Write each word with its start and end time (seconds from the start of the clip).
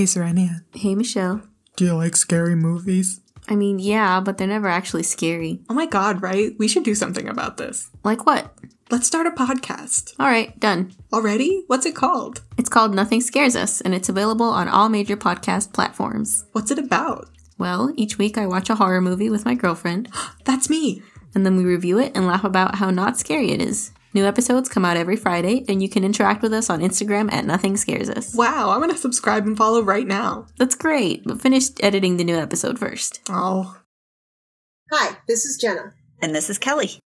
Hey, 0.00 0.06
Serenia. 0.06 0.62
Hey, 0.72 0.94
Michelle. 0.94 1.42
Do 1.76 1.84
you 1.84 1.92
like 1.94 2.16
scary 2.16 2.56
movies? 2.56 3.20
I 3.50 3.54
mean, 3.54 3.78
yeah, 3.78 4.18
but 4.20 4.38
they're 4.38 4.46
never 4.46 4.66
actually 4.66 5.02
scary. 5.02 5.60
Oh 5.68 5.74
my 5.74 5.84
god, 5.84 6.22
right? 6.22 6.54
We 6.58 6.68
should 6.68 6.84
do 6.84 6.94
something 6.94 7.28
about 7.28 7.58
this. 7.58 7.90
Like 8.02 8.24
what? 8.24 8.56
Let's 8.90 9.06
start 9.06 9.26
a 9.26 9.30
podcast. 9.30 10.14
All 10.18 10.24
right, 10.26 10.58
done. 10.58 10.94
Already? 11.12 11.64
What's 11.66 11.84
it 11.84 11.94
called? 11.94 12.40
It's 12.56 12.70
called 12.70 12.94
Nothing 12.94 13.20
Scares 13.20 13.54
Us, 13.54 13.82
and 13.82 13.94
it's 13.94 14.08
available 14.08 14.48
on 14.48 14.68
all 14.68 14.88
major 14.88 15.18
podcast 15.18 15.74
platforms. 15.74 16.46
What's 16.52 16.70
it 16.70 16.78
about? 16.78 17.28
Well, 17.58 17.92
each 17.94 18.16
week 18.16 18.38
I 18.38 18.46
watch 18.46 18.70
a 18.70 18.76
horror 18.76 19.02
movie 19.02 19.28
with 19.28 19.44
my 19.44 19.54
girlfriend, 19.54 20.08
That's 20.46 20.70
me. 20.70 21.02
and 21.34 21.44
then 21.44 21.58
we 21.58 21.64
review 21.64 21.98
it 21.98 22.12
and 22.14 22.26
laugh 22.26 22.42
about 22.44 22.76
how 22.76 22.88
not 22.88 23.18
scary 23.18 23.50
it 23.50 23.60
is. 23.60 23.92
New 24.12 24.24
episodes 24.26 24.68
come 24.68 24.84
out 24.84 24.96
every 24.96 25.16
Friday, 25.16 25.64
and 25.68 25.80
you 25.80 25.88
can 25.88 26.02
interact 26.02 26.42
with 26.42 26.52
us 26.52 26.68
on 26.68 26.80
Instagram 26.80 27.32
at 27.32 27.44
Nothing 27.44 27.76
Scares 27.76 28.10
Us. 28.10 28.34
Wow, 28.34 28.70
I'm 28.70 28.80
gonna 28.80 28.96
subscribe 28.96 29.46
and 29.46 29.56
follow 29.56 29.82
right 29.82 30.06
now. 30.06 30.46
That's 30.58 30.74
great, 30.74 31.22
but 31.24 31.40
finish 31.40 31.68
editing 31.80 32.16
the 32.16 32.24
new 32.24 32.36
episode 32.36 32.78
first. 32.78 33.20
Oh. 33.28 33.78
Hi, 34.92 35.18
this 35.28 35.44
is 35.44 35.56
Jenna, 35.60 35.94
And 36.20 36.34
this 36.34 36.50
is 36.50 36.58
Kelly. 36.58 36.98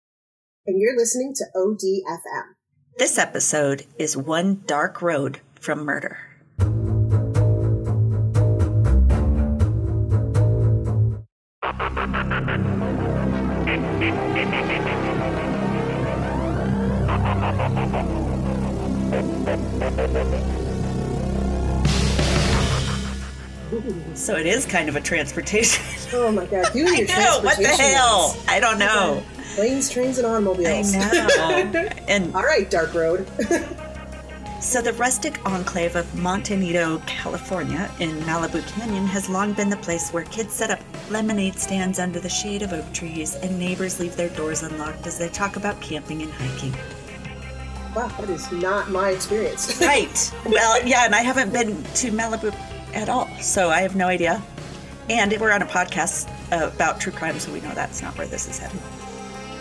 and 0.65 0.81
you're 0.81 0.97
listening 0.97 1.35
to 1.35 1.45
ODFM. 1.57 2.55
This 2.99 3.19
episode 3.19 3.85
is 3.99 4.17
One 4.17 4.63
Dark 4.67 5.03
Road 5.03 5.41
from 5.61 5.81
Murder. 5.85 6.19
So 24.15 24.37
it 24.37 24.47
is 24.47 24.67
kind 24.67 24.89
of 24.89 24.97
a 24.97 25.01
transportation. 25.01 25.85
Oh 26.15 26.31
my 26.31 26.45
god, 26.45 26.75
you 26.75 26.87
and 26.87 27.09
your 27.09 27.17
I 27.17 27.25
know, 27.25 27.41
what 27.43 27.57
the 27.57 27.69
hell? 27.69 28.37
I 28.47 28.61
don't 28.61 28.79
know. 28.79 29.23
Planes, 29.55 29.89
trains, 29.89 30.19
and 30.19 30.27
I 30.27 30.33
automobiles. 30.33 30.93
know. 30.93 31.01
and 32.07 32.37
All 32.37 32.43
right, 32.43 32.71
Dark 32.71 32.93
Road. 32.93 33.27
So, 34.61 34.83
the 34.83 34.93
rustic 34.93 35.41
enclave 35.47 35.97
of 35.97 36.15
Monte 36.15 36.55
Nido, 36.55 36.99
California, 37.07 37.91
in 37.99 38.11
Malibu 38.21 38.61
Canyon, 38.75 39.07
has 39.07 39.31
long 39.31 39.55
been 39.55 39.71
the 39.71 39.79
place 39.79 40.11
where 40.11 40.25
kids 40.25 40.53
set 40.53 40.69
up 40.71 40.81
lemonade 41.11 41.59
stands 41.59 41.99
under 41.99 42.21
the 42.21 42.29
shade 42.29 42.61
of 42.61 42.75
oak 42.75 42.93
trees 42.93 43.37
and 43.37 43.59
neighbors 43.59 43.99
leave 43.99 44.15
their 44.15 44.29
doors 44.29 44.63
unlocked 44.63 45.07
as 45.07 45.17
they 45.19 45.31
talk 45.31 45.57
about 45.57 45.81
camping 45.81 46.21
and 46.21 46.31
hiking. 46.33 46.75
Wow, 47.95 48.09
that 48.21 48.31
is 48.31 48.51
not 48.53 48.91
my 48.91 49.11
experience. 49.11 49.81
Right. 49.93 50.33
well, 50.47 50.85
yeah, 50.87 51.05
and 51.05 51.15
I 51.15 51.23
haven't 51.23 51.53
been 51.53 51.83
to 51.83 52.11
Malibu 52.11 52.55
at 52.95 53.09
all, 53.09 53.29
so 53.41 53.71
I 53.71 53.81
have 53.81 53.97
no 53.97 54.07
idea. 54.09 54.43
And 55.11 55.35
we're 55.41 55.51
on 55.53 55.63
a 55.63 55.67
podcast 55.67 56.29
about 56.53 57.01
true 57.01 57.13
crime, 57.13 57.39
so 57.39 57.53
we 57.53 57.61
know 57.61 57.73
that's 57.75 58.01
not 58.03 58.17
where 58.17 58.27
this 58.27 58.49
is 58.49 58.59
headed. 58.59 58.81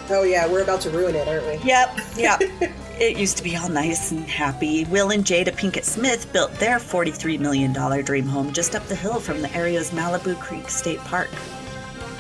oh 0.10 0.24
yeah, 0.24 0.48
we're 0.48 0.62
about 0.62 0.82
to 0.82 0.90
ruin 0.92 1.16
it, 1.16 1.28
aren't 1.28 1.46
we? 1.48 1.68
Yep, 1.68 2.00
yep. 2.16 2.42
it 3.00 3.18
used 3.18 3.38
to 3.38 3.44
be 3.44 3.56
all 3.58 3.68
nice 3.70 4.12
and 4.12 4.24
happy. 4.26 4.86
Will 4.86 5.10
and 5.12 5.26
Jada 5.26 5.50
Pinkett 5.52 5.84
Smith 5.84 6.32
built 6.32 6.54
their 6.56 6.78
$43 6.78 7.40
million 7.40 7.74
dream 8.06 8.26
home 8.28 8.54
just 8.54 8.76
up 8.76 8.84
the 8.86 8.96
hill 8.96 9.20
from 9.20 9.42
the 9.42 9.52
area's 9.56 9.90
Malibu 9.92 10.40
Creek 10.40 10.70
State 10.70 11.00
Park. 11.00 11.30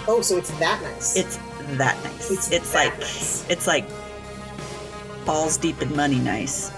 Oh, 0.07 0.21
so 0.21 0.37
it's 0.37 0.49
that 0.59 0.81
nice. 0.81 1.15
It's 1.15 1.37
that 1.77 1.95
nice. 2.03 2.31
It's 2.31 2.51
It's, 2.51 2.71
that 2.73 2.89
like 2.89 2.99
nice. 2.99 3.45
it's 3.49 3.67
like 3.67 3.85
balls 5.25 5.57
deep 5.57 5.81
in 5.81 5.95
money 5.95 6.19
nice. 6.19 6.71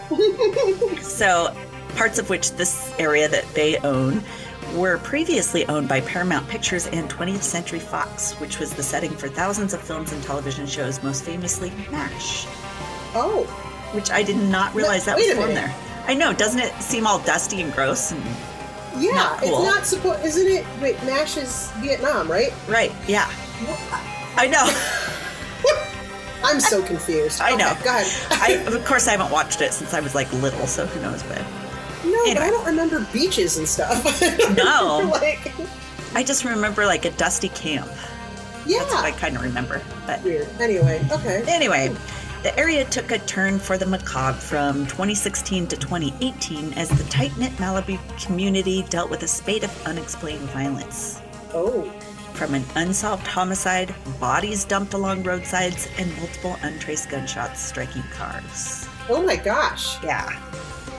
so, 1.01 1.55
parts 1.95 2.17
of 2.19 2.29
which 2.29 2.51
this 2.53 2.93
area 2.99 3.27
that 3.27 3.45
they 3.53 3.77
own 3.79 4.23
were 4.75 4.97
previously 4.99 5.65
owned 5.67 5.87
by 5.87 6.01
Paramount 6.01 6.47
Pictures 6.49 6.87
and 6.87 7.09
20th 7.09 7.43
Century 7.43 7.79
Fox, 7.79 8.33
which 8.39 8.59
was 8.59 8.73
the 8.73 8.81
setting 8.83 9.11
for 9.11 9.27
thousands 9.27 9.73
of 9.73 9.81
films 9.81 10.11
and 10.11 10.23
television 10.23 10.65
shows, 10.65 11.01
most 11.03 11.23
famously 11.23 11.71
MASH. 11.91 12.45
oh, 13.15 13.43
which 13.93 14.09
I 14.09 14.23
did 14.23 14.37
not 14.37 14.73
realize 14.73 15.05
that 15.05 15.15
was 15.15 15.25
wait 15.25 15.31
a 15.33 15.35
from 15.35 15.49
minute. 15.49 15.67
there. 15.67 15.75
I 16.07 16.13
know, 16.15 16.33
doesn't 16.33 16.59
it 16.59 16.73
seem 16.81 17.05
all 17.05 17.19
dusty 17.19 17.61
and 17.61 17.71
gross? 17.73 18.11
And 18.11 18.23
yeah, 18.97 19.11
Not 19.13 19.39
cool. 19.41 19.49
it's 19.59 19.75
not 19.75 19.85
supposed. 19.85 20.25
Isn't 20.25 20.47
it? 20.47 20.65
Wait, 20.81 20.95
MASH 21.03 21.37
is 21.37 21.71
Vietnam, 21.77 22.29
right? 22.29 22.51
right, 22.67 22.91
yeah, 23.07 23.29
I 24.35 24.47
know. 24.47 24.65
I'm 26.43 26.59
so 26.59 26.83
confused. 26.83 27.41
I 27.41 27.55
know. 27.55 27.71
Okay, 27.71 27.83
go 27.83 27.89
ahead. 27.91 28.27
I, 28.31 28.53
of 28.75 28.85
course, 28.85 29.07
I 29.07 29.11
haven't 29.11 29.31
watched 29.31 29.61
it 29.61 29.73
since 29.73 29.93
I 29.93 29.99
was 29.99 30.13
like 30.15 30.31
little, 30.33 30.67
so 30.67 30.85
who 30.85 31.01
knows? 31.01 31.23
But 31.23 31.41
no, 32.05 32.23
but. 32.25 32.37
I 32.37 32.49
don't 32.49 32.65
remember 32.65 33.05
beaches 33.13 33.57
and 33.57 33.67
stuff. 33.67 34.03
No. 34.55 35.09
like, 35.11 35.51
I 36.13 36.23
just 36.23 36.45
remember 36.45 36.85
like 36.85 37.05
a 37.05 37.11
dusty 37.11 37.49
camp. 37.49 37.89
That's 38.67 38.93
what 38.93 39.05
I 39.05 39.11
kind 39.11 39.35
of 39.35 39.43
remember. 39.43 39.81
But 40.05 40.23
weird. 40.23 40.47
Anyway, 40.59 41.05
okay. 41.11 41.43
anyway, 41.47 41.93
the 42.43 42.57
area 42.57 42.85
took 42.85 43.11
a 43.11 43.19
turn 43.19 43.59
for 43.59 43.77
the 43.77 43.85
macabre 43.85 44.37
from 44.37 44.85
2016 44.85 45.67
to 45.67 45.77
2018 45.77 46.73
as 46.73 46.89
the 46.89 47.03
tight 47.05 47.35
knit 47.37 47.51
Malibu 47.53 47.97
community 48.23 48.83
dealt 48.89 49.09
with 49.09 49.23
a 49.23 49.27
spate 49.27 49.63
of 49.63 49.87
unexplained 49.87 50.41
violence. 50.49 51.21
Oh, 51.53 51.91
From 52.43 52.55
an 52.55 52.65
unsolved 52.75 53.25
homicide, 53.25 53.95
bodies 54.19 54.65
dumped 54.65 54.93
along 54.93 55.23
roadsides, 55.23 55.87
and 55.97 56.13
multiple 56.17 56.57
untraced 56.61 57.09
gunshots 57.09 57.61
striking 57.61 58.03
cars. 58.13 58.85
oh 59.07 59.23
my 59.25 59.37
gosh. 59.37 59.95
Yeah, 60.03 60.27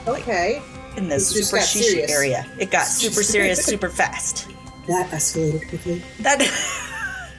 Okay. 0.07 0.59
in 0.97 1.07
the 1.07 1.19
super 1.19 1.57
shishi 1.57 1.83
serious. 1.83 2.11
area. 2.11 2.47
It 2.59 2.71
got 2.71 2.87
super 2.87 3.21
serious 3.21 3.63
super 3.63 3.89
fast. 3.89 4.47
That 4.87 5.11
escalated 5.11 5.69
quickly. 5.69 6.01
That, 6.21 6.41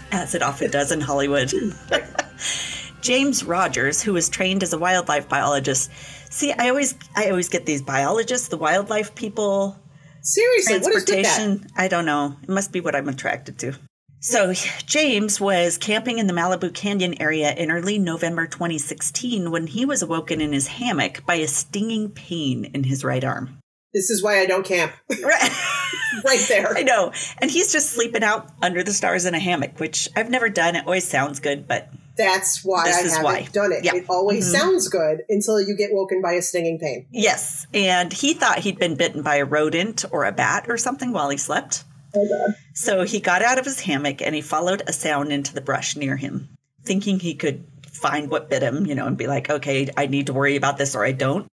as 0.12 0.36
it 0.36 0.42
often 0.42 0.70
does 0.70 0.92
in 0.92 1.00
Hollywood. 1.00 1.52
James 3.00 3.42
Rogers, 3.42 4.00
who 4.02 4.12
was 4.12 4.28
trained 4.28 4.62
as 4.62 4.72
a 4.72 4.78
wildlife 4.78 5.28
biologist. 5.28 5.90
See, 6.30 6.52
I 6.52 6.68
always, 6.68 6.94
I 7.16 7.30
always 7.30 7.48
get 7.48 7.66
these 7.66 7.82
biologists, 7.82 8.46
the 8.48 8.56
wildlife 8.56 9.16
people, 9.16 9.76
Seriously, 10.22 10.78
what 10.78 10.94
is 10.94 10.94
with 10.94 11.06
that? 11.06 11.22
transportation. 11.24 11.70
I 11.76 11.88
don't 11.88 12.04
know. 12.06 12.36
It 12.44 12.48
must 12.48 12.70
be 12.72 12.80
what 12.80 12.94
I'm 12.94 13.08
attracted 13.08 13.58
to. 13.60 13.74
So, 14.26 14.52
James 14.86 15.40
was 15.40 15.78
camping 15.78 16.18
in 16.18 16.26
the 16.26 16.32
Malibu 16.32 16.74
Canyon 16.74 17.14
area 17.22 17.54
in 17.54 17.70
early 17.70 17.96
November 17.96 18.48
2016 18.48 19.52
when 19.52 19.68
he 19.68 19.84
was 19.84 20.02
awoken 20.02 20.40
in 20.40 20.52
his 20.52 20.66
hammock 20.66 21.24
by 21.24 21.36
a 21.36 21.46
stinging 21.46 22.10
pain 22.10 22.64
in 22.74 22.82
his 22.82 23.04
right 23.04 23.22
arm. 23.22 23.60
This 23.94 24.10
is 24.10 24.24
why 24.24 24.40
I 24.40 24.46
don't 24.46 24.66
camp. 24.66 24.90
Right. 25.22 25.50
right 26.24 26.44
there. 26.48 26.76
I 26.76 26.82
know. 26.82 27.12
And 27.40 27.52
he's 27.52 27.72
just 27.72 27.90
sleeping 27.90 28.24
out 28.24 28.50
under 28.60 28.82
the 28.82 28.92
stars 28.92 29.26
in 29.26 29.34
a 29.34 29.38
hammock, 29.38 29.78
which 29.78 30.08
I've 30.16 30.28
never 30.28 30.48
done. 30.48 30.74
It 30.74 30.86
always 30.86 31.06
sounds 31.06 31.38
good, 31.38 31.68
but 31.68 31.88
That's 32.16 32.64
why 32.64 32.86
This 32.86 32.96
I 32.96 33.00
is 33.02 33.12
haven't 33.12 33.24
why. 33.24 33.48
done 33.52 33.70
it. 33.70 33.84
Yeah. 33.84 33.94
It 33.94 34.06
always 34.08 34.52
mm-hmm. 34.52 34.58
sounds 34.58 34.88
good 34.88 35.22
until 35.28 35.60
you 35.60 35.76
get 35.76 35.90
woken 35.92 36.20
by 36.20 36.32
a 36.32 36.42
stinging 36.42 36.80
pain. 36.80 37.06
yes. 37.12 37.68
And 37.72 38.12
he 38.12 38.34
thought 38.34 38.58
he'd 38.58 38.80
been 38.80 38.96
bitten 38.96 39.22
by 39.22 39.36
a 39.36 39.44
rodent 39.44 40.04
or 40.10 40.24
a 40.24 40.32
bat 40.32 40.66
or 40.68 40.76
something 40.78 41.12
while 41.12 41.30
he 41.30 41.36
slept. 41.36 41.84
Oh. 42.16 42.52
So 42.74 43.02
he 43.04 43.20
got 43.20 43.42
out 43.42 43.58
of 43.58 43.64
his 43.64 43.80
hammock 43.80 44.22
and 44.22 44.34
he 44.34 44.40
followed 44.40 44.82
a 44.86 44.92
sound 44.92 45.32
into 45.32 45.52
the 45.54 45.60
brush 45.60 45.96
near 45.96 46.16
him, 46.16 46.48
thinking 46.84 47.20
he 47.20 47.34
could 47.34 47.64
find 47.86 48.30
what 48.30 48.48
bit 48.50 48.62
him, 48.62 48.86
you 48.86 48.94
know, 48.94 49.06
and 49.06 49.16
be 49.16 49.26
like, 49.26 49.50
okay, 49.50 49.88
I 49.96 50.06
need 50.06 50.26
to 50.26 50.32
worry 50.32 50.56
about 50.56 50.78
this 50.78 50.94
or 50.94 51.04
I 51.04 51.12
don't. 51.12 51.46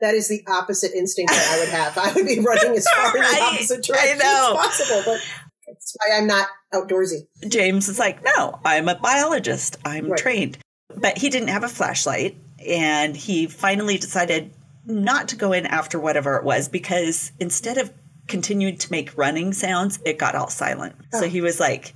That 0.00 0.14
is 0.14 0.28
the 0.28 0.42
opposite 0.48 0.92
instinct 0.92 1.32
that 1.32 1.54
I 1.54 1.60
would 1.60 1.68
have. 1.68 1.96
I 1.98 2.12
would 2.12 2.26
be 2.26 2.40
running 2.40 2.76
as 2.76 2.86
far 2.88 3.16
in 3.16 3.22
the 3.22 3.38
opposite 3.42 3.84
direction 3.84 4.20
as 4.22 4.52
possible, 4.52 5.02
but 5.04 5.20
that's 5.66 5.96
why 5.98 6.16
I'm 6.18 6.26
not 6.26 6.48
outdoorsy. 6.72 7.26
James 7.48 7.88
is 7.88 7.98
like, 7.98 8.22
no, 8.24 8.58
I'm 8.64 8.88
a 8.88 8.96
biologist. 8.96 9.76
I'm 9.84 10.10
Right. 10.10 10.18
trained. 10.18 10.58
But 10.96 11.18
he 11.18 11.30
didn't 11.30 11.48
have 11.48 11.64
a 11.64 11.68
flashlight. 11.68 12.36
And 12.66 13.16
he 13.16 13.46
finally 13.46 13.98
decided 13.98 14.50
not 14.86 15.28
to 15.28 15.36
go 15.36 15.52
in 15.52 15.66
after 15.66 15.98
whatever 15.98 16.36
it 16.36 16.44
was 16.44 16.68
because 16.68 17.32
instead 17.38 17.78
of 17.78 17.92
continuing 18.26 18.76
to 18.78 18.90
make 18.90 19.16
running 19.16 19.52
sounds, 19.52 19.98
it 20.04 20.18
got 20.18 20.34
all 20.34 20.48
silent. 20.48 20.96
So 21.12 21.28
he 21.28 21.40
was 21.40 21.60
like, 21.60 21.94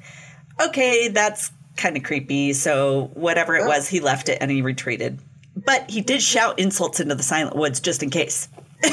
okay, 0.61 1.09
that's 1.09 1.51
kind 1.77 1.97
of 1.97 2.03
creepy. 2.03 2.53
So 2.53 3.11
whatever 3.15 3.57
it 3.57 3.67
was, 3.67 3.89
he 3.89 4.01
left 4.01 4.29
it 4.29 4.39
and 4.41 4.51
he 4.51 4.63
retreated. 4.63 5.21
But 5.57 5.91
he 5.91 6.01
did 6.01 6.23
shout 6.23 6.59
insults 6.59 7.01
into 7.01 7.15
the 7.15 7.23
silent 7.23 7.57
woods 7.57 7.81
just 7.81 8.03
in 8.03 8.11
case. 8.11 8.49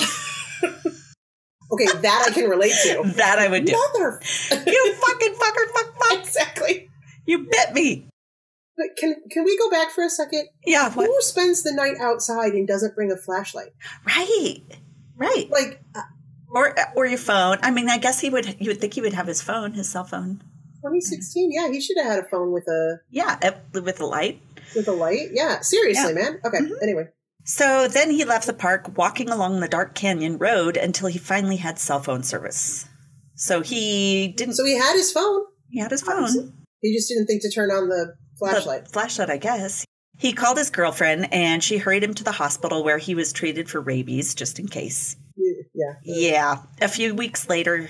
Okay, 1.71 1.85
that 1.85 2.25
I 2.27 2.31
can 2.31 2.49
relate 2.49 2.73
to. 2.83 3.03
That 3.15 3.39
I 3.39 3.47
would 3.47 3.65
do. 3.65 3.73
Mother. 3.73 4.21
you 4.51 4.93
fucking 4.93 5.33
fucker, 5.33 5.73
fuck, 5.73 5.99
fuck. 5.99 6.19
exactly. 6.19 6.89
You 7.25 7.47
bit 7.49 7.73
me. 7.73 8.07
But 8.77 8.87
can 8.97 9.15
can 9.31 9.45
we 9.45 9.57
go 9.57 9.69
back 9.69 9.91
for 9.91 10.03
a 10.03 10.09
second? 10.09 10.47
Yeah, 10.65 10.91
what? 10.91 11.07
Who 11.07 11.17
spends 11.21 11.63
the 11.63 11.73
night 11.73 11.95
outside 11.99 12.53
and 12.53 12.67
doesn't 12.67 12.93
bring 12.93 13.11
a 13.11 13.17
flashlight? 13.17 13.71
Right. 14.05 14.61
Right. 15.15 15.49
Like 15.49 15.81
uh, 15.95 16.01
Or 16.55 16.73
or 16.95 17.05
your 17.05 17.17
phone. 17.19 17.57
I 17.61 17.69
mean, 17.71 17.89
I 17.89 17.97
guess 17.97 18.19
he 18.21 18.29
would. 18.29 18.55
You 18.61 18.69
would 18.69 18.79
think 18.81 18.93
he 18.93 19.01
would 19.01 19.13
have 19.13 19.27
his 19.27 19.41
phone, 19.41 19.73
his 19.73 19.89
cell 19.89 20.05
phone. 20.05 20.41
2016, 20.81 21.51
yeah, 21.51 21.69
he 21.71 21.81
should 21.81 21.97
have 21.97 22.05
had 22.05 22.19
a 22.23 22.27
phone 22.29 22.51
with 22.53 22.67
a 22.67 22.99
Yeah, 23.09 23.37
eh, 23.41 23.51
with 23.73 23.99
a 23.99 24.05
light. 24.05 24.39
with 24.75 24.87
a 24.87 24.91
light. 24.91 25.29
Yeah, 25.33 25.59
seriously, 25.61 26.13
man. 26.13 26.39
Okay, 26.45 26.59
Mm-hmm. 26.59 26.73
anyway. 26.83 27.07
So 27.43 27.87
then 27.87 28.09
he 28.11 28.23
left 28.25 28.47
the 28.47 28.53
park 28.53 28.97
walking 28.97 29.29
along 29.29 29.59
the 29.59 29.67
dark 29.67 29.93
canyon 29.95 30.37
road 30.37 30.77
until 30.77 31.07
he 31.09 31.19
finally 31.19 31.57
had 31.57 31.77
cell 31.77 31.99
phone 32.01 32.23
service. 32.23 32.87
So 33.35 33.61
he 33.61 34.29
didn't 34.29 34.55
So 34.55 34.65
he 34.65 34.77
had 34.77 34.93
his 34.95 35.11
phone. 35.11 35.41
he 35.69 35.79
had 35.79 35.91
his 35.91 36.01
phone. 36.01 36.53
He 36.81 36.93
just 36.95 37.09
didn't 37.09 37.25
think 37.27 37.41
to 37.41 37.51
turn 37.51 37.69
on 37.71 37.89
the 37.89 38.15
flashlight. 38.39 38.85
The 38.85 38.91
flashlight, 38.91 39.29
I 39.29 39.37
guess. 39.37 39.85
He 40.17 40.33
called 40.33 40.57
his 40.57 40.69
girlfriend 40.69 41.31
and 41.33 41.63
she 41.63 41.77
hurried 41.77 42.03
him 42.03 42.13
to 42.13 42.23
the 42.23 42.31
hospital 42.31 42.83
where 42.83 42.97
he 42.99 43.13
was 43.15 43.33
treated 43.33 43.69
for 43.69 43.81
rabies 43.81 44.33
just 44.33 44.57
in 44.59 44.67
case. 44.67 45.15
Yeah. 45.75 45.93
Yeah. 46.03 46.55
A 46.81 46.87
few 46.87 47.13
weeks 47.13 47.49
later, 47.49 47.89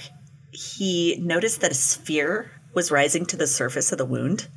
he 0.51 1.17
noticed 1.21 1.61
that 1.61 1.71
a 1.71 1.75
sphere 1.75 2.51
was 2.73 2.91
rising 2.91 3.25
to 3.27 3.37
the 3.37 3.47
surface 3.47 3.91
of 3.91 3.97
the 3.99 4.05
wound. 4.05 4.47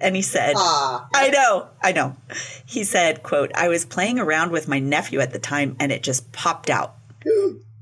And 0.00 0.16
he 0.16 0.22
said, 0.22 0.54
Ah. 0.56 1.06
I 1.14 1.28
know, 1.28 1.68
I 1.82 1.92
know. 1.92 2.16
He 2.66 2.84
said, 2.84 3.22
quote, 3.22 3.50
I 3.54 3.68
was 3.68 3.84
playing 3.84 4.18
around 4.18 4.50
with 4.50 4.66
my 4.66 4.78
nephew 4.78 5.20
at 5.20 5.32
the 5.32 5.38
time 5.38 5.76
and 5.78 5.92
it 5.92 6.02
just 6.02 6.32
popped 6.32 6.70
out. 6.70 6.94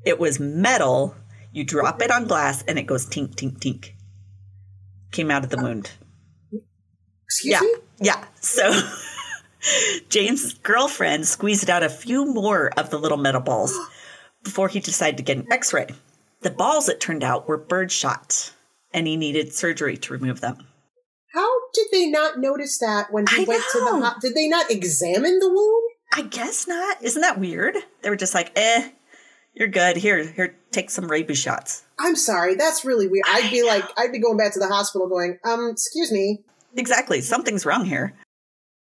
It 0.05 0.19
was 0.19 0.38
metal. 0.41 1.14
You 1.53 1.64
drop 1.64 2.03
it 2.03 2.11
on 2.11 2.26
glass 2.26 2.62
and 2.67 2.79
it 2.79 2.82
goes 2.87 3.06
tink, 3.06 3.37
tink, 3.37 3.59
tink. 3.59 3.93
Came 5.12 5.31
out 5.31 5.44
of 5.44 5.50
the 5.50 5.56
wound. 5.62 5.93
Excuse 7.25 7.53
Yeah. 7.53 7.61
me? 7.61 7.75
Yeah. 8.00 8.25
So 8.41 8.71
James' 10.09 10.55
girlfriend 10.55 11.26
squeezed 11.26 11.71
out 11.71 11.82
a 11.82 11.88
few 11.88 12.26
more 12.26 12.71
of 12.76 12.91
the 12.91 12.99
little 12.99 13.19
metal 13.19 13.41
balls 13.41 13.76
before 14.43 14.69
he 14.69 14.81
decided 14.81 15.17
to 15.19 15.23
get 15.23 15.37
an 15.38 15.52
x 15.52 15.73
ray. 15.73 15.87
The 16.40 16.50
balls, 16.50 16.88
it 16.88 17.00
turned 17.00 17.25
out, 17.25 17.49
were 17.49 17.56
birdshot 17.58 18.52
and 18.93 19.06
he 19.06 19.17
needed 19.17 19.52
surgery 19.52 19.96
to 19.99 20.12
remove 20.12 20.40
them. 20.40 20.67
How 21.35 21.49
did 21.75 21.88
they 21.93 22.06
not 22.06 22.38
notice 22.38 22.79
that 22.79 23.12
when 23.12 23.26
he 23.26 23.43
I 23.43 23.44
went 23.44 23.64
to 23.73 23.79
the 23.79 23.85
know. 23.85 24.02
ho- 24.02 24.17
Did 24.20 24.35
they 24.35 24.49
not 24.49 24.70
examine 24.70 25.38
the 25.40 25.49
wound? 25.49 25.90
I 26.14 26.23
guess 26.23 26.67
not. 26.67 27.02
Isn't 27.02 27.20
that 27.23 27.38
weird? 27.38 27.76
They 28.02 28.08
were 28.08 28.17
just 28.17 28.35
like, 28.35 28.50
eh, 28.56 28.90
you're 29.52 29.69
good. 29.69 29.96
Here, 29.99 30.25
here, 30.25 30.56
take 30.70 30.88
some 30.90 31.06
rabies 31.11 31.38
shots. 31.38 31.85
I'm 31.99 32.17
sorry, 32.17 32.55
that's 32.55 32.85
really 32.85 33.08
weird. 33.08 33.25
I'd 33.26 33.50
be 33.50 33.62
like, 33.62 33.85
I'd 33.99 34.12
be 34.12 34.20
going 34.20 34.38
back 34.38 34.55
to 34.55 34.58
the 34.58 34.69
hospital 34.69 35.08
going, 35.08 35.38
um, 35.44 35.69
excuse 35.70 36.11
me. 36.11 36.40
Exactly. 36.76 37.20
Something's 37.20 37.67
wrong 37.67 37.85
here. 37.85 38.14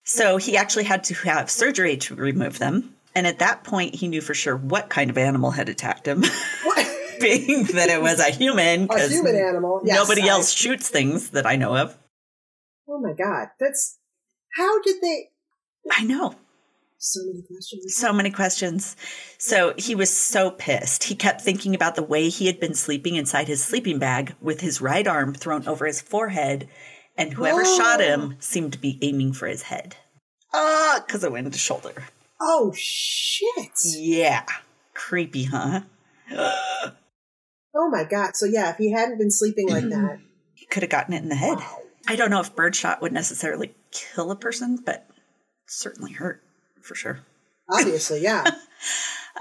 So 0.03 0.37
he 0.37 0.57
actually 0.57 0.85
had 0.85 1.03
to 1.05 1.13
have 1.13 1.51
surgery 1.51 1.95
to 1.97 2.15
remove 2.15 2.57
them. 2.57 2.95
And 3.15 3.27
at 3.27 3.39
that 3.39 3.63
point, 3.63 3.95
he 3.95 4.07
knew 4.07 4.21
for 4.21 4.33
sure 4.33 4.55
what 4.55 4.89
kind 4.89 5.09
of 5.09 5.17
animal 5.17 5.51
had 5.51 5.67
attacked 5.69 6.07
him, 6.07 6.21
being 7.19 7.65
that 7.65 7.89
it 7.89 8.01
was 8.01 8.19
a 8.19 8.31
human. 8.31 8.87
A 8.89 9.07
human 9.07 9.35
animal. 9.35 9.81
Yes, 9.83 9.95
nobody 9.97 10.23
I- 10.23 10.27
else 10.33 10.51
shoots 10.51 10.89
things 10.89 11.31
that 11.31 11.45
I 11.45 11.55
know 11.55 11.75
of. 11.75 11.97
Oh 12.87 12.99
my 12.99 13.13
god, 13.13 13.49
that's 13.59 13.99
how 14.57 14.81
did 14.81 14.97
they? 15.01 15.29
I 15.91 16.03
know. 16.03 16.35
So 16.97 17.21
many 17.25 17.41
questions. 17.41 17.95
So 17.95 18.13
many 18.13 18.29
questions. 18.29 18.95
So 19.39 19.73
he 19.77 19.95
was 19.95 20.15
so 20.15 20.51
pissed. 20.51 21.05
He 21.05 21.15
kept 21.15 21.41
thinking 21.41 21.73
about 21.73 21.95
the 21.95 22.03
way 22.03 22.29
he 22.29 22.45
had 22.45 22.59
been 22.59 22.75
sleeping 22.75 23.15
inside 23.15 23.47
his 23.47 23.63
sleeping 23.63 23.97
bag 23.97 24.35
with 24.39 24.61
his 24.61 24.81
right 24.81 25.07
arm 25.07 25.33
thrown 25.33 25.67
over 25.67 25.87
his 25.87 25.99
forehead, 25.99 26.67
and 27.17 27.33
whoever 27.33 27.65
shot 27.65 28.01
him 28.01 28.35
seemed 28.39 28.73
to 28.73 28.79
be 28.79 28.99
aiming 29.01 29.33
for 29.33 29.47
his 29.47 29.63
head. 29.63 29.95
Ah, 30.53 31.03
because 31.05 31.23
it 31.23 31.31
went 31.31 31.51
the 31.51 31.57
shoulder. 31.57 32.03
Oh 32.41 32.73
shit! 32.75 33.71
Yeah. 33.85 34.45
Creepy, 34.95 35.43
huh? 35.45 35.81
Oh 37.73 37.89
my 37.89 38.03
god. 38.03 38.35
So 38.35 38.45
yeah, 38.45 38.71
if 38.71 38.77
he 38.77 38.91
hadn't 38.91 39.17
been 39.17 39.31
sleeping 39.31 39.69
like 39.69 39.83
that, 39.89 40.19
He 40.55 40.65
could 40.65 40.83
have 40.83 40.89
gotten 40.89 41.13
it 41.13 41.23
in 41.23 41.29
the 41.29 41.35
head. 41.35 41.59
I 42.07 42.15
don't 42.15 42.31
know 42.31 42.39
if 42.41 42.55
birdshot 42.55 43.01
would 43.01 43.13
necessarily 43.13 43.73
kill 43.91 44.31
a 44.31 44.35
person, 44.35 44.79
but 44.83 45.07
certainly 45.67 46.13
hurt 46.13 46.41
for 46.81 46.95
sure. 46.95 47.19
obviously, 47.69 48.21
yeah. 48.21 48.43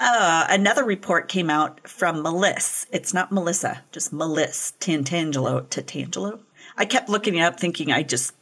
Uh, 0.03 0.47
another 0.49 0.85
report 0.85 1.29
came 1.29 1.51
out 1.51 1.87
from 1.87 2.23
Melissa. 2.23 2.87
It's 2.93 3.13
not 3.13 3.33
Melissa, 3.33 3.83
just 3.91 4.13
Melissa 4.13 4.73
Tantangelo. 4.79 5.67
Tatangelo. 5.67 6.41
I 6.77 6.85
kept 6.85 7.09
looking 7.09 7.35
it 7.35 7.41
up, 7.43 7.59
thinking 7.59 7.91
I 7.91 8.05
just 8.05 8.33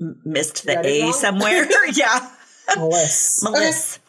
m- 0.00 0.20
missed 0.24 0.66
the 0.66 0.78
A 0.86 1.02
wrong? 1.04 1.12
somewhere. 1.14 1.66
yeah, 1.94 2.30
Melissa. 2.76 3.50
Melissa 3.50 4.00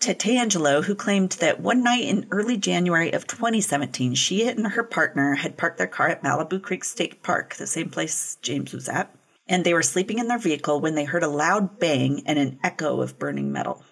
Tatangelo, 0.00 0.82
who 0.82 0.94
claimed 0.94 1.32
that 1.32 1.60
one 1.60 1.82
night 1.82 2.04
in 2.04 2.26
early 2.30 2.56
January 2.56 3.12
of 3.12 3.26
2017, 3.26 4.14
she 4.14 4.48
and 4.48 4.66
her 4.66 4.82
partner 4.82 5.34
had 5.34 5.58
parked 5.58 5.76
their 5.76 5.86
car 5.86 6.08
at 6.08 6.22
Malibu 6.22 6.60
Creek 6.60 6.84
State 6.84 7.22
Park, 7.22 7.56
the 7.56 7.66
same 7.66 7.90
place 7.90 8.38
James 8.40 8.72
was 8.72 8.88
at, 8.88 9.14
and 9.46 9.62
they 9.62 9.74
were 9.74 9.82
sleeping 9.82 10.18
in 10.18 10.26
their 10.26 10.38
vehicle 10.38 10.80
when 10.80 10.94
they 10.94 11.04
heard 11.04 11.22
a 11.22 11.28
loud 11.28 11.78
bang 11.78 12.22
and 12.24 12.38
an 12.38 12.58
echo 12.64 13.02
of 13.02 13.18
burning 13.18 13.52
metal. 13.52 13.84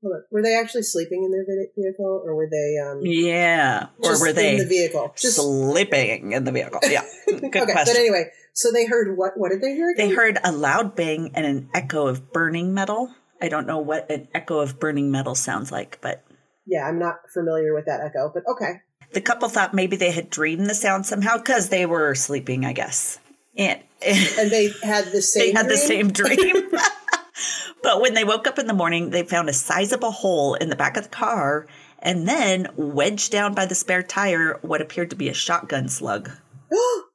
Were 0.00 0.42
they 0.42 0.56
actually 0.56 0.84
sleeping 0.84 1.24
in 1.24 1.32
their 1.32 1.44
vehicle, 1.74 2.22
or 2.24 2.36
were 2.36 2.48
they 2.48 2.78
um, 2.78 3.00
Yeah, 3.02 3.88
or 3.98 4.20
were 4.20 4.32
they 4.32 4.52
in 4.52 4.58
the 4.58 4.64
vehicle? 4.64 5.12
Just 5.16 5.38
sleeping 5.38 6.30
in 6.30 6.44
the 6.44 6.52
vehicle? 6.52 6.78
Yeah, 6.84 7.02
good 7.26 7.56
okay. 7.56 7.72
But 7.74 7.88
anyway, 7.88 8.30
so 8.54 8.70
they 8.70 8.86
heard 8.86 9.16
what? 9.16 9.32
What 9.34 9.50
did 9.50 9.60
they 9.60 9.74
hear? 9.74 9.92
They 9.96 10.10
heard 10.10 10.38
a 10.44 10.52
loud 10.52 10.94
bang 10.94 11.32
and 11.34 11.44
an 11.44 11.70
echo 11.74 12.06
of 12.06 12.32
burning 12.32 12.74
metal. 12.74 13.12
I 13.40 13.48
don't 13.48 13.66
know 13.66 13.78
what 13.78 14.10
an 14.10 14.28
echo 14.34 14.58
of 14.58 14.80
burning 14.80 15.10
metal 15.10 15.34
sounds 15.34 15.70
like, 15.70 15.98
but 16.00 16.24
Yeah, 16.66 16.86
I'm 16.86 16.98
not 16.98 17.16
familiar 17.32 17.74
with 17.74 17.86
that 17.86 18.00
echo, 18.00 18.30
but 18.32 18.44
okay. 18.50 18.80
the 19.12 19.20
couple 19.20 19.48
thought 19.48 19.74
maybe 19.74 19.96
they 19.96 20.10
had 20.10 20.30
dreamed 20.30 20.68
the 20.68 20.74
sound 20.74 21.06
somehow 21.06 21.38
because 21.38 21.68
they 21.68 21.86
were 21.86 22.14
sleeping, 22.14 22.64
I 22.64 22.72
guess. 22.72 23.18
And, 23.56 23.80
And 24.06 24.50
they 24.50 24.70
had 24.82 25.06
the 25.06 25.22
same. 25.22 25.54
they 25.54 25.58
had 25.58 25.68
the 25.68 25.76
same 25.76 26.10
dream. 26.10 26.70
but 27.82 28.00
when 28.00 28.14
they 28.14 28.24
woke 28.24 28.46
up 28.46 28.58
in 28.58 28.66
the 28.66 28.74
morning, 28.74 29.10
they 29.10 29.22
found 29.22 29.48
a 29.48 29.52
sizable 29.52 30.12
hole 30.12 30.54
in 30.54 30.68
the 30.68 30.76
back 30.76 30.96
of 30.96 31.04
the 31.04 31.10
car 31.10 31.66
and 32.00 32.28
then 32.28 32.68
wedged 32.76 33.32
down 33.32 33.54
by 33.54 33.66
the 33.66 33.74
spare 33.74 34.02
tire 34.02 34.58
what 34.62 34.80
appeared 34.80 35.10
to 35.10 35.16
be 35.16 35.28
a 35.28 35.34
shotgun 35.34 35.88
slug. 35.88 36.30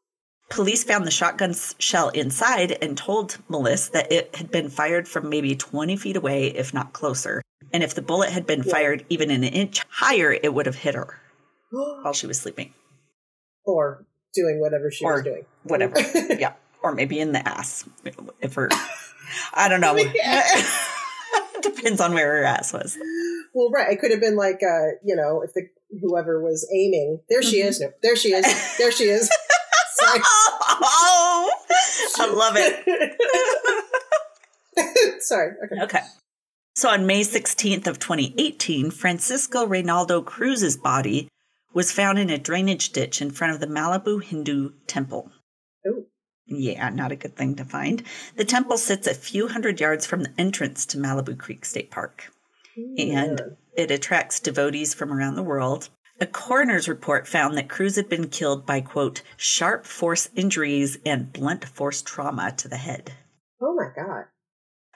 Police 0.54 0.84
found 0.84 1.06
the 1.08 1.12
shotgun 1.12 1.56
shell 1.80 2.10
inside 2.10 2.78
and 2.82 2.96
told 2.98 3.38
Melissa 3.50 3.92
that 3.94 4.12
it 4.12 4.36
had 4.36 4.52
been 4.52 4.70
fired 4.70 5.08
from 5.08 5.30
maybe 5.30 5.56
20 5.56 5.96
feet 5.98 6.16
away, 6.16 6.48
if 6.48 6.74
not 6.74 6.94
closer. 6.94 7.42
And 7.72 7.82
if 7.82 7.96
the 7.96 8.04
bullet 8.04 8.30
had 8.30 8.46
been 8.46 8.62
fired 8.62 9.04
even 9.10 9.32
an 9.32 9.44
inch 9.44 9.84
higher, 9.90 10.32
it 10.32 10.54
would 10.54 10.68
have 10.68 10.76
hit 10.76 10.94
her 10.94 11.20
while 11.72 12.14
she 12.14 12.28
was 12.28 12.40
sleeping. 12.40 12.74
or 13.66 14.06
doing 14.36 14.60
whatever 14.60 14.92
she 14.92 15.06
or 15.06 15.14
was 15.16 15.24
doing. 15.24 15.46
whatever. 15.64 15.96
yeah. 16.38 16.54
Or 16.84 16.94
maybe 16.94 17.20
in 17.20 17.32
the 17.32 17.48
ass. 17.48 17.86
If 18.42 18.54
her, 18.56 18.70
I 19.54 19.70
don't 19.70 19.82
know. 19.82 19.96
Depends 21.62 22.00
on 22.02 22.14
where 22.14 22.38
her 22.38 22.44
ass 22.44 22.74
was. 22.74 22.98
Well, 23.56 23.72
right. 23.72 23.92
It 23.92 24.00
could 24.00 24.12
have 24.12 24.20
been 24.22 24.36
like, 24.36 24.62
uh, 24.62 24.98
you 25.04 25.16
know, 25.16 25.42
if 25.44 25.54
the 25.54 25.64
whoever 26.02 26.42
was 26.44 26.68
aiming. 26.72 27.22
There 27.30 27.42
she 27.42 27.60
Mm-hmm. 27.60 27.68
is. 27.70 27.80
No, 27.82 27.92
there 28.04 28.16
she 28.16 28.34
is. 28.34 28.78
There 28.78 28.92
she 28.92 29.06
is. 29.06 29.32
Oh, 30.86 31.52
I 32.20 32.28
love 32.28 32.56
it. 32.58 33.16
Sorry. 35.24 35.52
Okay. 35.66 35.84
Okay. 35.84 36.02
So 36.76 36.90
on 36.90 37.06
May 37.06 37.22
16th 37.22 37.86
of 37.88 38.00
2018, 38.00 38.92
Francisco 38.92 39.66
Reynaldo 39.66 40.26
Cruz's 40.26 40.76
body 40.78 41.30
was 41.74 41.92
found 41.92 42.18
in 42.20 42.30
a 42.30 42.38
drainage 42.38 42.92
ditch 42.92 43.22
in 43.22 43.32
front 43.32 43.54
of 43.54 43.60
the 43.60 43.68
Malibu 43.68 44.24
Hindu 44.24 44.72
temple. 44.88 45.32
Ooh. 45.88 46.06
Yeah, 46.46 46.90
not 46.90 47.12
a 47.12 47.16
good 47.16 47.36
thing 47.36 47.56
to 47.56 47.66
find. 47.66 48.04
The 48.36 48.46
temple 48.46 48.78
sits 48.78 49.08
a 49.08 49.14
few 49.14 49.48
hundred 49.48 49.80
yards 49.80 50.06
from 50.06 50.24
the 50.24 50.34
entrance 50.38 50.86
to 50.88 50.98
Malibu 50.98 51.38
Creek 51.38 51.64
State 51.66 51.90
Park, 51.90 52.32
and 52.98 53.42
it 53.78 53.92
attracts 53.92 54.40
devotees 54.40 54.94
from 54.94 55.14
around 55.14 55.36
the 55.36 55.44
world. 55.44 55.90
A 56.20 56.26
coroner's 56.28 56.88
report 56.88 57.28
found 57.28 57.58
that 57.58 57.70
Cruz 57.70 57.96
had 57.96 58.08
been 58.08 58.30
killed 58.30 58.66
by, 58.66 58.82
quote, 58.82 59.22
sharp 59.36 59.86
force 59.86 60.30
injuries 60.36 60.98
and 61.06 61.34
blunt 61.34 61.66
force 61.66 62.02
trauma 62.02 62.54
to 62.58 62.68
the 62.68 62.78
head. 62.78 63.14
Oh 63.62 63.76
my 63.76 63.90
god. 63.96 64.26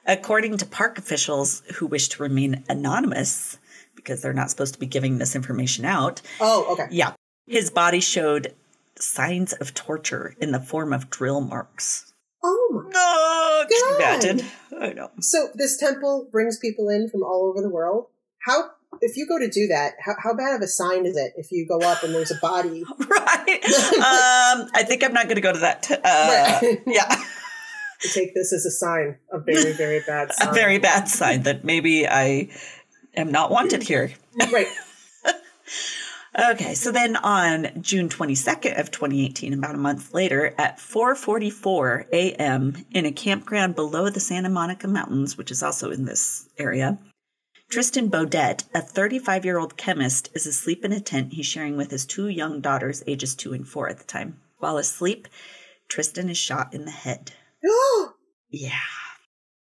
According 0.06 0.58
to 0.58 0.66
park 0.66 0.98
officials 0.98 1.64
who 1.76 1.88
wish 1.88 2.08
to 2.10 2.24
remain 2.24 2.64
anonymous, 2.70 3.58
because 3.96 4.22
they're 4.22 4.32
not 4.32 4.50
supposed 4.50 4.74
to 4.76 4.80
be 4.80 4.86
giving 4.86 5.18
this 5.18 5.36
information 5.36 5.84
out, 5.86 6.22
Oh, 6.40 6.66
okay. 6.74 6.88
yeah, 6.92 7.14
his 7.46 7.70
body 7.72 8.00
showed 8.00 8.54
signs 8.96 9.54
of 9.54 9.74
torture 9.74 10.36
in 10.40 10.52
the 10.52 10.60
form 10.60 10.94
of 10.94 11.10
drill 11.10 11.42
marks. 11.42 12.14
Oh 12.44 12.70
my. 12.72 13.66
Can 13.68 13.78
you 13.78 13.96
God. 14.00 14.24
imagine? 14.24 14.46
I 14.80 14.94
know. 14.94 15.10
So 15.20 15.50
this 15.56 15.78
temple 15.78 16.30
brings 16.32 16.58
people 16.60 16.88
in 16.90 17.10
from 17.10 17.24
all 17.24 17.50
over 17.50 17.62
the 17.62 17.70
world. 17.74 18.06
How, 18.46 18.72
if 19.02 19.18
you 19.18 19.28
go 19.28 19.38
to 19.40 19.50
do 19.50 19.68
that, 19.68 19.94
how, 20.00 20.14
how 20.22 20.34
bad 20.34 20.56
of 20.56 20.62
a 20.62 20.68
sign 20.68 21.06
is 21.06 21.16
it 21.18 21.34
if 21.38 21.52
you 21.52 21.66
go 21.68 21.80
up 21.80 22.04
and 22.04 22.14
there's 22.14 22.32
a 22.32 22.40
body? 22.42 22.84
Right. 23.10 23.64
um, 23.96 24.70
I 24.74 24.84
think 24.88 25.04
I'm 25.04 25.14
not 25.14 25.26
going 25.26 25.36
to 25.36 25.42
go 25.42 25.54
to 25.54 25.60
that. 25.60 25.84
T- 25.84 25.94
uh, 25.96 26.00
Right. 26.04 26.82
yeah, 26.86 27.08
to 28.02 28.08
take 28.10 28.34
this 28.34 28.52
as 28.54 28.66
a 28.66 28.72
sign, 28.72 29.18
a 29.32 29.40
very, 29.40 29.74
very 29.74 30.02
bad 30.06 30.34
sign. 30.34 30.48
a 30.50 30.54
very 30.54 30.78
bad 30.80 31.08
sign 31.08 31.44
that 31.44 31.64
maybe 31.64 32.08
I 32.08 32.50
am 33.16 33.32
not 33.32 33.52
wanted 33.52 33.84
here. 33.84 34.12
right. 34.52 34.68
Okay, 36.38 36.76
so 36.76 36.92
then 36.92 37.16
on 37.16 37.82
June 37.82 38.10
22nd 38.10 38.80
of 38.80 38.92
2018, 38.92 39.54
about 39.56 39.74
a 39.74 39.78
month 39.80 40.14
later, 40.14 40.54
at 40.60 40.78
4:44 40.78 42.06
a.m. 42.14 42.86
in 42.92 43.08
a 43.08 43.12
campground 43.12 43.74
below 43.74 44.10
the 44.12 44.20
Santa 44.20 44.50
Monica 44.50 44.88
Mountains, 44.88 45.36
which 45.36 45.50
is 45.50 45.64
also 45.64 45.90
in 45.90 46.06
this 46.06 46.48
area, 46.60 47.00
Tristan 47.70 48.10
Baudet, 48.10 48.64
a 48.74 48.82
35 48.82 49.44
year 49.46 49.60
old 49.60 49.76
chemist, 49.78 50.30
is 50.34 50.48
asleep 50.48 50.86
in 50.86 50.94
a 50.94 51.00
tent 51.02 51.34
he's 51.34 51.46
sharing 51.46 51.76
with 51.76 51.92
his 51.92 52.06
two 52.06 52.28
young 52.30 52.62
daughters, 52.62 53.04
ages 53.08 53.36
two 53.36 53.54
and 53.54 53.68
four 53.68 53.90
at 53.90 53.98
the 53.98 54.06
time. 54.06 54.40
While 54.60 54.78
asleep, 54.78 55.28
Tristan 55.90 56.30
is 56.30 56.38
shot 56.38 56.74
in 56.74 56.86
the 56.86 56.92
head. 56.92 57.34
Yeah. 58.50 58.70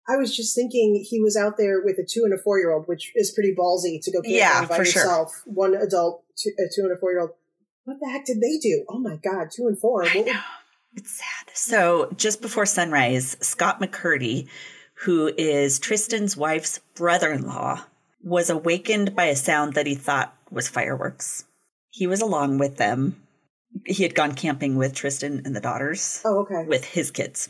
I 0.10 0.18
was 0.18 0.36
just 0.36 0.56
thinking 0.56 1.06
he 1.08 1.22
was 1.22 1.38
out 1.38 1.56
there 1.56 1.82
with 1.86 2.00
a 2.00 2.04
two 2.04 2.24
and 2.24 2.34
a 2.34 2.42
four 2.42 2.58
year 2.58 2.72
old, 2.74 2.88
which 2.88 3.12
is 3.14 3.30
pretty 3.32 3.54
ballsy 3.58 4.00
to 4.02 4.12
go 4.12 4.18
camping 4.22 4.34
Yeah, 4.38 4.66
by 4.66 4.78
for 4.78 4.86
sure. 4.86 5.04
yourself. 5.04 5.44
One 5.46 5.76
adult, 5.76 6.24
two, 6.36 6.50
a 6.58 6.64
two 6.76 6.82
and 6.88 6.98
a 6.98 7.00
four 7.00 7.12
year 7.12 7.22
old. 7.22 7.30
What 7.84 7.98
the 8.02 8.10
heck 8.10 8.26
did 8.26 8.38
they 8.42 8.58
do? 8.58 8.84
Oh 8.90 8.98
my 9.00 9.18
god, 9.24 9.50
two 9.56 9.68
and 9.68 9.80
four. 9.80 10.02
What 10.02 10.16
would- 10.16 10.28
It's 10.96 11.12
sad. 11.12 11.52
So, 11.54 12.12
just 12.18 12.42
before 12.42 12.66
sunrise, 12.66 13.38
Scott 13.40 13.80
McCurdy, 13.80 14.48
who 14.96 15.32
is 15.38 15.78
Tristan's 15.78 16.36
wife's 16.36 16.80
brother 16.96 17.32
in 17.32 17.44
law, 17.46 17.84
was 18.24 18.50
awakened 18.50 19.16
by 19.16 19.26
a 19.26 19.36
sound 19.36 19.74
that 19.74 19.88
he 19.88 19.96
thought 19.96 20.36
was 20.50 20.68
fireworks. 20.68 21.46
He 21.90 22.08
was 22.08 22.22
along 22.22 22.58
with 22.58 22.78
them. 22.78 23.22
He 23.86 24.04
had 24.04 24.16
gone 24.16 24.36
camping 24.36 24.76
with 24.76 24.94
Tristan 24.94 25.42
and 25.46 25.56
the 25.56 25.62
daughters 25.62 26.22
oh, 26.26 26.40
okay. 26.40 26.66
with 26.68 26.86
his 26.86 27.12
kids. 27.12 27.50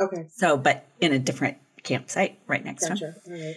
Okay. 0.00 0.26
So, 0.34 0.56
but 0.56 0.86
in 1.00 1.12
a 1.12 1.18
different 1.18 1.58
campsite 1.82 2.38
right 2.46 2.64
next 2.64 2.84
to 2.84 2.90
him. 2.90 2.96
Gotcha. 2.96 3.14
All 3.26 3.32
right. 3.32 3.54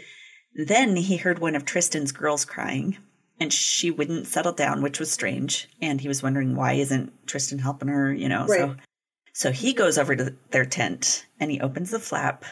Then 0.68 0.96
he 0.96 1.18
heard 1.18 1.40
one 1.40 1.56
of 1.56 1.66
Tristan's 1.66 2.12
girls 2.12 2.46
crying, 2.46 2.98
and 3.40 3.54
she 3.54 3.92
wouldn't 3.92 4.28
settle 4.28 4.54
down, 4.54 4.82
which 4.82 5.00
was 5.00 5.12
strange. 5.12 5.68
And 5.82 6.02
he 6.02 6.08
was 6.08 6.24
wondering 6.24 6.56
why 6.56 6.74
isn't 6.74 7.12
Tristan 7.28 7.60
helping 7.60 7.90
her, 7.90 8.14
you 8.14 8.30
know? 8.30 8.48
So, 8.48 8.68
Right. 8.68 8.78
so 9.34 9.52
he 9.52 9.74
goes 9.74 9.98
over 9.98 10.16
to 10.16 10.36
their 10.52 10.66
tent 10.66 11.26
and 11.40 11.52
he 11.52 11.62
opens 11.62 11.92
the 11.92 12.00
flap. 12.00 12.44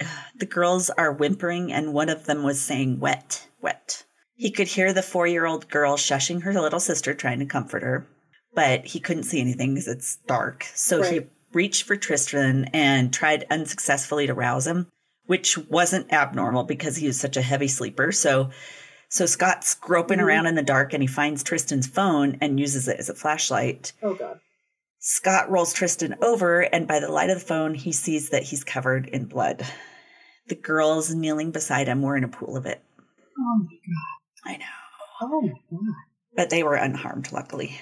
The 0.38 0.44
girls 0.44 0.90
are 0.90 1.14
whimpering, 1.14 1.72
and 1.72 1.94
one 1.94 2.10
of 2.10 2.26
them 2.26 2.42
was 2.42 2.60
saying, 2.60 3.00
"Wet, 3.00 3.48
wet." 3.62 4.04
He 4.34 4.50
could 4.50 4.68
hear 4.68 4.92
the 4.92 5.00
four-year-old 5.00 5.70
girl 5.70 5.96
shushing 5.96 6.42
her 6.42 6.52
little 6.52 6.78
sister, 6.78 7.14
trying 7.14 7.38
to 7.38 7.46
comfort 7.46 7.82
her, 7.82 8.06
but 8.54 8.84
he 8.84 9.00
couldn't 9.00 9.22
see 9.22 9.40
anything 9.40 9.72
because 9.72 9.88
it's 9.88 10.16
dark. 10.26 10.66
So 10.74 11.02
he 11.02 11.26
reached 11.54 11.84
for 11.84 11.96
Tristan 11.96 12.66
and 12.74 13.14
tried 13.14 13.46
unsuccessfully 13.48 14.26
to 14.26 14.34
rouse 14.34 14.66
him 14.66 14.92
which 15.26 15.58
wasn't 15.58 16.12
abnormal 16.12 16.64
because 16.64 16.96
he 16.96 17.06
was 17.06 17.20
such 17.20 17.36
a 17.36 17.42
heavy 17.42 17.68
sleeper. 17.68 18.12
So 18.12 18.50
so 19.08 19.26
Scott's 19.26 19.74
groping 19.74 20.18
mm-hmm. 20.18 20.26
around 20.26 20.46
in 20.46 20.54
the 20.56 20.62
dark 20.62 20.92
and 20.92 21.02
he 21.02 21.06
finds 21.06 21.42
Tristan's 21.42 21.86
phone 21.86 22.38
and 22.40 22.58
uses 22.58 22.88
it 22.88 22.98
as 22.98 23.08
a 23.08 23.14
flashlight. 23.14 23.92
Oh 24.02 24.14
god. 24.14 24.40
Scott 25.08 25.48
rolls 25.52 25.72
Tristan 25.72 26.16
over 26.20 26.62
and 26.62 26.88
by 26.88 26.98
the 26.98 27.08
light 27.08 27.30
of 27.30 27.38
the 27.38 27.46
phone 27.46 27.74
he 27.74 27.92
sees 27.92 28.30
that 28.30 28.42
he's 28.42 28.64
covered 28.64 29.06
in 29.06 29.26
blood. 29.26 29.64
The 30.48 30.56
girls 30.56 31.14
kneeling 31.14 31.52
beside 31.52 31.86
him 31.86 32.02
were 32.02 32.16
in 32.16 32.24
a 32.24 32.28
pool 32.28 32.56
of 32.56 32.66
it. 32.66 32.82
Oh 33.38 33.58
my 33.60 33.76
god. 33.86 34.52
I 34.52 34.56
know. 34.56 34.66
Oh 35.22 35.40
my 35.42 35.52
god. 35.70 35.94
But 36.34 36.50
they 36.50 36.64
were 36.64 36.74
unharmed 36.74 37.30
luckily. 37.30 37.80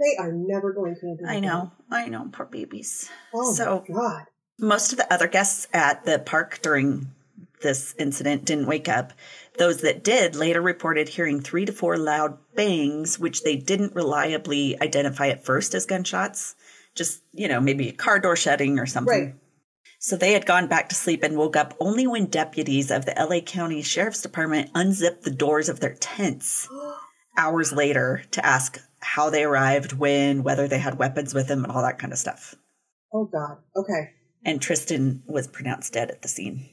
They 0.00 0.16
are 0.20 0.32
never 0.32 0.72
going 0.72 0.96
to. 0.96 1.16
I 1.28 1.38
know. 1.38 1.70
I 1.88 2.08
know, 2.08 2.28
poor 2.32 2.46
babies. 2.46 3.08
Oh 3.32 3.54
So- 3.54 3.84
my 3.88 3.94
god. 3.94 4.24
Most 4.58 4.90
of 4.90 4.98
the 4.98 5.12
other 5.12 5.28
guests 5.28 5.68
at 5.72 6.04
the 6.04 6.18
park 6.18 6.58
during 6.62 7.12
this 7.64 7.96
incident 7.98 8.44
didn't 8.44 8.68
wake 8.68 8.88
up. 8.88 9.12
Those 9.58 9.80
that 9.80 10.04
did 10.04 10.36
later 10.36 10.62
reported 10.62 11.08
hearing 11.08 11.40
three 11.40 11.64
to 11.64 11.72
four 11.72 11.96
loud 11.96 12.38
bangs, 12.54 13.18
which 13.18 13.42
they 13.42 13.56
didn't 13.56 13.96
reliably 13.96 14.80
identify 14.80 15.28
at 15.28 15.44
first 15.44 15.74
as 15.74 15.86
gunshots. 15.86 16.54
Just, 16.94 17.22
you 17.32 17.48
know, 17.48 17.60
maybe 17.60 17.88
a 17.88 17.92
car 17.92 18.20
door 18.20 18.36
shutting 18.36 18.78
or 18.78 18.86
something. 18.86 19.24
Right. 19.24 19.34
So 19.98 20.16
they 20.16 20.32
had 20.32 20.46
gone 20.46 20.68
back 20.68 20.90
to 20.90 20.94
sleep 20.94 21.22
and 21.22 21.36
woke 21.36 21.56
up 21.56 21.74
only 21.80 22.06
when 22.06 22.26
deputies 22.26 22.90
of 22.90 23.06
the 23.06 23.14
LA 23.18 23.40
County 23.40 23.82
Sheriff's 23.82 24.22
Department 24.22 24.70
unzipped 24.74 25.22
the 25.22 25.30
doors 25.30 25.68
of 25.68 25.80
their 25.80 25.94
tents 25.94 26.68
hours 27.38 27.72
later 27.72 28.22
to 28.32 28.44
ask 28.44 28.80
how 29.00 29.30
they 29.30 29.44
arrived, 29.44 29.92
when, 29.92 30.42
whether 30.42 30.68
they 30.68 30.78
had 30.78 30.98
weapons 30.98 31.34
with 31.34 31.48
them, 31.48 31.64
and 31.64 31.72
all 31.72 31.82
that 31.82 31.98
kind 31.98 32.12
of 32.12 32.18
stuff. 32.18 32.54
Oh 33.12 33.24
god. 33.24 33.58
Okay. 33.76 34.10
And 34.44 34.60
Tristan 34.60 35.22
was 35.26 35.46
pronounced 35.46 35.94
dead 35.94 36.10
at 36.10 36.22
the 36.22 36.28
scene. 36.28 36.68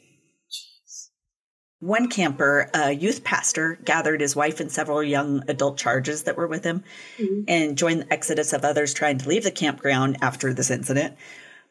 One 1.81 2.09
camper, 2.09 2.69
a 2.75 2.91
youth 2.91 3.23
pastor, 3.23 3.79
gathered 3.83 4.21
his 4.21 4.35
wife 4.35 4.59
and 4.59 4.71
several 4.71 5.01
young 5.01 5.43
adult 5.47 5.79
charges 5.79 6.23
that 6.23 6.37
were 6.37 6.45
with 6.45 6.63
him 6.63 6.83
mm-hmm. 7.17 7.41
and 7.47 7.75
joined 7.75 8.01
the 8.01 8.13
exodus 8.13 8.53
of 8.53 8.63
others 8.63 8.93
trying 8.93 9.17
to 9.17 9.27
leave 9.27 9.43
the 9.43 9.51
campground 9.51 10.17
after 10.21 10.53
this 10.53 10.69
incident. 10.69 11.17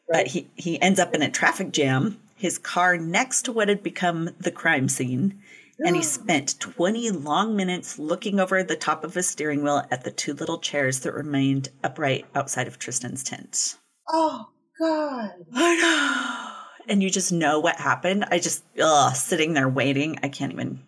But 0.09 0.27
he, 0.27 0.49
he 0.55 0.81
ends 0.81 0.99
up 0.99 1.15
in 1.15 1.21
a 1.21 1.31
traffic 1.31 1.71
jam, 1.71 2.19
his 2.35 2.57
car 2.57 2.97
next 2.97 3.43
to 3.43 3.53
what 3.53 3.69
had 3.69 3.81
become 3.81 4.31
the 4.37 4.51
crime 4.51 4.89
scene. 4.89 5.41
And 5.79 5.95
he 5.95 6.01
ah. 6.01 6.05
spent 6.05 6.59
20 6.59 7.09
long 7.11 7.55
minutes 7.55 7.97
looking 7.97 8.37
over 8.37 8.63
the 8.63 8.75
top 8.75 9.05
of 9.05 9.13
his 9.13 9.29
steering 9.29 9.63
wheel 9.63 9.87
at 9.89 10.03
the 10.03 10.11
two 10.11 10.33
little 10.33 10.59
chairs 10.59 10.99
that 10.99 11.13
remained 11.13 11.69
upright 11.85 12.25
outside 12.35 12.67
of 12.67 12.77
Tristan's 12.77 13.23
tent. 13.23 13.77
Oh 14.09 14.49
god. 14.77 15.31
I 15.53 15.75
know. 15.77 16.60
And 16.91 17.01
you 17.01 17.09
just 17.09 17.31
know 17.31 17.59
what 17.61 17.77
happened. 17.77 18.25
I 18.29 18.39
just, 18.39 18.63
ugh, 18.77 19.15
sitting 19.15 19.53
there 19.53 19.69
waiting. 19.69 20.19
I 20.21 20.27
can't 20.27 20.51
even. 20.51 20.81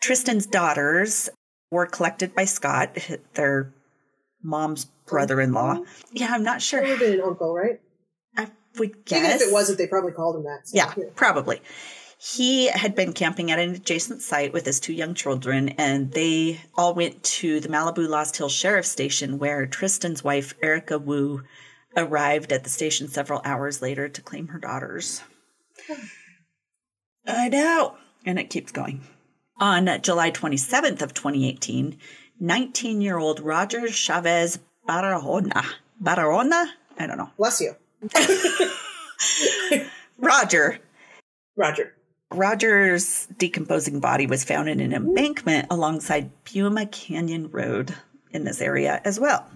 Tristan's 0.00 0.46
daughters 0.46 1.28
were 1.70 1.84
collected 1.84 2.34
by 2.34 2.46
Scott, 2.46 2.96
their 3.34 3.70
mom's 4.42 4.86
brother 5.06 5.38
in 5.38 5.52
law. 5.52 5.74
Mm-hmm. 5.74 5.84
Yeah, 6.14 6.28
I'm 6.30 6.42
not 6.42 6.54
That 6.54 6.62
sure. 6.62 6.80
would 6.80 6.88
have 6.88 6.98
been 6.98 7.12
an 7.12 7.20
uncle, 7.20 7.54
right? 7.54 7.78
I 8.38 8.48
would 8.78 9.04
guess. 9.04 9.18
Even 9.18 9.30
if 9.32 9.42
it 9.42 9.52
wasn't, 9.52 9.76
they 9.76 9.86
probably 9.86 10.12
called 10.12 10.36
him 10.36 10.44
that. 10.44 10.60
so, 10.66 10.76
Yeah, 10.78 10.94
probably. 11.14 11.60
He 12.18 12.68
had 12.68 12.94
been 12.94 13.12
camping 13.12 13.50
at 13.50 13.58
an 13.58 13.74
adjacent 13.74 14.22
site 14.22 14.54
with 14.54 14.64
his 14.64 14.80
two 14.80 14.94
young 14.94 15.12
children, 15.12 15.70
and 15.70 16.10
they 16.12 16.60
all 16.74 16.94
went 16.94 17.22
to 17.22 17.60
the 17.60 17.68
Malibu 17.68 18.08
Lost 18.08 18.36
Hill 18.38 18.48
Sheriff's 18.48 18.90
Station, 18.90 19.38
where 19.38 19.66
Tristan's 19.66 20.24
wife, 20.24 20.54
Erica 20.62 20.98
Wu, 20.98 21.42
arrived 21.96 22.50
at 22.50 22.64
the 22.64 22.70
station 22.70 23.08
several 23.08 23.42
hours 23.44 23.82
later 23.82 24.08
to 24.08 24.22
claim 24.22 24.48
her 24.48 24.58
daughters. 24.58 25.22
I 27.26 27.48
know. 27.48 27.96
And 28.24 28.38
it 28.38 28.50
keeps 28.50 28.72
going. 28.72 29.00
On 29.58 29.88
July 30.02 30.30
27th 30.30 31.02
of 31.02 31.14
2018, 31.14 31.98
19-year-old 32.42 33.40
Roger 33.40 33.88
Chavez 33.88 34.58
Barahona. 34.88 35.64
Barahona? 36.02 36.66
I 36.98 37.06
don't 37.06 37.18
know. 37.18 37.30
Bless 37.36 37.60
you, 37.60 37.74
Roger 40.18 40.80
Roger. 41.56 41.94
Roger's 42.32 43.26
decomposing 43.38 44.00
body 44.00 44.26
was 44.26 44.44
found 44.44 44.68
in 44.68 44.80
an 44.80 44.92
embankment 44.92 45.66
alongside 45.70 46.30
Puma 46.44 46.86
Canyon 46.86 47.50
Road 47.50 47.94
in 48.30 48.44
this 48.44 48.60
area 48.60 49.00
as 49.04 49.18
well. 49.18 49.50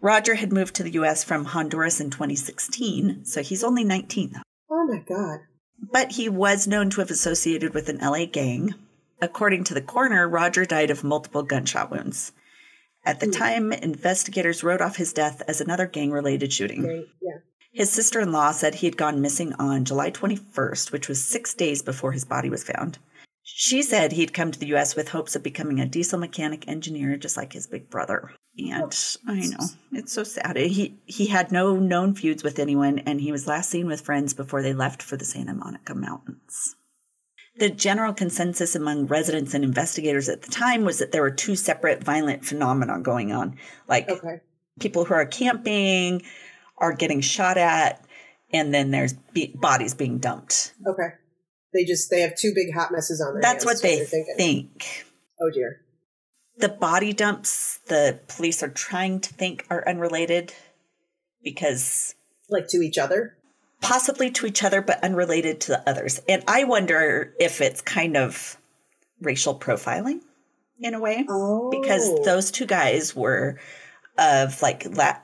Roger 0.00 0.34
had 0.34 0.52
moved 0.52 0.74
to 0.76 0.82
the 0.82 0.92
US 0.92 1.22
from 1.24 1.44
Honduras 1.44 2.00
in 2.00 2.10
2016, 2.10 3.24
so 3.24 3.42
he's 3.42 3.62
only 3.62 3.84
19. 3.84 4.40
Oh 4.70 4.86
my 4.86 4.98
god. 4.98 5.40
But 5.78 6.12
he 6.12 6.28
was 6.28 6.66
known 6.66 6.90
to 6.90 7.00
have 7.00 7.10
associated 7.10 7.74
with 7.74 7.88
an 7.88 7.98
LA 7.98 8.26
gang. 8.26 8.74
According 9.20 9.64
to 9.64 9.74
the 9.74 9.80
coroner, 9.80 10.28
Roger 10.28 10.64
died 10.64 10.90
of 10.90 11.04
multiple 11.04 11.42
gunshot 11.42 11.90
wounds. 11.90 12.32
At 13.04 13.20
the 13.20 13.26
hmm. 13.26 13.32
time, 13.32 13.72
investigators 13.72 14.64
wrote 14.64 14.80
off 14.80 14.96
his 14.96 15.12
death 15.12 15.42
as 15.46 15.60
another 15.60 15.86
gang 15.86 16.10
related 16.10 16.52
shooting. 16.52 16.82
Great. 16.82 17.08
Yeah. 17.22 17.38
His 17.72 17.90
sister 17.90 18.20
in 18.20 18.32
law 18.32 18.52
said 18.52 18.76
he 18.76 18.86
had 18.86 18.96
gone 18.96 19.20
missing 19.20 19.52
on 19.54 19.84
July 19.84 20.10
21st, 20.10 20.92
which 20.92 21.08
was 21.08 21.22
six 21.22 21.52
days 21.52 21.82
before 21.82 22.12
his 22.12 22.24
body 22.24 22.48
was 22.48 22.64
found. 22.64 22.98
She 23.42 23.82
said 23.82 24.12
he'd 24.12 24.34
come 24.34 24.50
to 24.50 24.58
the 24.58 24.68
U.S. 24.68 24.96
with 24.96 25.10
hopes 25.10 25.36
of 25.36 25.42
becoming 25.42 25.78
a 25.78 25.86
diesel 25.86 26.18
mechanic 26.18 26.66
engineer, 26.66 27.16
just 27.16 27.36
like 27.36 27.52
his 27.52 27.66
big 27.66 27.90
brother. 27.90 28.32
And 28.58 28.94
I 29.28 29.46
know 29.46 29.66
it's 29.92 30.12
so 30.12 30.24
sad. 30.24 30.56
He 30.56 30.98
he 31.04 31.26
had 31.26 31.52
no 31.52 31.76
known 31.76 32.14
feuds 32.14 32.42
with 32.42 32.58
anyone, 32.58 33.00
and 33.00 33.20
he 33.20 33.30
was 33.32 33.46
last 33.46 33.68
seen 33.70 33.86
with 33.86 34.00
friends 34.00 34.32
before 34.32 34.62
they 34.62 34.72
left 34.72 35.02
for 35.02 35.16
the 35.16 35.24
Santa 35.26 35.52
Monica 35.54 35.94
Mountains. 35.94 36.74
The 37.58 37.68
general 37.70 38.12
consensus 38.14 38.74
among 38.74 39.06
residents 39.06 39.52
and 39.54 39.64
investigators 39.64 40.28
at 40.28 40.42
the 40.42 40.50
time 40.50 40.84
was 40.84 40.98
that 40.98 41.12
there 41.12 41.22
were 41.22 41.30
two 41.30 41.56
separate 41.56 42.02
violent 42.02 42.44
phenomena 42.44 42.98
going 43.00 43.32
on, 43.32 43.56
like 43.88 44.08
Okay. 44.10 44.40
people 44.80 45.04
who 45.04 45.14
are 45.14 45.26
camping 45.26 46.22
are 46.78 46.92
getting 46.94 47.20
shot 47.22 47.56
at, 47.58 48.04
and 48.52 48.72
then 48.74 48.90
there's 48.90 49.14
be- 49.32 49.54
bodies 49.54 49.94
being 49.94 50.18
dumped. 50.18 50.72
Okay. 50.86 51.08
They 51.74 51.84
just 51.84 52.10
they 52.10 52.20
have 52.22 52.36
two 52.36 52.52
big 52.54 52.72
hot 52.74 52.90
messes 52.92 53.20
on 53.20 53.34
their 53.34 53.42
That's 53.42 53.64
hands. 53.64 53.82
what 53.82 53.82
they 53.82 54.04
think. 54.36 55.04
Oh 55.40 55.50
dear. 55.50 55.82
The 56.58 56.68
body 56.70 57.12
dumps, 57.12 57.78
the 57.88 58.20
police 58.28 58.62
are 58.62 58.68
trying 58.68 59.20
to 59.20 59.34
think 59.34 59.66
are 59.70 59.86
unrelated 59.88 60.52
because 61.42 62.14
Like 62.48 62.68
to 62.68 62.78
each 62.78 62.98
other. 62.98 63.36
possibly 63.82 64.30
to 64.30 64.46
each 64.46 64.64
other, 64.64 64.80
but 64.80 65.02
unrelated 65.04 65.60
to 65.62 65.72
the 65.72 65.88
others. 65.88 66.20
And 66.28 66.42
I 66.48 66.64
wonder 66.64 67.34
if 67.38 67.60
it's 67.60 67.80
kind 67.82 68.16
of 68.16 68.56
racial 69.20 69.58
profiling 69.58 70.20
in 70.80 70.94
a 70.94 71.00
way. 71.00 71.24
Oh. 71.28 71.70
because 71.70 72.24
those 72.24 72.50
two 72.50 72.66
guys 72.66 73.14
were 73.14 73.58
of 74.18 74.60
like 74.62 74.86
La- 74.96 75.18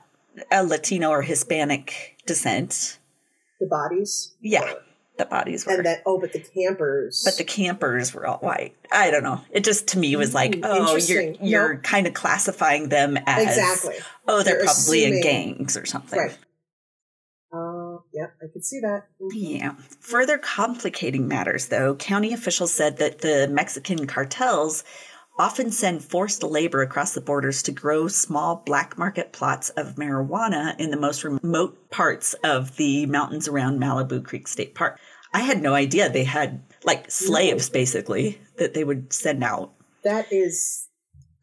a 0.51 0.63
Latino 0.63 1.09
or 1.09 1.21
Hispanic 1.23 2.17
descent. 2.25 2.99
the 3.59 3.65
bodies. 3.67 4.33
Yeah. 4.41 4.73
The 5.17 5.25
bodies 5.25 5.65
were. 5.65 5.73
And 5.73 5.85
that 5.85 6.01
oh, 6.05 6.19
but 6.19 6.33
the 6.33 6.39
campers. 6.39 7.21
but 7.25 7.37
the 7.37 7.43
campers 7.43 8.13
were 8.13 8.25
all 8.25 8.37
white. 8.39 8.75
I 8.91 9.11
don't 9.11 9.23
know. 9.23 9.41
It 9.51 9.63
just 9.63 9.89
to 9.89 9.99
me 9.99 10.15
was 10.15 10.33
like, 10.33 10.51
Mm, 10.53 10.61
oh, 10.63 10.95
you're 10.95 11.21
you're 11.41 11.73
Nope. 11.75 11.83
kind 11.83 12.07
of 12.07 12.13
classifying 12.13 12.89
them 12.89 13.17
as 13.27 13.43
exactly 13.47 13.95
Oh, 14.27 14.41
they're 14.43 14.57
You're 14.63 14.65
probably 14.65 15.03
in 15.05 15.21
gangs 15.21 15.77
or 15.77 15.85
something. 15.85 16.17
right. 16.19 16.37
Uh, 17.55 17.99
yeah, 18.11 18.27
I 18.41 18.45
could 18.51 18.65
see 18.65 18.79
that. 18.79 19.03
Mhm. 19.21 19.29
Yeah. 19.33 19.75
Further 19.99 20.39
complicating 20.39 21.27
matters, 21.27 21.67
though, 21.67 21.93
county 21.95 22.33
officials 22.33 22.73
said 22.73 22.97
that 22.97 23.19
the 23.19 23.47
Mexican 23.47 24.07
cartels 24.07 24.83
often 25.37 25.71
send 25.71 26.03
forced 26.03 26.43
labor 26.43 26.81
across 26.81 27.13
the 27.13 27.21
borders 27.21 27.63
to 27.63 27.71
grow 27.71 28.07
small 28.07 28.57
black 28.65 28.97
market 28.97 29.33
plots 29.33 29.69
of 29.71 29.95
marijuana 29.95 30.79
in 30.79 30.91
the 30.91 30.97
most 30.97 31.23
remote 31.23 31.89
parts 31.89 32.33
of 32.43 32.75
the 32.77 33.05
mountains 33.07 33.47
around 33.47 33.79
Malibu 33.79 34.23
Creek 34.23 34.47
State 34.47 34.75
Park. 34.75 34.99
I 35.33 35.41
had 35.41 35.61
no 35.61 35.73
idea 35.73 36.09
they 36.09 36.23
had 36.23 36.61
like 36.83 37.09
slaves, 37.09 37.69
basically, 37.69 38.39
that 38.57 38.73
they 38.73 38.83
would 38.83 39.11
send 39.11 39.43
out. 39.43 39.73
That 40.03 40.31
is, 40.31 40.87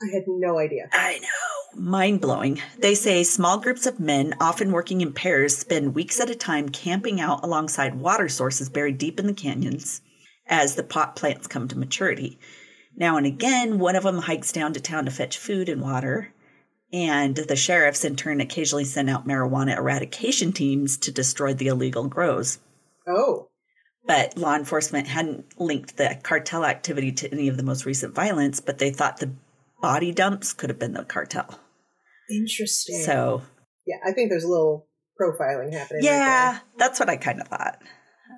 I 0.00 0.14
had 0.14 0.24
no 0.28 0.58
idea. 0.58 0.88
I 0.92 1.18
know. 1.18 1.80
Mind 1.80 2.20
blowing. 2.20 2.60
They 2.78 2.94
say 2.94 3.24
small 3.24 3.58
groups 3.58 3.86
of 3.86 4.00
men, 4.00 4.34
often 4.40 4.72
working 4.72 5.00
in 5.00 5.12
pairs, 5.12 5.56
spend 5.56 5.94
weeks 5.94 6.20
at 6.20 6.30
a 6.30 6.34
time 6.34 6.68
camping 6.68 7.20
out 7.20 7.44
alongside 7.44 7.94
water 7.96 8.28
sources 8.28 8.68
buried 8.68 8.98
deep 8.98 9.18
in 9.18 9.26
the 9.26 9.32
canyons 9.32 10.00
as 10.46 10.74
the 10.74 10.82
pot 10.82 11.16
plants 11.16 11.46
come 11.46 11.68
to 11.68 11.78
maturity. 11.78 12.38
Now 12.96 13.16
and 13.16 13.26
again, 13.26 13.78
one 13.78 13.96
of 13.96 14.02
them 14.02 14.18
hikes 14.18 14.52
down 14.52 14.72
to 14.74 14.80
town 14.80 15.04
to 15.06 15.10
fetch 15.10 15.38
food 15.38 15.68
and 15.68 15.80
water. 15.80 16.32
And 16.92 17.36
the 17.36 17.56
sheriffs, 17.56 18.04
in 18.04 18.16
turn, 18.16 18.40
occasionally 18.40 18.84
send 18.84 19.08
out 19.08 19.26
marijuana 19.26 19.76
eradication 19.76 20.52
teams 20.52 20.98
to 20.98 21.12
destroy 21.12 21.54
the 21.54 21.68
illegal 21.68 22.08
grows. 22.08 22.58
Oh, 23.06 23.48
But 24.06 24.36
law 24.36 24.56
enforcement 24.56 25.06
hadn't 25.06 25.58
linked 25.58 25.96
the 25.96 26.18
cartel 26.22 26.64
activity 26.64 27.12
to 27.12 27.32
any 27.32 27.48
of 27.48 27.56
the 27.56 27.62
most 27.62 27.86
recent 27.86 28.14
violence, 28.14 28.60
but 28.60 28.78
they 28.78 28.90
thought 28.90 29.18
the 29.18 29.32
body 29.80 30.12
dumps 30.12 30.52
could 30.52 30.68
have 30.68 30.78
been 30.78 30.94
the 30.94 31.04
cartel. 31.04 31.60
interesting. 32.28 33.02
So 33.02 33.42
yeah, 33.86 33.96
I 34.04 34.12
think 34.12 34.30
there's 34.30 34.44
a 34.44 34.48
little 34.48 34.86
profiling 35.20 35.72
happening. 35.72 36.02
Yeah, 36.04 36.58
that's 36.76 36.98
what 37.00 37.08
I 37.08 37.16
kind 37.16 37.40
of 37.40 37.48
thought. 37.48 37.80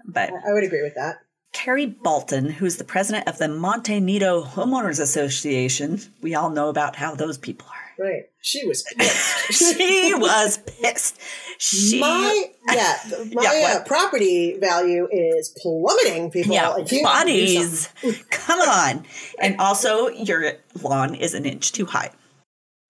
But. 0.07 0.31
I, 0.31 0.51
I 0.51 0.53
would 0.53 0.65
agree 0.65 0.83
with 0.83 0.95
that. 0.97 1.17
Carrie 1.53 1.87
Bolton, 1.87 2.49
who's 2.49 2.77
the 2.77 2.85
president 2.85 3.29
of 3.29 3.39
the 3.39 3.49
Monte 3.49 4.01
Nido 4.01 4.43
Homeowners 4.43 5.01
Association, 5.01 6.01
we 6.23 6.35
all 6.35 6.51
know 6.51 6.69
about 6.69 6.97
how 6.97 7.15
those 7.15 7.37
people 7.37 7.69
are. 7.69 8.05
Right, 8.05 8.25
she 8.41 8.67
was 8.67 8.83
pissed. 8.97 9.53
She 9.53 10.13
was 10.15 10.59
pissed. 10.59 11.21
She 11.59 12.01
my 12.01 12.47
yeah, 12.73 12.97
my 13.33 13.43
Yeah, 13.43 13.77
uh, 13.77 13.85
property 13.85 14.59
value 14.59 15.07
is 15.13 15.55
plummeting. 15.63 16.31
People, 16.31 16.55
yeah, 16.55 16.69
Like, 16.71 16.79
you 16.79 16.83
need 16.83 16.89
to 16.89 16.97
do 16.97 17.03
bodies. 17.03 17.89
Come 18.31 18.61
on. 18.61 19.05
And 19.39 19.61
also 19.61 20.09
your 20.09 20.55
lawn 20.83 21.15
is 21.15 21.35
an 21.35 21.45
inch 21.45 21.73
too 21.73 21.87
high. 21.87 22.11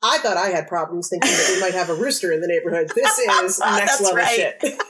I 0.04 0.19
thought 0.19 0.37
I 0.37 0.49
had 0.49 0.66
problems 0.66 1.09
thinking 1.09 1.31
that 1.31 1.52
we 1.54 1.61
might 1.61 1.75
have 1.75 1.90
a 1.90 1.95
rooster 1.95 2.33
in 2.33 2.40
the 2.40 2.49
neighborhood. 2.49 2.90
This 2.95 3.19
is 3.19 3.61
next 3.61 4.00
level 4.00 4.16
right. 4.16 4.35
shit. 4.35 4.83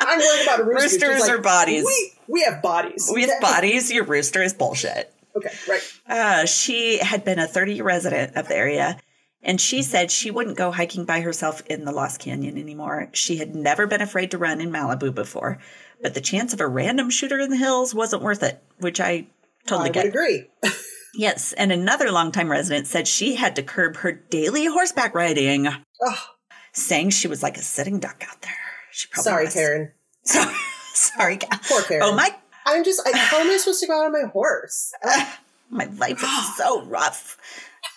I'm 0.00 0.18
worried 0.18 0.42
about 0.42 0.60
a 0.60 0.64
rooster. 0.64 1.06
Roosters 1.06 1.20
like, 1.20 1.30
are 1.30 1.38
bodies. 1.38 1.84
We 1.84 2.12
we 2.32 2.42
have 2.42 2.62
bodies. 2.62 3.08
We 3.14 3.22
have 3.22 3.40
bodies, 3.40 3.92
your 3.92 4.04
rooster 4.04 4.42
is 4.42 4.54
bullshit. 4.54 5.12
Okay, 5.36 5.50
right. 5.68 5.80
Uh, 6.08 6.46
she 6.46 6.98
had 6.98 7.24
been 7.24 7.38
a 7.38 7.46
30 7.46 7.74
year 7.74 7.84
resident 7.84 8.36
of 8.36 8.48
the 8.48 8.56
area, 8.56 8.98
and 9.42 9.60
she 9.60 9.82
said 9.82 10.10
she 10.10 10.30
wouldn't 10.30 10.56
go 10.56 10.70
hiking 10.72 11.04
by 11.04 11.20
herself 11.20 11.62
in 11.66 11.84
the 11.84 11.92
Lost 11.92 12.20
Canyon 12.20 12.58
anymore. 12.58 13.08
She 13.12 13.36
had 13.36 13.54
never 13.54 13.86
been 13.86 14.02
afraid 14.02 14.30
to 14.32 14.38
run 14.38 14.60
in 14.60 14.70
Malibu 14.70 15.14
before, 15.14 15.58
but 16.02 16.14
the 16.14 16.20
chance 16.20 16.52
of 16.52 16.60
a 16.60 16.66
random 16.66 17.10
shooter 17.10 17.38
in 17.38 17.50
the 17.50 17.56
hills 17.56 17.94
wasn't 17.94 18.22
worth 18.22 18.42
it, 18.42 18.62
which 18.78 19.00
I 19.00 19.26
totally 19.66 19.90
I 19.90 19.92
get. 19.92 20.04
would 20.06 20.14
agree. 20.14 20.46
Yes, 21.14 21.52
and 21.52 21.70
another 21.70 22.10
longtime 22.10 22.50
resident 22.50 22.86
said 22.86 23.06
she 23.06 23.34
had 23.34 23.54
to 23.56 23.62
curb 23.62 23.96
her 23.96 24.12
daily 24.12 24.64
horseback 24.64 25.14
riding, 25.14 25.68
Oh, 26.02 26.24
saying 26.72 27.10
she 27.10 27.28
was 27.28 27.42
like 27.42 27.58
a 27.58 27.62
sitting 27.62 27.98
duck 28.00 28.24
out 28.26 28.40
there. 28.40 28.54
She 28.92 29.08
probably 29.08 29.30
sorry, 29.30 29.44
was. 29.44 29.52
Karen. 29.54 29.92
Sorry, 30.24 30.54
sorry. 30.94 31.38
Poor 31.68 31.82
Karen. 31.82 32.02
Oh 32.04 32.14
my, 32.14 32.34
I'm 32.66 32.84
just. 32.84 33.00
I, 33.06 33.16
how 33.16 33.38
am 33.38 33.50
I 33.50 33.56
supposed 33.56 33.80
to 33.80 33.86
go 33.86 34.00
out 34.00 34.06
on 34.06 34.12
my 34.12 34.28
horse? 34.32 34.92
my 35.70 35.86
life 35.98 36.22
is 36.22 36.56
so 36.56 36.84
rough. 36.84 37.38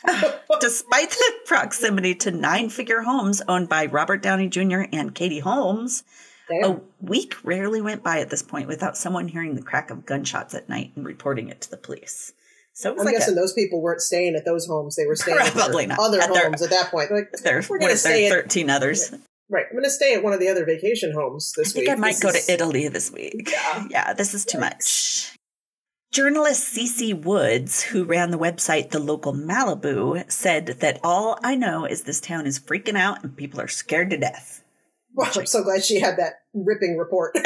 Despite 0.60 1.10
the 1.12 1.34
proximity 1.46 2.16
to 2.16 2.32
nine 2.32 2.70
figure 2.70 3.02
homes 3.02 3.42
owned 3.48 3.70
by 3.70 3.86
Robert 3.86 4.22
Downey 4.22 4.48
Jr. 4.48 4.84
and 4.92 5.14
Katie 5.14 5.40
Holmes, 5.40 6.04
Damn. 6.50 6.72
a 6.72 6.82
week 7.02 7.36
rarely 7.44 7.82
went 7.82 8.04
by 8.04 8.20
at 8.20 8.30
this 8.30 8.42
point 8.44 8.68
without 8.68 8.98
someone 8.98 9.28
hearing 9.28 9.56
the 9.56 9.62
crack 9.62 9.90
of 9.90 10.06
gunshots 10.06 10.54
at 10.54 10.70
night 10.70 10.92
and 10.96 11.06
reporting 11.06 11.50
it 11.50 11.62
to 11.62 11.72
the 11.72 11.78
police. 11.78 12.34
So 12.74 12.92
I'm 12.92 12.98
like 12.98 13.16
guessing 13.16 13.34
a, 13.34 13.40
those 13.40 13.54
people 13.54 13.82
weren't 13.82 14.02
staying 14.02 14.36
at 14.36 14.44
those 14.46 14.68
homes. 14.68 14.96
They 14.96 15.06
were 15.06 15.16
staying 15.16 15.38
Probably 15.38 15.84
at 15.84 15.90
not. 15.90 16.00
other 16.00 16.20
At 16.22 16.34
their- 16.34 16.44
homes 16.44 16.62
at 16.62 16.72
that 16.72 16.92
point. 16.92 17.10
Like, 17.12 17.32
there, 17.44 17.64
we're 17.70 17.78
is 17.90 18.04
there, 18.04 18.14
stay 18.14 18.28
at 18.28 18.32
13 18.34 18.70
others? 18.70 19.14
Right. 19.50 19.66
I'm 19.70 19.74
going 19.74 19.84
to 19.84 19.90
stay 19.90 20.14
at 20.14 20.24
one 20.24 20.34
of 20.34 20.40
the 20.40 20.48
other 20.48 20.66
vacation 20.66 21.14
homes 21.14 21.54
I 21.58 21.62
this 21.62 21.74
think 21.74 21.84
week. 21.88 21.90
I 21.92 21.96
might 21.96 22.14
This 22.16 22.24
go 22.24 22.30
is- 22.30 22.46
to 22.46 22.54
Italy 22.54 22.88
this 22.88 23.12
week. 23.12 23.50
Yeah. 23.52 23.86
Yeah, 23.90 24.14
this 24.14 24.34
is 24.34 24.46
too 24.46 24.60
much. 24.60 25.32
Journalist 26.12 26.74
Cece 26.76 27.24
Woods, 27.26 27.84
who 27.84 28.06
ran 28.06 28.32
the 28.32 28.38
website 28.40 28.92
The 28.92 29.00
Local 29.00 29.34
Malibu, 29.34 30.30
said 30.32 30.68
that 30.68 31.00
all 31.04 31.38
I 31.44 31.56
know 31.56 31.86
is 31.86 32.04
this 32.04 32.22
town 32.22 32.46
is 32.48 32.58
freaking 32.60 32.98
out 32.98 33.22
and 33.24 33.36
people 33.36 33.60
are 33.60 33.68
scared 33.68 34.12
to 34.12 34.18
death. 34.18 34.64
Well, 35.14 35.30
I'm 35.36 35.46
so 35.46 35.64
glad 35.64 35.84
she 35.84 36.00
had 36.00 36.18
that 36.18 36.36
ripping 36.54 36.98
report. 36.98 37.36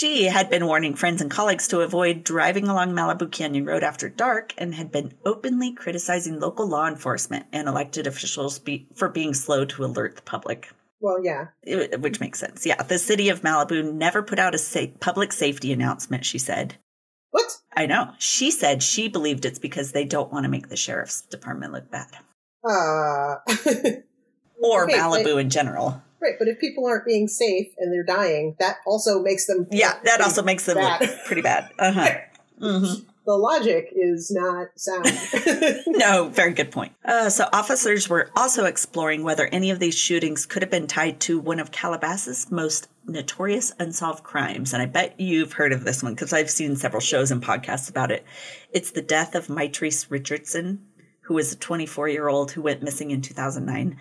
She 0.00 0.24
had 0.24 0.48
been 0.48 0.66
warning 0.66 0.94
friends 0.94 1.20
and 1.20 1.30
colleagues 1.30 1.68
to 1.68 1.82
avoid 1.82 2.24
driving 2.24 2.68
along 2.68 2.92
Malibu 2.92 3.30
Canyon 3.30 3.66
Road 3.66 3.82
after 3.84 4.08
dark 4.08 4.54
and 4.56 4.74
had 4.74 4.90
been 4.90 5.12
openly 5.26 5.74
criticizing 5.74 6.40
local 6.40 6.66
law 6.66 6.86
enforcement 6.88 7.44
and 7.52 7.68
elected 7.68 8.06
officials 8.06 8.58
be- 8.58 8.88
for 8.96 9.10
being 9.10 9.34
slow 9.34 9.66
to 9.66 9.84
alert 9.84 10.16
the 10.16 10.22
public. 10.22 10.70
well, 11.02 11.22
yeah. 11.22 11.48
It- 11.62 12.00
which 12.00 12.18
makes 12.18 12.38
sense. 12.38 12.64
Yeah, 12.64 12.82
the 12.82 12.98
city 12.98 13.28
of 13.28 13.42
Malibu 13.42 13.92
never 13.92 14.22
put 14.22 14.38
out 14.38 14.54
a 14.54 14.58
sa- 14.58 14.86
public 15.00 15.34
safety 15.34 15.70
announcement, 15.70 16.24
she 16.24 16.38
said. 16.38 16.76
What? 17.30 17.58
I 17.76 17.84
know. 17.84 18.14
She 18.18 18.50
said 18.50 18.82
she 18.82 19.06
believed 19.06 19.44
it's 19.44 19.58
because 19.58 19.92
they 19.92 20.06
don't 20.06 20.32
want 20.32 20.44
to 20.44 20.50
make 20.50 20.70
the 20.70 20.76
sheriff's 20.76 21.20
department 21.20 21.74
look 21.74 21.90
bad. 21.90 22.08
Uh, 22.66 23.36
Or 24.62 24.84
Okay, 24.84 24.94
Malibu 24.98 25.38
in 25.40 25.50
general. 25.50 26.02
Right, 26.22 26.34
but 26.38 26.48
if 26.48 26.58
people 26.58 26.86
aren't 26.86 27.04
being 27.06 27.28
safe 27.28 27.68
and 27.78 27.92
they're 27.92 28.04
dying, 28.04 28.56
that 28.60 28.76
also 28.86 29.22
makes 29.22 29.46
them. 29.46 29.66
Yeah, 29.70 29.98
that 30.04 30.20
also 30.20 30.42
makes 30.42 30.66
them 30.66 30.76
bad. 30.76 31.00
look 31.00 31.24
pretty 31.24 31.42
bad. 31.42 31.70
Uh 31.78 31.92
huh. 31.92 32.10
hmm 32.58 32.84
The 33.26 33.34
logic 33.36 33.88
is 33.92 34.30
not 34.30 34.68
sound. 34.76 35.06
No, 35.86 36.28
very 36.28 36.52
good 36.54 36.70
point. 36.70 36.92
Uh, 37.04 37.28
so 37.28 37.46
officers 37.52 38.08
were 38.08 38.30
also 38.34 38.64
exploring 38.64 39.22
whether 39.22 39.46
any 39.46 39.70
of 39.70 39.78
these 39.78 39.96
shootings 39.96 40.46
could 40.46 40.62
have 40.62 40.70
been 40.70 40.86
tied 40.86 41.20
to 41.20 41.38
one 41.38 41.60
of 41.60 41.70
Calabasas' 41.72 42.50
most 42.50 42.88
notorious 43.06 43.72
unsolved 43.78 44.22
crimes. 44.24 44.72
And 44.72 44.82
I 44.82 44.86
bet 44.86 45.20
you've 45.20 45.52
heard 45.54 45.72
of 45.72 45.84
this 45.84 46.02
one 46.02 46.14
because 46.14 46.32
I've 46.32 46.50
seen 46.50 46.76
several 46.76 47.00
shows 47.00 47.30
and 47.30 47.42
podcasts 47.42 47.90
about 47.90 48.10
it. 48.10 48.24
It's 48.72 48.92
the 48.92 49.02
death 49.02 49.34
of 49.34 49.48
Mitrice 49.48 50.10
Richardson, 50.10 50.86
who 51.22 51.34
was 51.34 51.52
a 51.52 51.56
24 51.56 52.08
year 52.08 52.28
old 52.28 52.52
who 52.52 52.62
went 52.62 52.82
missing 52.82 53.10
in 53.10 53.20
2009. 53.20 53.98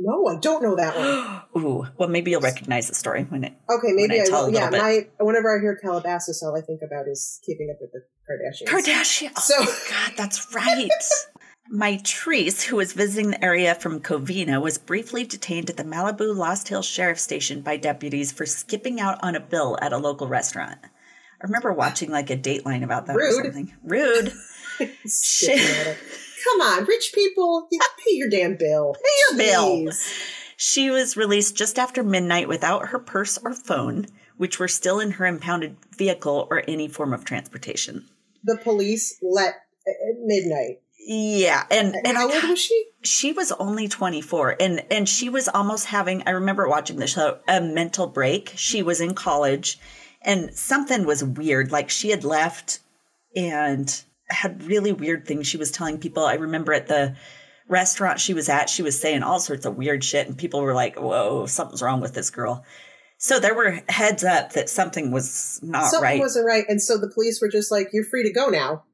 No, 0.00 0.26
I 0.28 0.38
don't 0.40 0.62
know 0.62 0.76
that 0.76 0.96
one. 0.96 1.42
Ooh, 1.64 1.86
well, 1.98 2.08
maybe 2.08 2.30
you'll 2.30 2.40
recognize 2.40 2.88
the 2.88 2.94
story 2.94 3.24
when 3.24 3.44
it. 3.44 3.54
Okay, 3.68 3.92
maybe 3.92 4.20
I 4.20 4.24
I, 4.24 4.30
will. 4.30 4.50
Yeah, 4.50 4.70
my 4.70 5.06
whenever 5.18 5.56
I 5.56 5.60
hear 5.60 5.76
Calabasas, 5.82 6.42
all 6.42 6.56
I 6.56 6.60
think 6.60 6.80
about 6.86 7.06
is 7.10 7.40
keeping 7.44 7.68
up 7.74 7.78
with 7.80 7.90
the 7.92 8.02
Kardashians. 8.28 8.68
Kardashian. 8.72 9.32
Oh, 9.36 9.40
So- 9.40 9.90
God, 9.90 10.12
that's 10.16 10.54
right. 10.54 10.88
Mitrice, 11.72 12.62
who 12.62 12.76
was 12.76 12.94
visiting 12.94 13.30
the 13.32 13.44
area 13.44 13.74
from 13.74 14.00
Covina, 14.00 14.60
was 14.62 14.78
briefly 14.78 15.24
detained 15.24 15.68
at 15.68 15.76
the 15.76 15.84
Malibu 15.84 16.34
Lost 16.34 16.68
Hill 16.68 16.80
Sheriff 16.80 17.18
Station 17.18 17.60
by 17.60 17.76
deputies 17.76 18.32
for 18.32 18.46
skipping 18.46 19.00
out 19.00 19.18
on 19.22 19.34
a 19.34 19.40
bill 19.40 19.76
at 19.82 19.92
a 19.92 19.98
local 19.98 20.28
restaurant. 20.28 20.78
I 20.82 21.44
remember 21.44 21.74
watching 21.74 22.10
like 22.10 22.30
a 22.30 22.38
Dateline 22.38 22.82
about 22.84 23.04
that 23.06 23.16
or 23.16 23.30
something. 23.32 23.74
Rude. 23.84 24.32
It. 24.80 25.98
Come 26.44 26.60
on, 26.60 26.84
rich 26.84 27.12
people, 27.14 27.68
you 27.70 27.78
pay 27.98 28.14
your 28.14 28.28
damn 28.30 28.56
bill. 28.56 28.94
Pay 29.02 29.36
your 29.36 29.52
bill. 29.52 29.92
She 30.56 30.90
was 30.90 31.16
released 31.16 31.56
just 31.56 31.78
after 31.78 32.02
midnight 32.02 32.48
without 32.48 32.88
her 32.88 32.98
purse 32.98 33.38
or 33.38 33.54
phone, 33.54 34.06
which 34.36 34.58
were 34.58 34.68
still 34.68 34.98
in 35.00 35.12
her 35.12 35.26
impounded 35.26 35.76
vehicle 35.96 36.46
or 36.50 36.62
any 36.68 36.88
form 36.88 37.12
of 37.12 37.24
transportation. 37.24 38.06
The 38.44 38.56
police 38.56 39.16
let 39.22 39.54
at 39.86 40.16
midnight. 40.24 40.80
Yeah, 41.06 41.64
and 41.70 41.94
and 42.04 42.16
How 42.16 42.28
I 42.28 42.34
old 42.34 42.50
was 42.50 42.58
she? 42.60 42.84
she 43.02 43.32
was 43.32 43.52
only 43.52 43.88
24 43.88 44.56
and 44.60 44.84
and 44.90 45.08
she 45.08 45.28
was 45.28 45.48
almost 45.48 45.86
having 45.86 46.22
i 46.26 46.30
remember 46.30 46.68
watching 46.68 46.96
the 46.96 47.06
show 47.06 47.38
a 47.46 47.60
mental 47.60 48.08
break 48.08 48.52
she 48.56 48.82
was 48.82 49.00
in 49.00 49.14
college 49.14 49.78
and 50.20 50.52
something 50.54 51.06
was 51.06 51.22
weird 51.22 51.70
like 51.70 51.88
she 51.88 52.10
had 52.10 52.24
left 52.24 52.80
and 53.36 54.02
had 54.30 54.62
really 54.64 54.92
weird 54.92 55.26
things 55.26 55.46
she 55.46 55.56
was 55.56 55.70
telling 55.70 55.98
people 55.98 56.24
i 56.24 56.34
remember 56.34 56.72
at 56.72 56.86
the 56.88 57.14
restaurant 57.68 58.18
she 58.20 58.34
was 58.34 58.48
at 58.48 58.68
she 58.70 58.82
was 58.82 58.98
saying 58.98 59.22
all 59.22 59.40
sorts 59.40 59.66
of 59.66 59.76
weird 59.76 60.02
shit 60.02 60.26
and 60.26 60.38
people 60.38 60.60
were 60.62 60.74
like 60.74 60.98
whoa 60.98 61.46
something's 61.46 61.82
wrong 61.82 62.00
with 62.00 62.14
this 62.14 62.30
girl 62.30 62.64
So 63.20 63.40
there 63.40 63.54
were 63.54 63.80
heads 63.88 64.22
up 64.22 64.52
that 64.52 64.68
something 64.70 65.10
was 65.10 65.58
not 65.60 65.80
right. 65.82 65.90
Something 65.90 66.18
wasn't 66.20 66.46
right, 66.46 66.64
and 66.68 66.80
so 66.80 66.96
the 66.96 67.10
police 67.10 67.40
were 67.42 67.48
just 67.48 67.72
like, 67.72 67.88
"You're 67.92 68.04
free 68.04 68.22
to 68.22 68.32
go 68.32 68.48
now." 68.48 68.84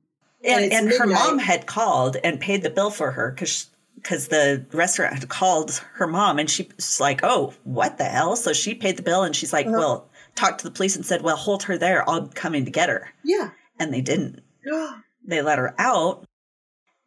and 0.43 0.65
it's 0.65 0.75
and 0.75 0.91
her 0.91 1.07
mom 1.07 1.39
had 1.39 1.67
called 1.67 2.17
and 2.25 2.41
paid 2.41 2.63
the 2.63 2.71
bill 2.71 2.91
for 2.91 3.11
her 3.13 3.31
because 3.33 3.69
because 3.97 4.29
the 4.29 4.65
restaurant 4.73 5.13
had 5.15 5.29
called 5.29 5.73
her 5.95 6.07
mom 6.07 6.39
and 6.39 6.49
she 6.51 6.69
was 6.77 7.01
like 7.01 7.21
oh 7.23 7.53
what 7.65 7.99
the 7.99 8.05
hell 8.05 8.35
so 8.35 8.53
she 8.55 8.75
paid 8.75 8.97
the 8.97 9.03
bill 9.03 9.23
and 9.25 9.37
she's 9.37 9.53
like 9.53 9.67
Uh-huh. 9.67 9.79
well 9.79 10.09
talked 10.35 10.61
to 10.61 10.65
the 10.69 10.75
police 10.75 10.97
and 10.97 11.05
said 11.07 11.21
well 11.23 11.37
hold 11.37 11.63
her 11.65 11.77
there 11.79 12.09
i'll 12.09 12.29
come 12.35 12.55
in 12.55 12.65
to 12.65 12.71
get 12.71 12.89
her 12.89 13.13
Yeah. 13.25 13.51
and 13.79 13.93
they 13.93 14.01
didn't 14.03 14.43
they 15.27 15.43
let 15.43 15.59
her 15.59 15.75
out 15.79 16.25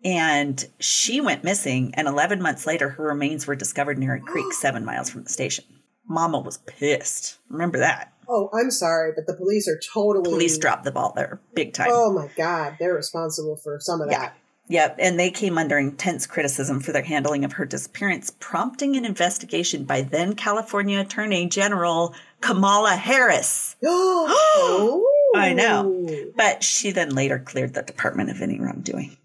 and 0.04 0.66
she 0.80 1.22
went 1.22 1.44
missing 1.44 1.94
and 1.96 2.08
11 2.08 2.42
months 2.42 2.68
later 2.68 2.90
her 2.90 3.06
remains 3.06 3.48
were 3.48 3.56
discovered 3.56 3.98
near 3.98 4.16
a 4.16 4.20
creek 4.22 4.52
seven 4.54 4.86
miles 4.86 5.10
from 5.10 5.24
the 5.24 5.30
station 5.30 5.66
mama 6.08 6.40
was 6.40 6.58
pissed 6.60 7.38
remember 7.50 7.80
that 7.80 8.14
oh, 8.30 8.50
I'm 8.54 8.72
sorry, 8.72 9.14
but 9.16 9.26
the 9.26 9.34
police 9.34 9.68
are 9.68 9.80
totally 9.94 10.30
police 10.30 10.58
dropped 10.58 10.84
the 10.84 10.92
ball 10.92 11.14
there 11.16 11.40
big 11.54 11.74
time 11.74 11.88
Oh 11.92 12.12
my 12.12 12.30
god, 12.36 12.76
they're 12.80 12.94
responsible 12.94 13.56
for 13.58 13.80
some 13.80 14.02
of 14.02 14.10
Yeah. 14.12 14.20
that. 14.20 14.38
Yep, 14.70 14.98
and 15.00 15.18
they 15.18 15.32
came 15.32 15.58
under 15.58 15.78
intense 15.78 16.28
criticism 16.28 16.82
for 16.82 16.92
their 16.92 17.04
handling 17.04 17.46
of 17.46 17.54
her 17.54 17.64
disappearance, 17.66 18.34
prompting 18.38 18.98
an 18.98 19.06
investigation 19.06 19.86
by 19.86 20.02
then 20.02 20.36
California 20.36 21.00
Attorney 21.00 21.48
General 21.48 22.14
Kamala 22.42 22.98
Harris. 22.98 23.78
oh, 23.86 25.17
I 25.38 25.54
know. 25.54 26.32
But 26.36 26.64
she 26.64 26.92
then 26.92 27.16
later 27.16 27.40
cleared 27.40 27.74
the 27.74 27.82
department 27.84 28.30
of 28.30 28.42
any 28.42 28.60
wrongdoing. 28.60 29.18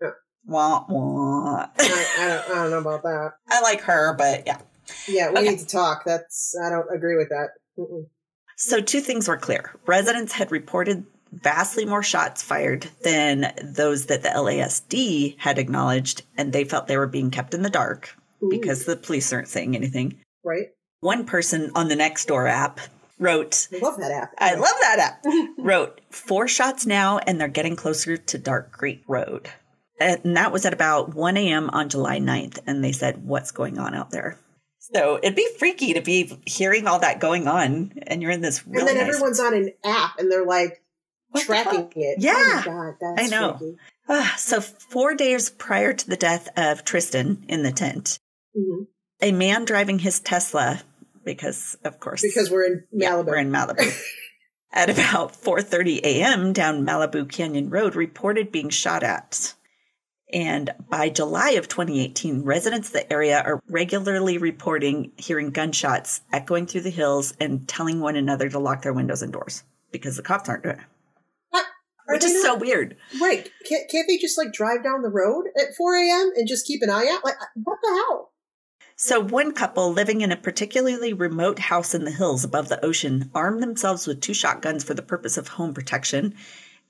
Yeah. 0.00 0.10
Wah, 0.46 0.84
wah. 0.88 1.66
I, 1.78 2.06
I, 2.18 2.26
don't, 2.28 2.50
I 2.50 2.54
don't 2.62 2.70
know 2.70 2.78
about 2.78 3.02
that. 3.02 3.32
I 3.48 3.60
like 3.60 3.80
her, 3.82 4.14
but 4.16 4.44
yeah. 4.46 4.58
Yeah, 5.08 5.30
we 5.30 5.38
Okay. 5.38 5.50
need 5.50 5.58
to 5.60 5.66
talk. 5.66 6.04
That's 6.04 6.54
I 6.62 6.68
don't 6.70 6.86
agree 6.94 7.16
with 7.16 7.30
that. 7.30 7.48
Mm-mm. 7.78 8.06
So, 8.56 8.80
two 8.80 9.00
things 9.00 9.26
were 9.26 9.36
clear. 9.36 9.72
Residents 9.86 10.32
had 10.32 10.52
reported 10.52 11.04
vastly 11.32 11.84
more 11.84 12.02
shots 12.02 12.42
fired 12.42 12.88
than 13.02 13.52
those 13.62 14.06
that 14.06 14.22
the 14.22 14.28
LASD 14.28 15.36
had 15.38 15.58
acknowledged, 15.58 16.22
and 16.36 16.52
they 16.52 16.64
felt 16.64 16.86
they 16.86 16.96
were 16.96 17.06
being 17.08 17.30
kept 17.30 17.54
in 17.54 17.62
the 17.62 17.70
dark 17.70 18.14
Ooh. 18.42 18.48
because 18.50 18.84
the 18.84 18.96
police 18.96 19.32
aren't 19.32 19.48
saying 19.48 19.74
anything. 19.74 20.20
Right? 20.44 20.66
One 21.00 21.24
person 21.26 21.72
on 21.74 21.88
the 21.88 21.96
Nextdoor 21.96 22.48
app 22.48 22.78
wrote, 23.18 23.68
I 23.72 23.78
love 23.78 23.96
that 23.98 24.10
app. 24.10 24.34
I 24.38 24.54
love 24.54 24.74
that 24.80 24.98
app, 24.98 25.24
wrote, 25.58 26.00
four 26.10 26.48
shots 26.48 26.86
now, 26.86 27.18
and 27.18 27.40
they're 27.40 27.48
getting 27.48 27.76
closer 27.76 28.16
to 28.16 28.38
Dark 28.38 28.72
Creek 28.72 29.02
Road. 29.08 29.48
And 30.00 30.36
that 30.36 30.52
was 30.52 30.64
at 30.66 30.72
about 30.72 31.14
1 31.14 31.36
a.m. 31.36 31.70
on 31.70 31.88
July 31.88 32.18
9th. 32.18 32.58
And 32.66 32.82
they 32.82 32.90
said, 32.92 33.24
What's 33.24 33.52
going 33.52 33.78
on 33.78 33.94
out 33.94 34.10
there? 34.10 34.38
So 34.80 35.18
it'd 35.22 35.36
be 35.36 35.48
freaky 35.58 35.94
to 35.94 36.00
be 36.02 36.38
hearing 36.44 36.86
all 36.86 36.98
that 36.98 37.18
going 37.20 37.46
on, 37.48 37.92
and 38.06 38.20
you're 38.20 38.32
in 38.32 38.42
this 38.42 38.62
and 38.64 38.74
really 38.74 38.92
then 38.92 39.06
nice 39.06 39.14
everyone's 39.14 39.40
on 39.40 39.54
an 39.54 39.72
app 39.84 40.18
and 40.18 40.30
they're 40.30 40.44
like 40.44 40.82
What 41.30 41.44
tracking 41.44 41.84
fuck? 41.84 41.92
it. 41.96 42.16
Yeah. 42.20 42.34
Oh 42.36 42.54
my 42.56 42.62
god, 42.64 42.94
that's 43.00 43.22
I 43.22 43.34
know. 43.34 43.76
Ah, 44.08 44.34
so, 44.36 44.60
four 44.60 45.14
days 45.14 45.48
prior 45.48 45.94
to 45.94 46.06
the 46.06 46.16
death 46.16 46.48
of 46.58 46.84
Tristan 46.84 47.44
in 47.48 47.62
the 47.62 47.72
tent, 47.72 48.18
Mhm. 48.54 48.86
a 49.22 49.32
man 49.32 49.64
driving 49.64 50.00
his 50.00 50.20
Tesla, 50.20 50.82
because 51.24 51.76
of 51.84 52.00
course, 52.00 52.22
Because 52.22 52.50
we're 52.50 52.64
in 52.66 52.84
yeah, 52.92 53.12
Malibu. 53.12 53.26
we're 53.26 53.36
in 53.38 53.50
Malibu, 53.50 53.92
at 54.72 54.90
about 54.90 55.32
4:30 55.34 56.00
a.m. 56.04 56.52
down 56.52 56.84
Malibu 56.86 57.28
Canyon 57.30 57.70
Road, 57.70 57.94
reported 57.96 58.50
being 58.52 58.68
shot 58.70 59.02
at. 59.02 59.54
And 60.32 60.70
by 60.88 61.10
July 61.10 61.50
of 61.50 61.68
2018, 61.68 62.42
residents 62.42 62.88
of 62.88 62.94
the 62.94 63.12
area 63.12 63.40
are 63.40 63.60
regularly 63.68 64.38
reporting 64.38 65.12
hearing 65.16 65.50
gunshots 65.50 66.22
echoing 66.32 66.66
through 66.66 66.80
the 66.80 66.90
hills 66.90 67.34
and 67.40 67.68
telling 67.68 68.00
one 68.00 68.16
another 68.16 68.48
to 68.48 68.58
lock 68.58 68.82
their 68.82 68.92
windows 68.94 69.22
and 69.22 69.32
doors 69.32 69.62
because 69.92 70.16
the 70.16 70.22
cops 70.22 70.48
aren't 70.48 70.64
doing 70.64 70.76
it. 70.78 70.84
Are 72.06 72.16
Which 72.16 72.24
is 72.24 72.42
so 72.42 72.56
weird. 72.56 72.96
right. 73.18 73.48
Can't, 73.66 73.88
can't 73.90 74.06
they 74.06 74.18
just 74.18 74.36
like 74.36 74.52
drive 74.52 74.82
down 74.84 75.00
the 75.00 75.08
road 75.08 75.44
at 75.58 75.74
4 75.74 75.94
a.m. 75.96 76.32
and 76.36 76.46
just 76.46 76.66
keep 76.66 76.82
an 76.82 76.90
eye 76.90 77.08
out? 77.10 77.24
Like, 77.24 77.36
what 77.62 77.78
the 77.82 77.88
hell? 77.88 78.30
So, 78.96 79.20
one 79.20 79.52
couple 79.52 79.92
living 79.92 80.20
in 80.20 80.30
a 80.30 80.36
particularly 80.36 81.12
remote 81.12 81.58
house 81.58 81.94
in 81.94 82.04
the 82.04 82.10
hills 82.12 82.44
above 82.44 82.68
the 82.68 82.84
ocean 82.84 83.30
armed 83.34 83.62
themselves 83.62 84.06
with 84.06 84.20
two 84.20 84.34
shotguns 84.34 84.84
for 84.84 84.94
the 84.94 85.02
purpose 85.02 85.36
of 85.36 85.48
home 85.48 85.74
protection. 85.74 86.34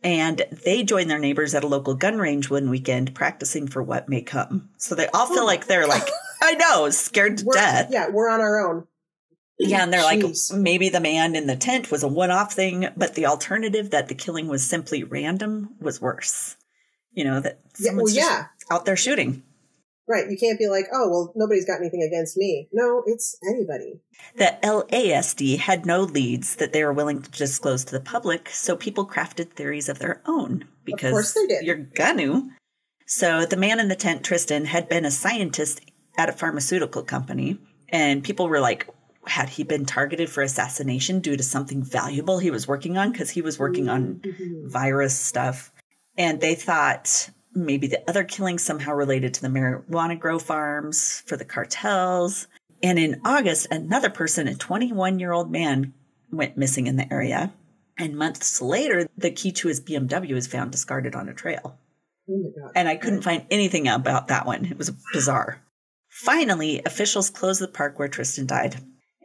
And 0.02 0.44
they 0.64 0.82
joined 0.82 1.10
their 1.10 1.18
neighbors 1.18 1.54
at 1.54 1.64
a 1.64 1.68
local 1.68 1.94
gun 1.94 2.18
range 2.18 2.50
one 2.50 2.68
weekend, 2.68 3.14
practicing 3.14 3.68
for 3.68 3.82
what 3.82 4.06
may 4.08 4.20
come. 4.20 4.68
So 4.76 4.94
they 4.94 5.06
all 5.08 5.26
feel 5.26 5.44
oh 5.44 5.46
like 5.46 5.66
they're 5.66 5.86
like, 5.86 6.06
I 6.42 6.54
know, 6.54 6.90
scared 6.90 7.38
to 7.38 7.46
We're, 7.46 7.54
death. 7.54 7.88
Yeah, 7.90 8.10
we're 8.10 8.28
on 8.28 8.42
our 8.42 8.68
own. 8.68 8.86
Yeah, 9.58 9.82
and 9.82 9.92
they're 9.92 10.02
Jeez. 10.02 10.52
like, 10.52 10.60
maybe 10.60 10.90
the 10.90 11.00
man 11.00 11.34
in 11.34 11.46
the 11.46 11.56
tent 11.56 11.90
was 11.90 12.02
a 12.02 12.08
one 12.08 12.30
off 12.30 12.52
thing, 12.52 12.88
but 12.96 13.14
the 13.14 13.26
alternative 13.26 13.90
that 13.90 14.08
the 14.08 14.14
killing 14.14 14.48
was 14.48 14.66
simply 14.66 15.04
random 15.04 15.70
was 15.80 16.02
worse. 16.02 16.56
You 17.12 17.24
know, 17.24 17.40
that 17.40 17.60
Yeah, 17.78 17.92
well, 17.92 18.06
someone's 18.08 18.14
just 18.14 18.30
yeah. 18.30 18.46
out 18.70 18.84
there 18.84 18.96
shooting. 18.96 19.42
Right. 20.06 20.30
You 20.30 20.36
can't 20.38 20.58
be 20.58 20.68
like, 20.68 20.86
oh, 20.92 21.08
well, 21.08 21.32
nobody's 21.34 21.64
got 21.64 21.80
anything 21.80 22.02
against 22.02 22.36
me. 22.36 22.68
No, 22.72 23.02
it's 23.06 23.38
anybody. 23.48 24.00
The 24.36 24.58
LASD 24.62 25.58
had 25.58 25.86
no 25.86 26.02
leads 26.02 26.56
that 26.56 26.72
they 26.72 26.84
were 26.84 26.92
willing 26.92 27.22
to 27.22 27.30
disclose 27.30 27.84
to 27.86 27.92
the 27.92 28.00
public, 28.00 28.50
so 28.50 28.76
people 28.76 29.06
crafted 29.06 29.50
theories 29.50 29.88
of 29.88 29.98
their 29.98 30.20
own 30.26 30.66
because 30.84 31.08
of 31.08 31.12
course 31.12 31.32
they 31.32 31.46
did. 31.46 31.64
you're 31.64 31.76
gonna. 31.76 32.42
So 33.06 33.46
the 33.46 33.56
man 33.56 33.80
in 33.80 33.88
the 33.88 33.96
tent, 33.96 34.24
Tristan, 34.24 34.66
had 34.66 34.88
been 34.88 35.04
a 35.04 35.10
scientist 35.10 35.80
at 36.16 36.28
a 36.28 36.32
pharmaceutical 36.32 37.02
company, 37.02 37.58
and 37.88 38.22
people 38.22 38.48
were 38.48 38.60
like, 38.60 38.88
had 39.26 39.48
he 39.48 39.64
been 39.64 39.86
targeted 39.86 40.28
for 40.28 40.42
assassination 40.42 41.20
due 41.20 41.36
to 41.36 41.42
something 41.42 41.82
valuable 41.82 42.38
he 42.38 42.50
was 42.50 42.68
working 42.68 42.98
on? 42.98 43.12
Because 43.12 43.30
he 43.30 43.40
was 43.40 43.58
working 43.58 43.88
on 43.88 44.16
mm-hmm. 44.16 44.68
virus 44.68 45.18
stuff. 45.18 45.72
And 46.16 46.40
they 46.40 46.54
thought 46.54 47.30
maybe 47.54 47.86
the 47.86 48.08
other 48.08 48.24
killings 48.24 48.62
somehow 48.62 48.94
related 48.94 49.34
to 49.34 49.42
the 49.42 49.48
marijuana 49.48 50.18
grow 50.18 50.38
farms 50.38 51.22
for 51.26 51.36
the 51.36 51.44
cartels. 51.44 52.46
And 52.82 52.98
in 52.98 53.20
August, 53.24 53.68
another 53.70 54.10
person, 54.10 54.48
a 54.48 54.54
21 54.54 55.18
year 55.18 55.32
old 55.32 55.50
man, 55.50 55.94
went 56.30 56.56
missing 56.56 56.86
in 56.86 56.96
the 56.96 57.12
area. 57.12 57.52
And 57.96 58.16
months 58.16 58.60
later, 58.60 59.08
the 59.16 59.30
key 59.30 59.52
to 59.52 59.68
his 59.68 59.80
BMW 59.80 60.34
was 60.34 60.46
found 60.46 60.72
discarded 60.72 61.14
on 61.14 61.28
a 61.28 61.34
trail. 61.34 61.78
Oh. 62.28 62.52
And 62.74 62.88
I 62.88 62.96
couldn't 62.96 63.22
find 63.22 63.46
anything 63.50 63.86
about 63.86 64.28
that 64.28 64.46
one. 64.46 64.64
It 64.64 64.78
was 64.78 64.90
bizarre. 65.12 65.60
Finally, 66.08 66.82
officials 66.84 67.30
closed 67.30 67.60
the 67.60 67.68
park 67.68 67.98
where 67.98 68.08
Tristan 68.08 68.46
died. 68.46 68.76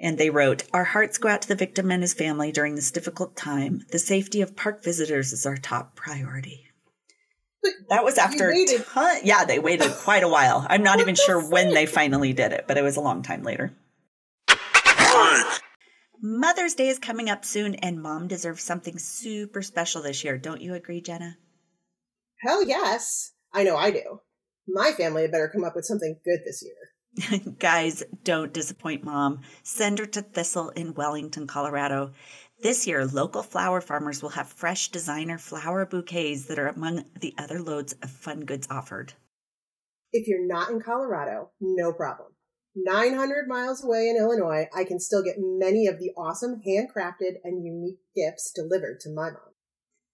And 0.02 0.18
they 0.18 0.30
wrote, 0.30 0.64
Our 0.74 0.86
hearts 0.86 1.18
go 1.18 1.30
out 1.30 1.42
to 1.42 1.48
the 1.48 1.56
victim 1.56 1.92
and 1.92 2.02
his 2.02 2.14
family 2.14 2.52
during 2.52 2.76
this 2.76 2.92
difficult 2.92 3.36
time. 3.36 3.86
The 3.92 4.00
safety 4.00 4.42
of 4.42 4.56
park 4.56 4.84
visitors 4.84 5.34
is 5.34 5.46
our 5.46 5.58
top 5.58 5.96
priority. 5.96 6.69
That 7.90 8.04
was 8.04 8.18
after, 8.18 8.54
ton- 8.94 9.20
yeah, 9.24 9.44
they 9.44 9.60
waited 9.60 9.92
quite 9.92 10.24
a 10.24 10.30
while. 10.30 10.66
I'm 10.70 10.84
not 10.84 10.98
What 10.98 11.02
even 11.02 11.16
the 11.16 11.22
sure 11.22 11.50
when 11.50 11.74
they 11.74 11.86
finally 11.86 12.34
did 12.34 12.54
it, 12.54 12.66
but 12.68 12.78
it 12.78 12.84
was 12.84 12.96
a 12.96 13.02
long 13.02 13.22
time 13.22 13.44
later. 13.44 13.74
Mother's 16.22 16.74
Day 16.74 16.90
is 16.90 17.00
coming 17.00 17.30
up 17.30 17.46
soon, 17.46 17.76
and 17.76 18.02
mom 18.02 18.28
deserves 18.28 18.64
something 18.64 18.98
super 18.98 19.62
special 19.62 20.02
this 20.02 20.24
year. 20.24 20.38
Don't 20.38 20.62
you 20.62 20.74
agree, 20.74 21.02
Jenna? 21.02 21.38
Hell 22.46 22.64
yes. 22.66 23.32
I 23.54 23.64
know 23.64 23.78
I 23.78 23.92
do. 23.92 24.20
My 24.68 24.92
family 24.92 25.24
had 25.24 25.32
better 25.32 25.50
come 25.50 25.64
up 25.64 25.76
with 25.76 25.86
something 25.86 26.20
good 26.24 26.40
this 26.46 26.64
year. 26.64 27.56
Guys, 27.60 28.04
don't 28.24 28.54
disappoint 28.54 29.04
mom. 29.04 29.42
Send 29.64 30.00
her 30.00 30.06
to 30.08 30.22
Thistle 30.22 30.70
in 30.70 30.94
Wellington, 30.94 31.48
Colorado. 31.48 32.12
This 32.62 32.86
year, 32.86 33.06
local 33.06 33.42
flower 33.42 33.80
farmers 33.80 34.22
will 34.22 34.32
have 34.32 34.50
fresh 34.50 34.90
designer 34.90 35.38
flower 35.38 35.86
bouquets 35.86 36.46
that 36.46 36.60
are 36.60 36.68
among 36.68 37.06
the 37.18 37.34
other 37.38 37.62
loads 37.62 37.94
of 38.04 38.10
fun 38.10 38.42
goods 38.42 38.68
offered. 38.70 39.14
If 40.12 40.28
you're 40.28 40.46
not 40.46 40.70
in 40.70 40.82
Colorado, 40.82 41.52
no 41.62 41.94
problem. 41.94 42.34
900 42.76 43.48
miles 43.48 43.84
away 43.84 44.10
in 44.10 44.18
Illinois, 44.18 44.68
I 44.76 44.84
can 44.84 45.00
still 45.00 45.24
get 45.24 45.36
many 45.38 45.88
of 45.88 46.00
the 46.00 46.12
awesome 46.18 46.62
handcrafted 46.68 47.36
and 47.44 47.64
unique 47.64 48.00
gifts 48.14 48.52
delivered 48.52 49.00
to 49.02 49.10
my 49.10 49.30
mom. 49.30 49.54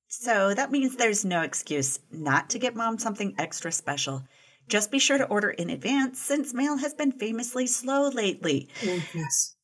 So 0.08 0.54
that 0.54 0.72
means 0.72 0.96
there's 0.96 1.26
no 1.26 1.42
excuse 1.42 2.00
not 2.12 2.50
to 2.52 2.60
get 2.60 2.76
mom 2.76 3.00
something 3.00 3.34
extra 3.40 3.72
special. 3.72 4.24
Just 4.68 4.92
be 4.92 5.00
sure 5.00 5.18
to 5.18 5.26
order 5.26 5.50
in 5.50 5.70
advance 5.70 6.22
since 6.22 6.54
mail 6.54 6.78
has 6.78 6.94
been 6.94 7.12
famously 7.12 7.66
slow 7.68 8.10
lately. 8.10 8.70
Oh, 8.84 9.02
yes. 9.14 9.55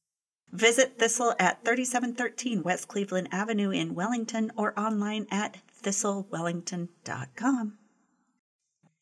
Visit 0.52 1.00
Thistle 1.00 1.34
at 1.40 1.64
3713 1.64 2.64
West 2.64 2.88
Cleveland 2.88 3.30
Avenue 3.32 3.70
in 3.70 3.96
Wellington 3.96 4.52
or 4.58 4.78
online 4.80 5.28
at 5.32 5.58
thistlewellington.com. 5.84 7.78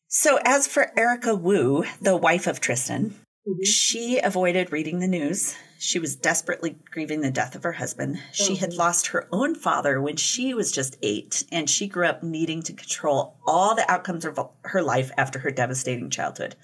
So, 0.06 0.38
as 0.44 0.66
for 0.66 0.98
Erica 0.98 1.34
Wu, 1.34 1.84
the 2.00 2.16
wife 2.16 2.46
of 2.46 2.60
Tristan, 2.60 3.14
Mhm. 3.46 3.64
she 3.64 4.18
avoided 4.18 4.72
reading 4.72 4.98
the 4.98 5.06
news. 5.08 5.54
She 5.78 5.98
was 5.98 6.14
desperately 6.16 6.78
grieving 6.90 7.20
the 7.20 7.30
death 7.30 7.54
of 7.54 7.62
her 7.62 7.72
husband. 7.72 8.20
She 8.32 8.56
had 8.56 8.72
Mhm. 8.72 8.76
lost 8.76 9.06
her 9.08 9.28
own 9.32 9.54
father 9.54 10.00
when 10.00 10.16
she 10.16 10.52
was 10.52 10.70
just 10.72 10.96
eight, 11.02 11.44
and 11.50 11.70
she 11.70 11.86
grew 11.86 12.06
up 12.06 12.22
needing 12.22 12.62
to 12.64 12.72
control 12.72 13.36
all 13.46 13.74
the 13.74 13.90
outcomes 13.90 14.24
of 14.24 14.38
her 14.64 14.82
life 14.82 15.10
after 15.16 15.38
her 15.40 15.50
devastating 15.50 16.10
childhood. 16.10 16.54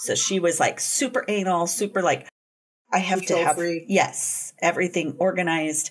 So 0.00 0.14
she 0.14 0.40
was 0.40 0.58
like 0.58 0.80
super 0.80 1.24
anal, 1.28 1.66
super 1.66 2.02
like, 2.02 2.26
I 2.96 3.00
have 3.00 3.26
to 3.26 3.36
have 3.36 3.56
freak. 3.56 3.84
yes, 3.88 4.54
everything 4.58 5.16
organized. 5.18 5.90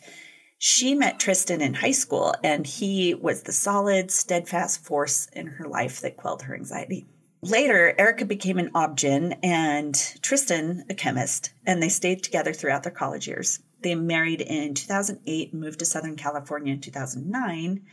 She 0.57 0.95
met 0.95 1.19
Tristan 1.19 1.61
in 1.61 1.75
high 1.75 1.91
school, 1.91 2.33
and 2.43 2.65
he 2.65 3.13
was 3.13 3.43
the 3.43 3.51
solid, 3.51 4.09
steadfast 4.09 4.83
force 4.83 5.27
in 5.31 5.45
her 5.45 5.67
life 5.67 6.01
that 6.01 6.17
quelled 6.17 6.41
her 6.43 6.55
anxiety. 6.55 7.05
Later, 7.43 7.93
Erica 7.99 8.25
became 8.25 8.57
an 8.57 8.71
obgyn 8.71 9.37
and 9.43 9.93
Tristan 10.23 10.83
a 10.89 10.95
chemist, 10.95 11.51
and 11.63 11.83
they 11.83 11.89
stayed 11.89 12.23
together 12.23 12.53
throughout 12.53 12.81
their 12.81 12.91
college 12.91 13.27
years. 13.27 13.59
They 13.81 13.93
married 13.93 14.41
in 14.41 14.73
2008 14.73 15.51
and 15.51 15.61
moved 15.61 15.77
to 15.79 15.85
Southern 15.85 16.15
California 16.15 16.73
in 16.73 16.81
2009. 16.81 17.85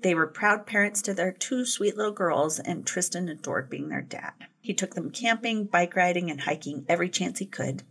They 0.00 0.14
were 0.16 0.26
proud 0.26 0.66
parents 0.66 1.02
to 1.02 1.14
their 1.14 1.30
two 1.30 1.64
sweet 1.64 1.96
little 1.96 2.10
girls, 2.10 2.58
and 2.58 2.84
Tristan 2.84 3.28
adored 3.28 3.70
being 3.70 3.90
their 3.90 4.02
dad. 4.02 4.32
He 4.60 4.74
took 4.74 4.96
them 4.96 5.12
camping, 5.12 5.66
bike 5.66 5.94
riding, 5.94 6.32
and 6.32 6.40
hiking 6.40 6.84
every 6.88 7.08
chance 7.08 7.38
he 7.38 7.46
could. 7.46 7.84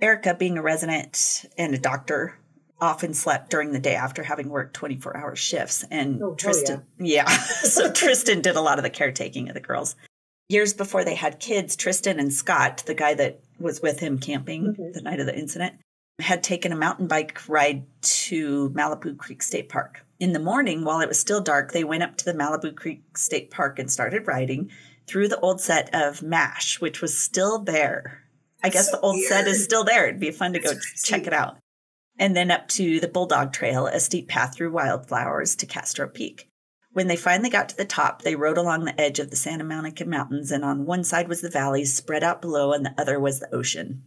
Erica, 0.00 0.34
being 0.34 0.58
a 0.58 0.62
resident 0.62 1.44
and 1.58 1.74
a 1.74 1.78
doctor, 1.78 2.36
often 2.80 3.12
slept 3.12 3.50
during 3.50 3.72
the 3.72 3.78
day 3.78 3.94
after 3.94 4.22
having 4.22 4.48
worked 4.48 4.74
24 4.74 5.16
hour 5.16 5.36
shifts. 5.36 5.84
And 5.90 6.22
Oh, 6.22 6.34
Tristan, 6.34 6.84
yeah. 6.98 7.28
so 7.28 7.92
Tristan 7.92 8.40
did 8.40 8.56
a 8.56 8.60
lot 8.62 8.78
of 8.78 8.82
the 8.84 8.90
caretaking 8.90 9.48
of 9.48 9.54
the 9.54 9.60
girls. 9.60 9.96
Years 10.48 10.72
before 10.72 11.04
they 11.04 11.14
had 11.14 11.38
kids, 11.38 11.76
Tristan 11.76 12.18
and 12.18 12.32
Scott, 12.32 12.82
the 12.86 12.94
guy 12.94 13.14
that 13.14 13.40
was 13.58 13.80
with 13.82 14.00
him 14.00 14.18
camping 14.18 14.74
Mhm. 14.74 14.92
the 14.94 15.02
night 15.02 15.20
of 15.20 15.26
the 15.26 15.38
incident, 15.38 15.74
had 16.20 16.42
taken 16.42 16.72
a 16.72 16.76
mountain 16.76 17.06
bike 17.06 17.38
ride 17.48 17.84
to 18.02 18.70
Malibu 18.70 19.16
Creek 19.16 19.42
State 19.42 19.68
Park. 19.68 20.04
In 20.18 20.32
the 20.32 20.38
morning, 20.38 20.84
while 20.84 21.00
it 21.00 21.08
was 21.08 21.18
still 21.20 21.40
dark, 21.40 21.72
they 21.72 21.84
went 21.84 22.02
up 22.02 22.16
to 22.16 22.24
the 22.24 22.34
Malibu 22.34 22.74
Creek 22.74 23.16
State 23.16 23.50
Park 23.50 23.78
and 23.78 23.90
started 23.90 24.26
riding 24.26 24.70
through 25.06 25.28
the 25.28 25.40
old 25.40 25.60
set 25.60 25.88
of 25.94 26.22
MASH, 26.22 26.80
which 26.80 27.00
was 27.00 27.16
still 27.16 27.58
there. 27.58 28.19
I 28.62 28.68
guess 28.68 28.86
So 28.86 28.92
the 28.92 29.00
old 29.00 29.20
set 29.22 29.46
is 29.46 29.64
still 29.64 29.84
there. 29.84 30.08
It'd 30.08 30.20
be 30.20 30.30
fun 30.30 30.52
to 30.52 30.60
go 30.60 30.70
crazy. 30.72 30.86
check 31.04 31.26
it 31.26 31.32
out. 31.32 31.56
And 32.18 32.36
then 32.36 32.50
up 32.50 32.68
to 32.68 33.00
the 33.00 33.08
Bulldog 33.08 33.52
Trail, 33.52 33.86
a 33.86 34.00
steep 34.00 34.28
path 34.28 34.54
through 34.54 34.72
wildflowers 34.72 35.56
to 35.56 35.66
Castro 35.66 36.06
Peak. 36.06 36.48
When 36.92 37.06
they 37.06 37.16
finally 37.16 37.50
got 37.50 37.68
to 37.68 37.76
the 37.76 37.84
top, 37.84 38.22
they 38.22 38.34
rode 38.34 38.58
along 38.58 38.84
the 38.84 39.00
edge 39.00 39.20
of 39.20 39.30
the 39.30 39.36
Santa 39.36 39.64
Monica 39.64 40.04
Mountains, 40.04 40.50
and 40.50 40.64
on 40.64 40.86
one 40.86 41.04
side 41.04 41.28
was 41.28 41.40
the 41.40 41.48
valley 41.48 41.84
spread 41.84 42.24
out 42.24 42.42
below, 42.42 42.72
and 42.72 42.84
the 42.84 42.94
other 42.98 43.18
was 43.20 43.38
the 43.38 43.54
ocean. 43.54 44.02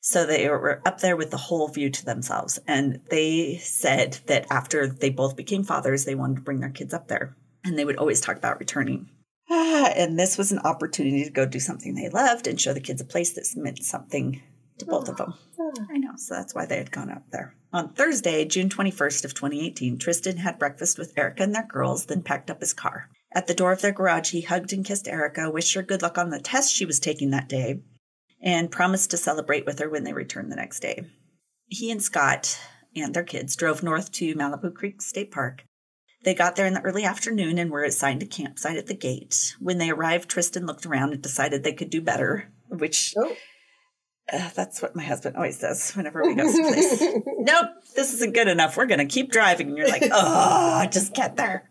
So 0.00 0.24
they 0.24 0.48
were 0.48 0.82
up 0.86 1.00
there 1.00 1.16
with 1.16 1.30
the 1.30 1.36
whole 1.36 1.68
view 1.68 1.90
to 1.90 2.04
themselves. 2.04 2.58
And 2.66 3.00
they 3.10 3.58
said 3.58 4.18
that 4.26 4.46
after 4.50 4.86
they 4.86 5.10
both 5.10 5.36
became 5.36 5.62
fathers, 5.62 6.04
they 6.04 6.14
wanted 6.14 6.36
to 6.36 6.42
bring 6.42 6.60
their 6.60 6.70
kids 6.70 6.94
up 6.94 7.08
there. 7.08 7.36
And 7.64 7.78
they 7.78 7.84
would 7.84 7.96
always 7.96 8.20
talk 8.20 8.36
about 8.36 8.58
returning. 8.58 9.10
Ah, 9.50 9.92
and 9.96 10.18
this 10.18 10.38
was 10.38 10.52
an 10.52 10.60
opportunity 10.60 11.24
to 11.24 11.30
go 11.30 11.44
do 11.44 11.60
something 11.60 11.94
they 11.94 12.08
loved 12.08 12.46
and 12.46 12.60
show 12.60 12.72
the 12.72 12.80
kids 12.80 13.00
a 13.00 13.04
place 13.04 13.32
that 13.32 13.46
meant 13.56 13.84
something 13.84 14.42
to 14.78 14.86
both 14.86 15.08
of 15.08 15.16
them. 15.16 15.34
I 15.90 15.98
know, 15.98 16.12
so 16.16 16.34
that's 16.34 16.54
why 16.54 16.66
they 16.66 16.78
had 16.78 16.90
gone 16.90 17.10
up 17.10 17.24
there. 17.30 17.54
On 17.72 17.92
Thursday, 17.92 18.44
June 18.44 18.68
21st 18.68 19.24
of 19.24 19.34
2018, 19.34 19.98
Tristan 19.98 20.38
had 20.38 20.58
breakfast 20.58 20.98
with 20.98 21.12
Erica 21.16 21.42
and 21.42 21.54
their 21.54 21.66
girls, 21.66 22.06
then 22.06 22.22
packed 22.22 22.50
up 22.50 22.60
his 22.60 22.72
car. 22.72 23.08
At 23.32 23.46
the 23.46 23.54
door 23.54 23.72
of 23.72 23.80
their 23.80 23.92
garage, 23.92 24.30
he 24.30 24.40
hugged 24.40 24.72
and 24.72 24.84
kissed 24.84 25.06
Erica, 25.06 25.50
wished 25.50 25.74
her 25.74 25.82
good 25.82 26.02
luck 26.02 26.18
on 26.18 26.30
the 26.30 26.40
test 26.40 26.74
she 26.74 26.86
was 26.86 26.98
taking 26.98 27.30
that 27.30 27.48
day, 27.48 27.82
and 28.42 28.70
promised 28.70 29.10
to 29.10 29.16
celebrate 29.16 29.66
with 29.66 29.78
her 29.78 29.88
when 29.88 30.04
they 30.04 30.12
returned 30.12 30.50
the 30.50 30.56
next 30.56 30.80
day. 30.80 31.04
He 31.66 31.90
and 31.90 32.02
Scott 32.02 32.58
and 32.96 33.14
their 33.14 33.22
kids 33.22 33.54
drove 33.54 33.82
north 33.82 34.10
to 34.12 34.34
Malibu 34.34 34.74
Creek 34.74 35.00
State 35.00 35.30
Park. 35.30 35.64
They 36.22 36.34
got 36.34 36.54
there 36.56 36.66
in 36.66 36.74
the 36.74 36.82
early 36.82 37.04
afternoon 37.04 37.56
and 37.58 37.70
were 37.70 37.82
assigned 37.84 38.22
a 38.22 38.26
campsite 38.26 38.76
at 38.76 38.86
the 38.86 38.94
gate. 38.94 39.56
When 39.58 39.78
they 39.78 39.90
arrived, 39.90 40.28
Tristan 40.28 40.66
looked 40.66 40.84
around 40.84 41.12
and 41.12 41.22
decided 41.22 41.62
they 41.64 41.72
could 41.72 41.88
do 41.90 42.02
better, 42.02 42.50
which 42.68 43.14
Oh. 43.16 43.34
uh, 44.32 44.50
that's 44.54 44.82
what 44.82 44.94
my 44.94 45.02
husband 45.02 45.36
always 45.36 45.58
does 45.58 45.92
whenever 45.92 46.22
we 46.22 46.34
go 46.34 46.42
to 46.42 46.52
someplace. 46.52 47.00
nope, 47.38 47.68
this 47.96 48.12
isn't 48.14 48.34
good 48.34 48.48
enough. 48.48 48.76
We're 48.76 48.84
going 48.86 48.98
to 48.98 49.06
keep 49.06 49.30
driving. 49.32 49.68
And 49.68 49.78
you're 49.78 49.88
like, 49.88 50.04
oh, 50.12 50.86
just 50.90 51.14
get 51.14 51.36
there. 51.36 51.70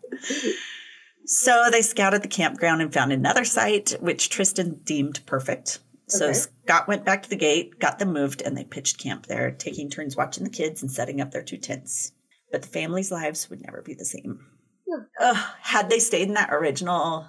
So 1.26 1.68
they 1.72 1.84
scouted 1.84 2.24
the 2.24 2.28
campground 2.28 2.82
and 2.82 2.92
found 2.92 3.12
another 3.12 3.46
site, 3.46 3.92
which 4.00 4.30
Tristan 4.30 4.82
deemed 4.84 5.24
perfect. 5.28 5.80
So 6.08 6.26
Okay. 6.30 6.34
Scott 6.34 6.88
went 6.88 7.06
back 7.06 7.22
to 7.22 7.30
the 7.30 7.36
gate, 7.36 7.78
got 7.80 8.00
them 8.00 8.14
moved, 8.14 8.42
and 8.42 8.58
they 8.58 8.64
pitched 8.64 8.98
camp 8.98 9.28
there, 9.28 9.52
taking 9.52 9.92
turns 9.92 10.16
watching 10.16 10.44
the 10.44 10.50
kids 10.50 10.82
and 10.82 10.92
setting 10.92 11.22
up 11.22 11.30
their 11.30 11.44
two 11.44 11.58
tents. 11.58 12.14
But 12.52 12.64
the 12.64 12.68
family's 12.68 13.12
lives 13.12 13.50
would 13.50 13.62
never 13.62 13.82
be 13.82 13.94
the 13.94 14.06
same. 14.06 14.46
Yeah. 14.88 15.04
Ugh, 15.20 15.54
had 15.62 15.90
they 15.90 16.00
stayed 16.00 16.28
in 16.28 16.34
that 16.34 16.52
original 16.52 17.28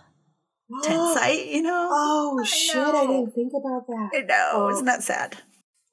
tent 0.82 1.14
site, 1.18 1.46
you 1.46 1.62
know? 1.62 1.88
Oh 1.90 2.38
I 2.40 2.44
shit! 2.46 2.74
know. 2.76 2.96
I 2.96 3.06
didn't 3.06 3.34
think 3.34 3.52
about 3.54 3.86
that. 3.86 4.10
I 4.14 4.20
know. 4.22 4.50
Oh. 4.52 4.70
Isn't 4.70 4.86
that 4.86 5.02
sad? 5.02 5.38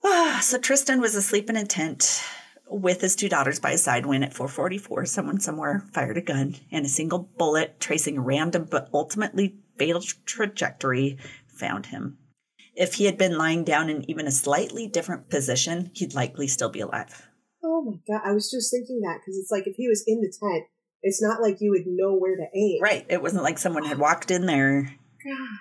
So 0.42 0.58
Tristan 0.58 1.02
was 1.02 1.16
asleep 1.16 1.50
in 1.50 1.58
a 1.58 1.66
tent 1.66 2.24
with 2.70 3.02
his 3.02 3.16
two 3.16 3.30
daughters 3.30 3.60
by 3.60 3.72
his 3.72 3.84
side 3.84 4.06
when 4.06 4.24
at 4.24 4.34
444 4.34 5.06
someone 5.06 5.40
somewhere 5.40 5.84
fired 5.94 6.18
a 6.18 6.22
gun 6.22 6.56
and 6.72 6.86
a 6.86 6.90
single 6.90 7.30
bullet 7.38 7.80
tracing 7.80 8.18
a 8.18 8.22
random 8.22 8.68
but 8.70 8.90
ultimately 8.94 9.56
fatal 9.78 10.02
tra- 10.02 10.20
trajectory 10.26 11.18
found 11.48 11.88
him. 11.88 12.18
If 12.76 12.96
he 12.96 13.06
had 13.06 13.18
been 13.18 13.38
lying 13.38 13.64
down 13.64 13.90
in 13.90 14.10
even 14.10 14.28
a 14.28 14.32
slightly 14.32 14.88
different 14.88 15.30
position, 15.30 15.92
he'd 15.96 16.14
likely 16.14 16.48
still 16.48 16.70
be 16.70 16.82
alive. 16.82 17.27
Oh 17.68 17.84
my 17.84 17.98
god! 18.08 18.22
I 18.26 18.32
was 18.32 18.50
just 18.50 18.72
thinking 18.72 19.02
that 19.02 19.20
because 19.20 19.38
it's 19.38 19.52
like 19.52 19.68
if 19.68 19.76
he 19.76 19.90
was 19.90 20.04
in 20.08 20.22
the 20.22 20.32
tent, 20.32 20.64
it's 21.02 21.22
not 21.22 21.42
like 21.42 21.58
you 21.60 21.72
would 21.72 21.86
know 21.86 22.16
where 22.16 22.36
to 22.36 22.48
aim. 22.56 22.82
Right. 22.82 23.06
It 23.10 23.22
wasn't 23.22 23.44
like 23.44 23.58
someone 23.58 23.86
had 23.86 23.98
oh. 23.98 24.02
walked 24.02 24.32
in 24.32 24.46
there. 24.46 24.84
God. 25.24 25.58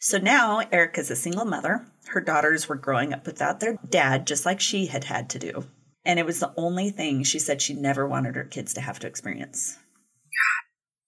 So 0.00 0.18
now 0.18 0.60
Erica's 0.72 1.10
a 1.10 1.16
single 1.16 1.44
mother. 1.44 1.86
Her 2.06 2.20
daughters 2.20 2.68
were 2.68 2.76
growing 2.76 3.12
up 3.12 3.26
without 3.26 3.60
their 3.60 3.78
dad, 3.88 4.26
just 4.26 4.44
like 4.46 4.60
she 4.60 4.86
had 4.86 5.04
had 5.04 5.30
to 5.30 5.38
do. 5.38 5.64
And 6.04 6.18
it 6.18 6.26
was 6.26 6.40
the 6.40 6.52
only 6.56 6.90
thing 6.90 7.22
she 7.22 7.38
said 7.38 7.62
she 7.62 7.74
never 7.74 8.08
wanted 8.08 8.34
her 8.34 8.44
kids 8.44 8.74
to 8.74 8.80
have 8.80 8.98
to 9.00 9.06
experience. 9.06 9.78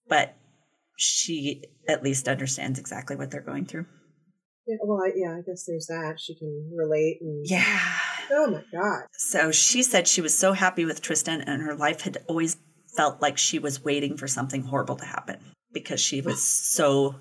But 0.07 0.35
she 0.97 1.63
at 1.89 2.03
least 2.03 2.27
understands 2.27 2.79
exactly 2.79 3.15
what 3.15 3.31
they're 3.31 3.41
going 3.41 3.65
through. 3.65 3.85
Yeah, 4.67 4.77
well, 4.83 5.01
I, 5.03 5.11
yeah, 5.15 5.31
I 5.31 5.41
guess 5.45 5.65
there's 5.67 5.87
that. 5.87 6.17
She 6.17 6.35
can 6.35 6.71
relate. 6.75 7.17
And 7.21 7.45
Yeah. 7.45 7.99
Oh 8.31 8.51
my 8.51 8.63
god. 8.71 9.03
So 9.17 9.51
she 9.51 9.83
said 9.83 10.07
she 10.07 10.21
was 10.21 10.37
so 10.37 10.53
happy 10.53 10.85
with 10.85 11.01
Tristan, 11.01 11.41
and 11.41 11.61
her 11.61 11.75
life 11.75 12.01
had 12.01 12.17
always 12.27 12.57
felt 12.95 13.21
like 13.21 13.37
she 13.37 13.59
was 13.59 13.83
waiting 13.83 14.17
for 14.17 14.27
something 14.27 14.63
horrible 14.63 14.95
to 14.95 15.05
happen 15.05 15.37
because 15.73 15.99
she 15.99 16.21
was 16.21 16.41
so 16.41 17.15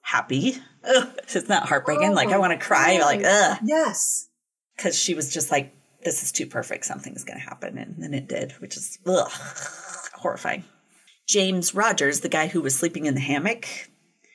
happy. 0.00 0.56
Ugh, 0.84 1.08
isn't 1.28 1.48
that 1.48 1.64
heartbreaking? 1.68 2.10
Oh 2.10 2.14
like, 2.14 2.30
I 2.30 2.38
want 2.38 2.52
to 2.58 2.64
cry. 2.64 2.98
God. 2.98 3.04
Like, 3.04 3.22
ugh. 3.24 3.58
Yes. 3.64 4.28
because 4.76 4.98
she 4.98 5.14
was 5.14 5.32
just 5.32 5.50
like, 5.50 5.74
this 6.02 6.22
is 6.22 6.32
too 6.32 6.46
perfect. 6.46 6.86
Something's 6.86 7.24
going 7.24 7.38
to 7.38 7.44
happen. 7.44 7.76
And 7.76 8.02
then 8.02 8.14
it 8.14 8.26
did, 8.28 8.52
which 8.52 8.76
is 8.76 8.98
ugh, 9.06 9.30
horrifying. 10.14 10.64
James 11.28 11.74
Rogers, 11.74 12.20
the 12.20 12.28
guy 12.28 12.48
who 12.48 12.62
was 12.62 12.74
sleeping 12.74 13.04
in 13.06 13.14
the 13.14 13.20
hammock, 13.20 13.68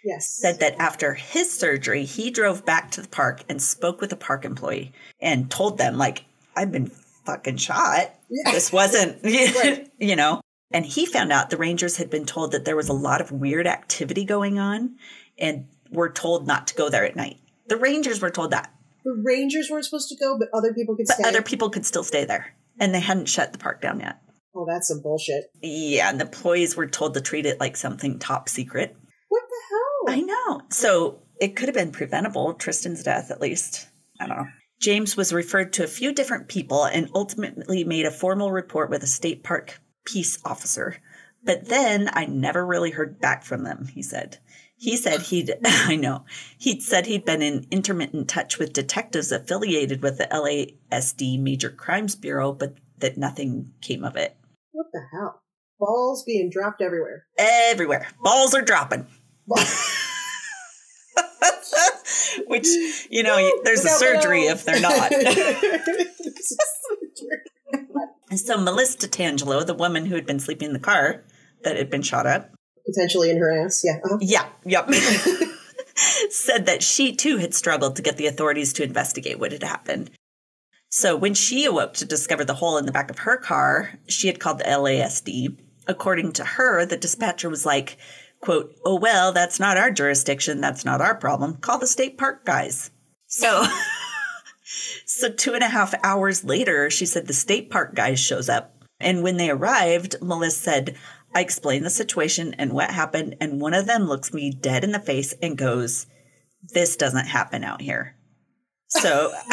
Yes. 0.05 0.37
said 0.39 0.59
that 0.59 0.75
after 0.79 1.15
his 1.15 1.51
surgery, 1.51 2.05
he 2.05 2.29
drove 2.29 2.63
back 2.65 2.91
to 2.91 3.01
the 3.01 3.07
park 3.07 3.43
and 3.49 3.61
spoke 3.61 3.99
with 4.01 4.13
a 4.13 4.15
park 4.17 4.45
employee 4.45 4.93
and 5.19 5.49
told 5.49 5.77
them, 5.77 5.97
like, 5.97 6.25
I've 6.55 6.71
been 6.71 6.87
fucking 7.25 7.57
shot. 7.57 8.13
Yeah. 8.29 8.51
This 8.51 8.71
wasn't, 8.71 9.17
Right. 9.23 9.89
you 9.99 10.15
know. 10.15 10.41
And 10.71 10.85
he 10.85 11.05
found 11.05 11.31
out 11.31 11.49
the 11.49 11.57
Rangers 11.57 11.97
had 11.97 12.09
been 12.09 12.25
told 12.25 12.51
that 12.51 12.65
there 12.65 12.75
was 12.75 12.89
a 12.89 12.93
lot 12.93 13.21
of 13.21 13.31
weird 13.31 13.65
activity 13.67 14.25
going 14.25 14.59
on 14.59 14.95
and 15.37 15.67
were 15.91 16.09
told 16.09 16.45
not 16.47 16.67
to 16.67 16.75
go 16.75 16.89
there 16.89 17.05
at 17.05 17.15
night. 17.15 17.37
The 17.67 17.77
Rangers 17.77 18.21
were 18.21 18.29
told 18.31 18.51
that. 18.51 18.71
the 19.03 19.19
Rangers 19.23 19.69
weren't 19.71 19.85
supposed 19.85 20.09
to 20.09 20.15
go, 20.17 20.37
but 20.37 20.49
other 20.53 20.73
people 20.73 20.95
could 20.95 21.05
But 21.07 21.17
stay. 21.17 21.27
other 21.29 21.41
people 21.41 21.69
could 21.69 21.85
still 21.85 22.03
stay 22.03 22.25
there. 22.25 22.53
And 22.79 22.93
they 22.93 22.99
hadn't 22.99 23.27
shut 23.29 23.53
the 23.53 23.57
park 23.59 23.81
down 23.81 23.99
yet. 24.01 24.17
oh, 24.55 24.65
that's 24.67 24.87
some 24.87 25.01
bullshit. 25.01 25.45
Yeah, 25.61 26.09
and 26.09 26.19
the 26.19 26.25
employees 26.25 26.75
were 26.75 26.87
told 26.87 27.13
to 27.13 27.21
treat 27.21 27.45
it 27.45 27.59
like 27.59 27.75
something 27.77 28.19
top 28.19 28.49
secret. 28.49 28.95
What 30.05 30.11
the 30.11 30.17
hell? 30.17 30.21
I 30.21 30.57
know. 30.57 30.61
So 30.69 31.21
it 31.39 31.55
could 31.55 31.67
have 31.67 31.75
been 31.75 31.91
preventable, 31.91 32.53
Tristan's 32.53 33.03
death 33.03 33.31
at 33.31 33.41
least. 33.41 33.87
I 34.19 34.27
don't 34.27 34.37
know. 34.37 34.47
James 34.79 35.15
was 35.15 35.33
referred 35.33 35.73
to 35.73 35.83
a 35.83 35.87
few 35.87 36.13
different 36.13 36.47
people 36.47 36.85
and 36.85 37.09
ultimately 37.15 37.83
made 37.83 38.05
a 38.05 38.11
formal 38.11 38.51
report 38.51 38.89
with 38.89 39.03
a 39.03 39.07
state 39.07 39.43
park 39.43 39.79
peace 40.05 40.37
officer. 40.45 40.97
But 41.43 41.69
then 41.69 42.09
I 42.13 42.25
never 42.25 42.65
really 42.65 42.91
heard 42.91 43.19
back 43.19 43.43
from 43.43 43.63
them, 43.63 43.87
he 43.87 44.01
said. 44.01 44.37
He 44.77 44.97
said 44.97 45.21
he'd, 45.21 45.53
I 45.65 45.95
know, 45.95 46.25
he'd 46.57 46.83
said 46.83 47.05
he'd 47.05 47.25
been 47.25 47.41
in 47.41 47.65
intermittent 47.71 48.27
touch 48.27 48.59
with 48.59 48.73
detectives 48.73 49.31
affiliated 49.31 50.03
with 50.03 50.17
the 50.17 50.27
LASD 50.27 51.39
Major 51.39 51.69
Crimes 51.69 52.15
Bureau, 52.15 52.51
but 52.51 52.75
that 52.99 53.17
nothing 53.17 53.71
came 53.81 54.03
of 54.03 54.15
it. 54.15 54.37
What 54.71 54.87
the 54.91 55.01
hell? 55.13 55.41
Balls 55.79 56.23
being 56.25 56.49
dropped 56.49 56.81
everywhere. 56.81 57.25
Everywhere. 57.37 58.07
Balls 58.21 58.53
are 58.53 58.61
dropping. 58.61 59.07
Which, 62.47 62.67
you 63.09 63.23
know, 63.23 63.37
you- 63.37 63.61
there's 63.65 63.85
a 63.85 63.89
surgery 63.89 64.41
if 64.43 64.63
they're 64.65 64.79
not. 64.81 65.09
There's 65.09 65.25
a 65.37 66.65
surgery. 66.83 67.39
And 68.29 68.39
so 68.39 68.57
Melissa 68.57 69.07
Tangelo, 69.07 69.65
the 69.65 69.73
woman 69.73 70.05
who 70.05 70.15
had 70.15 70.25
been 70.25 70.39
sleeping 70.39 70.67
in 70.67 70.73
the 70.73 70.79
car 70.79 71.23
that 71.63 71.75
had 71.77 71.89
been 71.89 72.01
shot 72.01 72.25
at, 72.25 72.51
Potentially 72.85 73.31
in 73.31 73.37
her 73.37 73.65
ass. 73.65 73.81
Yeah. 73.83 73.97
Uh-huh. 74.03 74.17
yeah, 74.21 74.45
yep, 74.63 74.87
said 76.29 76.67
that 76.67 76.83
she 76.83 77.15
too 77.15 77.37
had 77.37 77.55
struggled 77.55 77.95
to 77.95 78.03
get 78.03 78.17
the 78.17 78.27
authorities 78.27 78.73
to 78.73 78.83
investigate 78.83 79.39
what 79.39 79.51
had 79.51 79.63
happened. 79.63 80.11
So 80.89 81.15
when 81.15 81.33
she 81.33 81.65
awoke 81.65 81.95
to 81.95 82.05
discover 82.05 82.45
the 82.45 82.53
hole 82.53 82.77
in 82.77 82.85
the 82.85 82.91
back 82.91 83.09
of 83.09 83.19
her 83.19 83.37
car, 83.37 83.97
she 84.07 84.27
had 84.27 84.39
called 84.39 84.59
the 84.59 84.65
LASD. 84.65 85.57
According 85.87 86.33
to 86.33 86.43
her, 86.45 86.85
the 86.85 86.95
dispatcher 86.97 87.49
was 87.49 87.65
like, 87.65 87.97
quote, 88.45 88.73
oh, 88.85 88.99
well, 88.99 89.33
that's 89.33 89.59
not 89.59 89.77
our 89.77 89.91
jurisdiction. 89.91 90.61
That's 90.61 90.85
not 90.85 91.01
our 91.01 91.15
problem. 91.15 91.57
Call 91.57 91.79
the 91.79 91.87
state 91.87 92.17
park 92.17 92.45
guys. 92.45 92.91
So, 93.27 93.65
so 95.05 95.31
two 95.31 95.53
and 95.53 95.63
a 95.63 95.67
half 95.67 95.93
hours 96.03 96.43
later, 96.43 96.89
she 96.89 97.05
said 97.05 97.27
the 97.27 97.33
state 97.33 97.69
park 97.69 97.95
guys 97.95 98.19
shows 98.19 98.47
up. 98.47 98.71
And 98.99 99.23
when 99.23 99.37
they 99.37 99.49
arrived, 99.49 100.15
Melissa 100.21 100.59
said, 100.59 100.97
I 101.33 101.41
explained 101.41 101.85
the 101.85 101.89
situation 101.89 102.53
and 102.57 102.71
what 102.71 102.91
happened. 102.91 103.35
And 103.41 103.59
one 103.59 103.73
of 103.73 103.87
them 103.87 104.03
looks 104.03 104.33
me 104.33 104.51
dead 104.51 104.85
in 104.85 104.93
the 104.93 104.99
face 104.99 105.33
and 105.41 105.57
goes, 105.57 106.07
this 106.73 106.95
doesn't 106.95 107.27
happen 107.27 107.63
out 107.63 107.81
here. 107.81 108.15
So 108.87 109.33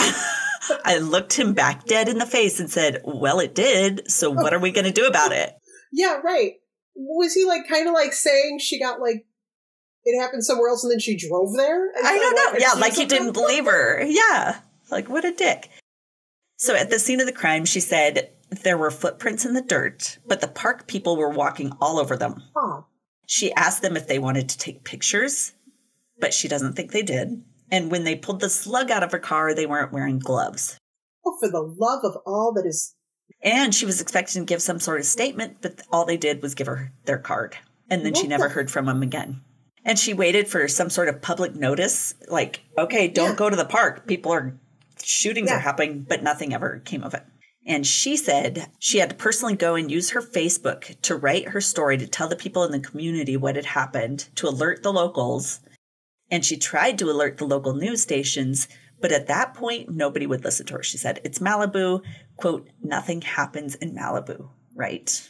I 0.84 0.98
looked 0.98 1.34
him 1.34 1.54
back 1.54 1.86
dead 1.86 2.08
in 2.08 2.18
the 2.18 2.26
face 2.26 2.60
and 2.60 2.70
said, 2.70 3.00
Well, 3.04 3.40
it 3.40 3.54
did. 3.54 4.10
So 4.10 4.30
what 4.30 4.54
are 4.54 4.60
we 4.60 4.70
going 4.70 4.84
to 4.84 4.92
do 4.92 5.06
about 5.06 5.32
it? 5.32 5.54
Yeah, 5.94 6.20
right. 6.24 6.54
Was 6.94 7.34
he 7.34 7.44
like 7.44 7.68
kind 7.68 7.88
of 7.88 7.94
like 7.94 8.12
saying 8.12 8.58
she 8.60 8.78
got 8.78 9.00
like 9.00 9.26
it 10.04 10.20
happened 10.20 10.44
somewhere 10.44 10.68
else 10.68 10.82
and 10.84 10.90
then 10.90 10.98
she 11.00 11.16
drove 11.16 11.54
there? 11.56 11.90
Is 11.90 12.04
I 12.04 12.18
don't 12.18 12.34
know. 12.54 12.58
Yeah, 12.58 12.72
like 12.72 12.94
he 12.94 13.04
didn't 13.06 13.32
believe 13.32 13.66
her. 13.66 14.02
Yeah. 14.04 14.60
Like, 14.90 15.08
what 15.08 15.24
a 15.24 15.32
dick. 15.32 15.70
So 16.56 16.74
at 16.74 16.90
the 16.90 16.98
scene 16.98 17.20
of 17.20 17.26
the 17.26 17.32
crime, 17.32 17.64
she 17.64 17.80
said 17.80 18.30
there 18.50 18.76
were 18.76 18.90
footprints 18.90 19.44
in 19.44 19.54
the 19.54 19.62
dirt, 19.62 20.18
but 20.26 20.40
the 20.40 20.48
park 20.48 20.86
people 20.86 21.16
were 21.16 21.30
walking 21.30 21.72
all 21.80 21.98
over 21.98 22.16
them. 22.16 22.42
Oh, 22.54 22.86
She 23.26 23.52
asked 23.54 23.80
them 23.82 23.96
if 23.96 24.06
they 24.06 24.18
wanted 24.18 24.48
to 24.50 24.58
take 24.58 24.84
pictures, 24.84 25.54
but 26.20 26.34
she 26.34 26.46
doesn't 26.48 26.74
think 26.74 26.92
they 26.92 27.02
did. 27.02 27.42
And 27.70 27.90
when 27.90 28.04
they 28.04 28.14
pulled 28.16 28.40
the 28.40 28.50
slug 28.50 28.90
out 28.90 29.02
of 29.02 29.12
her 29.12 29.18
car, 29.18 29.54
they 29.54 29.64
weren't 29.66 29.92
wearing 29.92 30.18
gloves. 30.18 30.78
oh, 31.24 31.36
for 31.40 31.48
the 31.48 31.62
love 31.62 32.00
of 32.04 32.16
all 32.26 32.52
that 32.54 32.66
is 32.66 32.94
And 33.42 33.74
she 33.74 33.86
was 33.86 34.00
expecting 34.00 34.42
to 34.42 34.46
give 34.46 34.62
some 34.62 34.80
sort 34.80 35.00
of 35.00 35.06
statement, 35.06 35.58
but 35.60 35.80
all 35.90 36.04
they 36.04 36.16
did 36.16 36.42
was 36.42 36.54
give 36.54 36.66
her 36.66 36.92
their 37.04 37.18
card. 37.18 37.56
And 37.90 38.04
then 38.04 38.14
she 38.14 38.26
never 38.26 38.44
the- 38.48 38.54
heard 38.54 38.70
from 38.70 38.86
them 38.86 39.02
again. 39.02 39.40
And 39.84 39.98
she 39.98 40.14
waited 40.14 40.46
for 40.48 40.68
some 40.68 40.90
sort 40.90 41.08
of 41.08 41.20
public 41.22 41.56
notice 41.56 42.14
like, 42.28 42.60
okay, 42.78 43.08
don't 43.08 43.30
Yeah. 43.30 43.36
go 43.36 43.50
to 43.50 43.56
the 43.56 43.64
park. 43.64 44.06
People 44.06 44.32
are, 44.32 44.56
shootings 45.02 45.50
Yeah. 45.50 45.56
are 45.56 45.60
happening, 45.60 46.06
but 46.08 46.22
nothing 46.22 46.54
ever 46.54 46.80
came 46.84 47.02
of 47.02 47.14
it. 47.14 47.24
And 47.66 47.86
she 47.86 48.16
said 48.16 48.68
she 48.78 48.98
had 48.98 49.10
to 49.10 49.16
personally 49.16 49.56
go 49.56 49.74
and 49.74 49.90
use 49.90 50.10
her 50.10 50.22
Facebook 50.22 51.00
to 51.02 51.16
write 51.16 51.48
her 51.48 51.60
story 51.60 51.96
to 51.98 52.06
tell 52.06 52.28
the 52.28 52.36
people 52.36 52.62
in 52.64 52.72
the 52.72 52.80
community 52.80 53.36
what 53.36 53.56
had 53.56 53.66
happened, 53.66 54.28
to 54.36 54.48
alert 54.48 54.82
the 54.82 54.92
locals. 54.92 55.60
And 56.30 56.44
she 56.44 56.56
tried 56.56 56.98
to 56.98 57.10
alert 57.10 57.38
the 57.38 57.44
local 57.44 57.74
news 57.74 58.02
stations, 58.02 58.68
but 59.02 59.12
at 59.12 59.26
that 59.26 59.54
point, 59.54 59.90
nobody 59.90 60.26
would 60.26 60.44
listen 60.44 60.64
to 60.66 60.74
her. 60.74 60.82
She 60.82 60.96
said, 60.96 61.20
It's 61.24 61.40
Malibu. 61.40 62.02
Quote, 62.36 62.68
nothing 62.82 63.20
happens 63.20 63.74
in 63.74 63.94
Malibu, 63.94 64.48
right? 64.74 65.28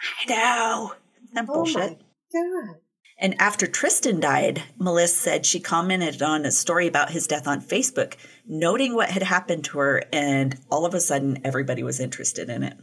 I 0.00 0.30
know. 0.30 0.94
That 1.34 1.46
oh 1.48 1.54
bullshit? 1.54 1.76
my 1.76 1.96
god. 2.32 2.76
And 3.22 3.38
after 3.38 3.66
Tristan 3.66 4.18
died, 4.18 4.62
Melissa 4.78 5.14
said 5.14 5.46
she 5.46 5.60
commented 5.60 6.22
on 6.22 6.46
a 6.46 6.50
story 6.50 6.86
about 6.86 7.10
his 7.10 7.26
death 7.26 7.46
on 7.46 7.60
Facebook, 7.60 8.14
noting 8.46 8.94
what 8.94 9.10
had 9.10 9.22
happened 9.22 9.64
to 9.64 9.78
her, 9.78 10.02
and 10.10 10.58
all 10.70 10.86
of 10.86 10.94
a 10.94 11.00
sudden 11.00 11.38
everybody 11.44 11.82
was 11.82 12.00
interested 12.00 12.48
in 12.48 12.62
it. 12.62 12.78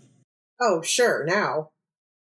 Oh, 0.61 0.83
sure. 0.83 1.25
Now 1.25 1.71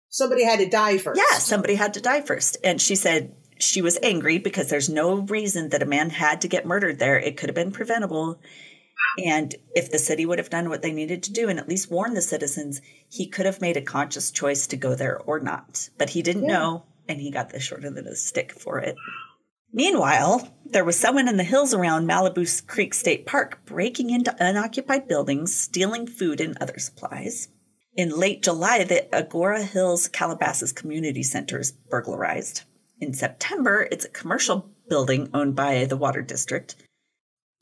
somebody 0.09 0.43
had 0.43 0.59
to 0.59 0.69
die 0.69 0.97
first. 0.97 1.17
Yeah, 1.19 1.37
somebody 1.37 1.75
had 1.75 1.93
to 1.93 2.01
die 2.01 2.21
first. 2.21 2.57
And 2.61 2.81
she 2.81 2.95
said 2.95 3.33
she 3.63 3.81
was 3.81 3.97
angry 4.03 4.37
because 4.37 4.69
there's 4.69 4.89
no 4.89 5.15
reason 5.15 5.69
that 5.69 5.81
a 5.81 5.87
man 5.87 6.09
had 6.09 6.41
to 6.41 6.47
get 6.47 6.65
murdered 6.65 6.99
there. 6.99 7.17
It 7.19 7.37
could 7.37 7.49
have 7.49 7.55
been 7.55 7.71
preventable. 7.71 8.39
And 9.23 9.53
if 9.75 9.91
the 9.91 9.99
city 9.99 10.25
would 10.25 10.39
have 10.39 10.49
done 10.49 10.69
what 10.69 10.81
they 10.81 10.91
needed 10.91 11.23
to 11.23 11.33
do 11.33 11.49
and 11.49 11.59
at 11.59 11.69
least 11.69 11.91
warn 11.91 12.13
the 12.13 12.21
citizens, 12.21 12.81
he 13.09 13.27
could 13.27 13.45
have 13.45 13.61
made 13.61 13.77
a 13.77 13.81
conscious 13.81 14.31
choice 14.31 14.65
to 14.67 14.77
go 14.77 14.95
there 14.95 15.19
or 15.19 15.39
not. 15.39 15.89
But 15.97 16.11
he 16.11 16.21
didn't 16.21 16.43
Yeah. 16.45 16.57
know, 16.57 16.83
and 17.07 17.19
he 17.21 17.29
got 17.29 17.49
the 17.49 17.59
short 17.59 17.85
end 17.85 17.97
of 17.97 18.05
the 18.05 18.15
stick 18.15 18.51
for 18.51 18.79
it. 18.79 18.95
Meanwhile, 19.71 20.55
there 20.65 20.85
was 20.85 20.99
someone 20.99 21.27
in 21.27 21.37
the 21.37 21.43
hills 21.43 21.73
around 21.73 22.07
Malibu 22.07 22.65
Creek 22.67 22.93
State 22.93 23.25
Park 23.25 23.65
breaking 23.65 24.09
into 24.11 24.35
unoccupied 24.39 25.07
buildings, 25.07 25.55
stealing 25.55 26.05
food 26.07 26.39
and 26.39 26.57
other 26.59 26.77
supplies. 26.77 27.47
In 27.95 28.09
late 28.09 28.41
July, 28.43 28.83
the 28.83 29.07
Agoura 29.11 29.63
Hills 29.63 30.07
Calabasas 30.07 30.71
Community 30.71 31.23
Center 31.23 31.59
is 31.59 31.71
burglarized. 31.71 32.63
In 32.99 33.13
September, 33.13 33.87
it's 33.91 34.05
a 34.05 34.09
commercial 34.09 34.69
building 34.87 35.29
owned 35.33 35.55
by 35.55 35.85
the 35.85 35.97
Water 35.97 36.21
District. 36.21 36.75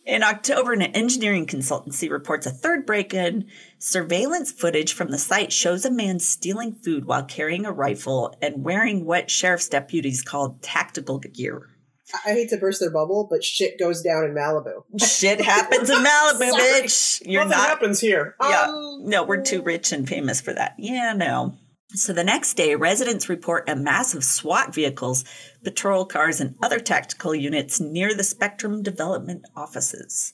In 0.06 0.24
October, 0.24 0.74
an 0.74 0.82
engineering 0.82 1.46
consultancy 1.46 2.10
reports 2.10 2.48
a 2.48 2.52
third 2.52 2.86
break 2.86 3.14
in. 3.14 3.46
Surveillance 3.78 4.52
footage 4.52 4.94
from 4.94 5.12
the 5.12 5.18
site 5.20 5.54
shows 5.54 5.86
a 5.86 5.92
man 5.92 6.20
stealing 6.20 6.74
food 6.74 7.06
while 7.06 7.24
carrying 7.24 7.66
a 7.66 7.72
rifle 7.72 8.36
and 8.42 8.64
wearing 8.64 9.06
what 9.06 9.30
sheriff's 9.30 9.70
deputies 9.70 10.24
called 10.24 10.64
tactical 10.64 11.20
gear. 11.20 11.70
I 12.14 12.32
I 12.32 12.34
hate 12.34 12.50
to 12.50 12.58
burst 12.58 12.80
their 12.80 12.92
bubble, 12.92 13.28
but 13.30 13.44
shit 13.44 13.80
goes 13.80 14.02
down 14.02 14.26
in 14.26 14.34
Malibu. 14.34 14.84
Shit 15.00 15.40
happens 15.46 15.90
in 15.90 15.98
Malibu, 15.98 16.52
bitch. 16.52 17.22
You're 17.26 17.46
Nothing 17.46 17.58
not 17.58 17.70
happens 17.70 18.00
here. 18.00 18.36
Yeah. 18.42 18.66
Um, 18.68 19.04
no, 19.06 19.24
we're 19.24 19.44
too 19.44 19.62
rich 19.62 19.92
and 19.92 20.08
famous 20.08 20.42
for 20.42 20.54
that. 20.54 20.76
Yeah, 20.78 21.14
no. 21.14 21.58
So 21.94 22.14
the 22.14 22.24
next 22.24 22.54
day, 22.54 22.76
residents 22.76 23.28
report 23.28 23.68
a 23.70 23.76
mass 23.76 24.14
of 24.14 24.24
SWAT 24.24 24.74
vehicles, 24.74 25.26
patrol 25.64 26.06
cars, 26.06 26.40
and 26.40 26.56
other 26.64 26.80
tactical 26.80 27.36
units 27.36 27.82
near 27.82 28.14
the 28.16 28.24
Spectrum 28.24 28.82
Development 28.82 29.44
offices. 29.58 30.34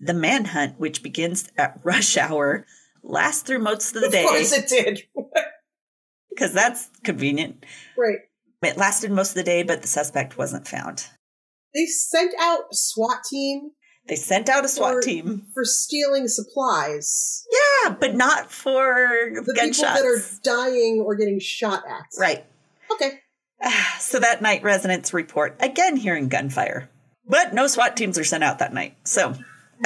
The 0.00 0.14
manhunt, 0.14 0.78
which 0.80 1.02
begins 1.02 1.48
at 1.58 1.78
rush 1.84 2.16
hour, 2.16 2.66
lasts 3.02 3.42
through 3.42 3.58
most 3.58 3.94
of 3.94 4.00
the 4.00 4.06
Of 4.06 4.12
day 4.12 4.24
course 4.24 4.52
it 4.52 4.68
did. 4.68 5.02
because 6.30 6.52
that's 6.54 6.88
convenient. 7.04 7.64
right. 7.96 8.18
It 8.62 8.76
lasted 8.76 9.12
most 9.12 9.30
of 9.30 9.34
the 9.36 9.44
day, 9.44 9.62
but 9.62 9.82
the 9.82 9.88
suspect 9.88 10.38
wasn't 10.38 10.66
found. 10.66 11.06
They 11.74 11.86
sent 11.86 12.32
out 12.40 12.60
a 12.72 12.74
SWAT 12.74 13.18
team 13.30 13.70
They 14.08 14.16
sent 14.16 14.48
out 14.48 14.64
a 14.64 14.68
SWAT 14.68 14.94
For- 14.94 15.00
team. 15.02 15.46
for 15.52 15.64
stealing 15.64 16.28
supplies. 16.28 17.44
Yeah, 17.84 17.90
but 17.90 18.14
not 18.14 18.50
for 18.50 19.32
The 19.44 19.52
gunshots. 19.54 19.80
people 19.80 19.92
that 19.92 20.06
are 20.06 20.22
dying 20.42 21.02
or 21.04 21.14
getting 21.14 21.38
shot 21.40 21.82
at. 21.88 22.06
right. 22.18 22.44
Okay. 22.92 23.20
So 24.00 24.18
that 24.20 24.40
night, 24.40 24.62
residents 24.62 25.12
report 25.12 25.56
again 25.60 25.96
hearing 25.96 26.28
gunfire, 26.28 26.88
but 27.28 27.52
no 27.52 27.66
SWAT 27.66 27.96
teams 27.96 28.16
are 28.16 28.24
sent 28.24 28.42
out 28.44 28.60
that 28.60 28.72
night. 28.72 28.96
So 29.04 29.34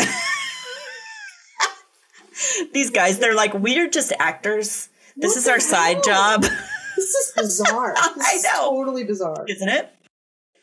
these 2.72 2.90
guys, 2.90 3.18
they're 3.18 3.34
like, 3.34 3.54
we're 3.54 3.88
just 3.88 4.12
actors. 4.18 4.88
This 5.16 5.30
What 5.32 5.36
is 5.38 5.48
our 5.48 5.60
side 5.60 6.02
job, 6.04 6.42
This 6.96 7.14
is 7.14 7.32
bizarre. 7.36 7.94
This 8.16 8.46
I 8.46 8.52
know. 8.54 8.70
totally 8.70 9.04
bizarre. 9.04 9.44
isn't 9.48 9.68
it? 9.68 9.90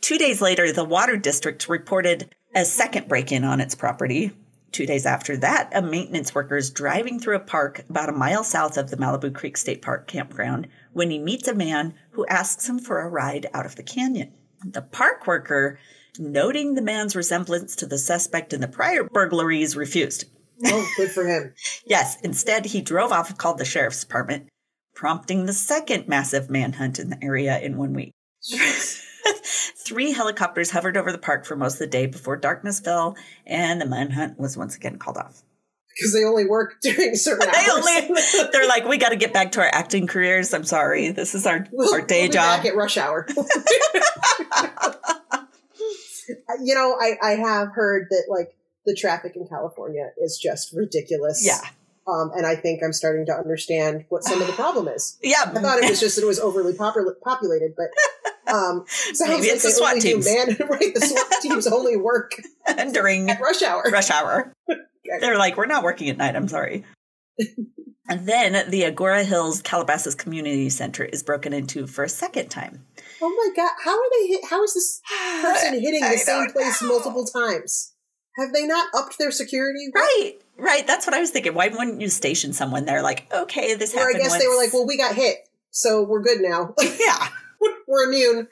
Two 0.02 0.18
days 0.18 0.42
later, 0.42 0.72
the 0.72 0.86
Water 0.86 1.18
District 1.18 1.68
reported 1.68 2.34
a 2.56 2.66
second 2.66 3.08
break 3.08 3.32
in 3.32 3.44
on 3.44 3.62
its 3.62 3.76
property. 3.76 4.32
Two 4.72 4.86
days 4.86 5.06
after 5.06 5.36
that, 5.38 5.72
a 5.74 5.82
maintenance 5.82 6.36
worker 6.36 6.56
is 6.56 6.70
driving 6.70 7.20
through 7.20 7.36
a 7.36 7.40
park 7.40 7.84
about 7.90 8.10
a 8.10 8.14
mile 8.14 8.44
south 8.44 8.78
of 8.78 8.92
the 8.92 8.98
Malibu 8.98 9.34
Creek 9.34 9.58
State 9.58 9.82
Park 9.82 10.08
campground 10.08 10.68
when 10.94 11.10
he 11.10 11.18
meets 11.18 11.48
a 11.48 11.56
man 11.56 11.96
who 12.12 12.26
asks 12.28 12.70
him 12.70 12.78
for 12.78 13.02
a 13.02 13.10
ride 13.10 13.48
out 13.54 13.66
of 13.66 13.76
the 13.76 13.84
canyon. 13.84 14.32
The 14.64 14.82
park 14.82 15.26
worker, 15.26 15.80
noting 16.20 16.76
the 16.76 16.82
man's 16.82 17.16
resemblance 17.16 17.76
to 17.78 17.86
the 17.86 17.98
suspect 17.98 18.54
in 18.54 18.62
the 18.62 18.68
prior 18.68 19.04
burglaries, 19.04 19.76
refused. 19.76 20.26
Oh, 20.66 20.88
good 20.98 21.12
for 21.12 21.26
him. 21.26 21.54
Yes, 21.86 22.18
instead, 22.22 22.68
he 22.68 22.82
drove 22.82 23.12
off 23.12 23.30
and 23.30 23.40
called 23.40 23.58
the 23.58 23.66
sheriff's 23.66 24.02
department, 24.02 24.48
prompting 24.94 25.46
the 25.46 25.54
second 25.54 26.08
massive 26.08 26.50
manhunt 26.50 27.00
in 27.00 27.10
the 27.10 27.24
area 27.24 27.58
in 27.60 27.78
one 27.78 27.94
week. 27.94 28.12
Three 29.44 30.12
helicopters 30.12 30.72
hovered 30.72 30.98
over 30.98 31.12
the 31.12 31.18
park 31.18 31.46
for 31.46 31.56
most 31.56 31.74
of 31.74 31.80
the 31.80 31.88
day 31.88 32.06
before 32.06 32.38
darkness 32.38 32.80
fell, 32.80 33.16
and 33.46 33.80
the 33.82 33.86
manhunt 33.86 34.40
was 34.40 34.56
once 34.58 34.76
again 34.76 34.98
called 34.98 35.18
off. 35.18 35.42
Because 35.96 36.14
they 36.14 36.24
only 36.24 36.46
work 36.46 36.76
during 36.82 37.16
certain 37.16 37.50
hours. 37.50 37.86
They 37.86 38.08
only, 38.08 38.22
they're 38.54 38.68
like, 38.68 38.86
we 38.88 38.98
got 38.98 39.10
to 39.10 39.16
get 39.18 39.34
back 39.34 39.52
to 39.54 39.62
our 39.62 39.70
acting 39.74 40.08
careers. 40.08 40.54
I'm 40.54 40.64
sorry, 40.64 41.10
this 41.12 41.36
is 41.36 41.46
our 41.46 41.68
We'll- 41.72 41.94
our 41.94 42.02
day 42.02 42.24
we'll 42.24 42.32
job. 42.32 42.58
Back 42.58 42.66
at 42.68 42.76
rush 42.76 42.98
hour. 42.98 43.28
you 46.62 46.76
know, 46.76 46.96
I, 47.00 47.14
I 47.22 47.32
have 47.32 47.70
heard 47.74 48.08
that 48.10 48.26
like 48.30 48.56
the 48.86 48.96
traffic 48.96 49.34
in 49.36 49.48
California 49.48 50.12
is 50.18 50.38
just 50.42 50.74
ridiculous. 50.74 51.44
Yeah, 51.46 51.60
Um, 52.08 52.32
and 52.36 52.46
I 52.46 52.56
think 52.56 52.82
I'm 52.84 52.94
starting 52.94 53.26
to 53.28 53.34
understand 53.34 54.06
what 54.10 54.24
some 54.24 54.40
of 54.42 54.48
the 54.48 54.54
problem 54.54 54.88
is. 54.88 55.18
yeah. 55.24 55.44
I 55.46 55.60
thought 55.60 55.80
it 55.84 55.90
was 55.90 56.00
just 56.00 56.16
that 56.16 56.24
it 56.24 56.28
was 56.28 56.40
overly 56.40 56.74
popul- 56.74 57.20
populated, 57.24 57.74
but 57.76 57.88
um, 58.52 58.84
sounds 58.88 59.20
Maybe 59.22 59.34
like 59.44 59.44
it's 59.52 59.64
the 59.64 59.72
SWAT 59.72 60.02
teams. 60.02 60.26
man 60.26 60.48
right. 60.70 60.94
The 60.94 61.02
SWAT 61.02 61.32
teams 61.42 61.68
only 61.68 61.98
work 61.98 62.34
during 62.94 63.30
at 63.30 63.40
rush 63.42 63.62
hour. 63.62 63.84
rush 63.92 64.10
hour. 64.10 64.54
They're 65.22 65.38
like, 65.38 65.58
we're 65.58 65.66
not 65.66 65.84
working 65.84 66.10
at 66.10 66.18
night. 66.18 66.36
I'm 66.36 66.48
sorry. 66.48 66.84
and 68.10 68.28
then 68.28 68.70
the 68.70 68.84
Agoura 68.84 69.24
Hills 69.24 69.62
Calabasas 69.62 70.16
Community 70.16 70.70
Center 70.70 71.04
is 71.04 71.24
broken 71.24 71.54
into 71.54 71.88
for 71.88 72.04
a 72.04 72.10
second 72.10 72.50
time. 72.50 72.86
Oh 73.22 73.30
my 73.30 73.54
god! 73.56 73.72
How 73.84 73.98
are 73.98 74.10
they? 74.20 74.28
Hit- 74.28 74.46
how 74.50 74.64
is 74.64 74.74
this 74.74 75.02
person 75.42 75.80
hitting 75.80 76.02
the 76.02 76.18
same 76.18 76.52
place 76.52 76.82
know. 76.82 76.88
multiple 76.90 77.26
times? 77.26 77.94
Have 78.38 78.54
they 78.54 78.66
not 78.66 78.88
upped 78.96 79.18
their 79.18 79.32
security? 79.32 79.88
What- 79.92 80.02
Right. 80.02 80.34
Right, 80.62 80.86
that's 80.86 81.08
what 81.08 81.14
I 81.14 81.22
was 81.22 81.30
thinking. 81.32 81.54
Why 81.54 81.70
wouldn't 81.70 82.02
you 82.02 82.10
station 82.10 82.52
someone 82.52 82.84
there? 82.84 83.02
Like, 83.02 83.32
okay, 83.34 83.76
this 83.76 83.96
Or 83.96 84.10
I 84.10 84.12
guess 84.12 84.38
they 84.38 84.46
were 84.48 84.58
like, 84.58 84.74
well, 84.74 84.86
we 84.86 84.98
got 84.98 85.16
hit, 85.16 85.38
so 85.72 86.04
we're 86.04 86.22
good 86.22 86.42
now. 86.42 86.74
yeah. 87.00 87.28
we're 87.88 88.08
immune. 88.08 88.48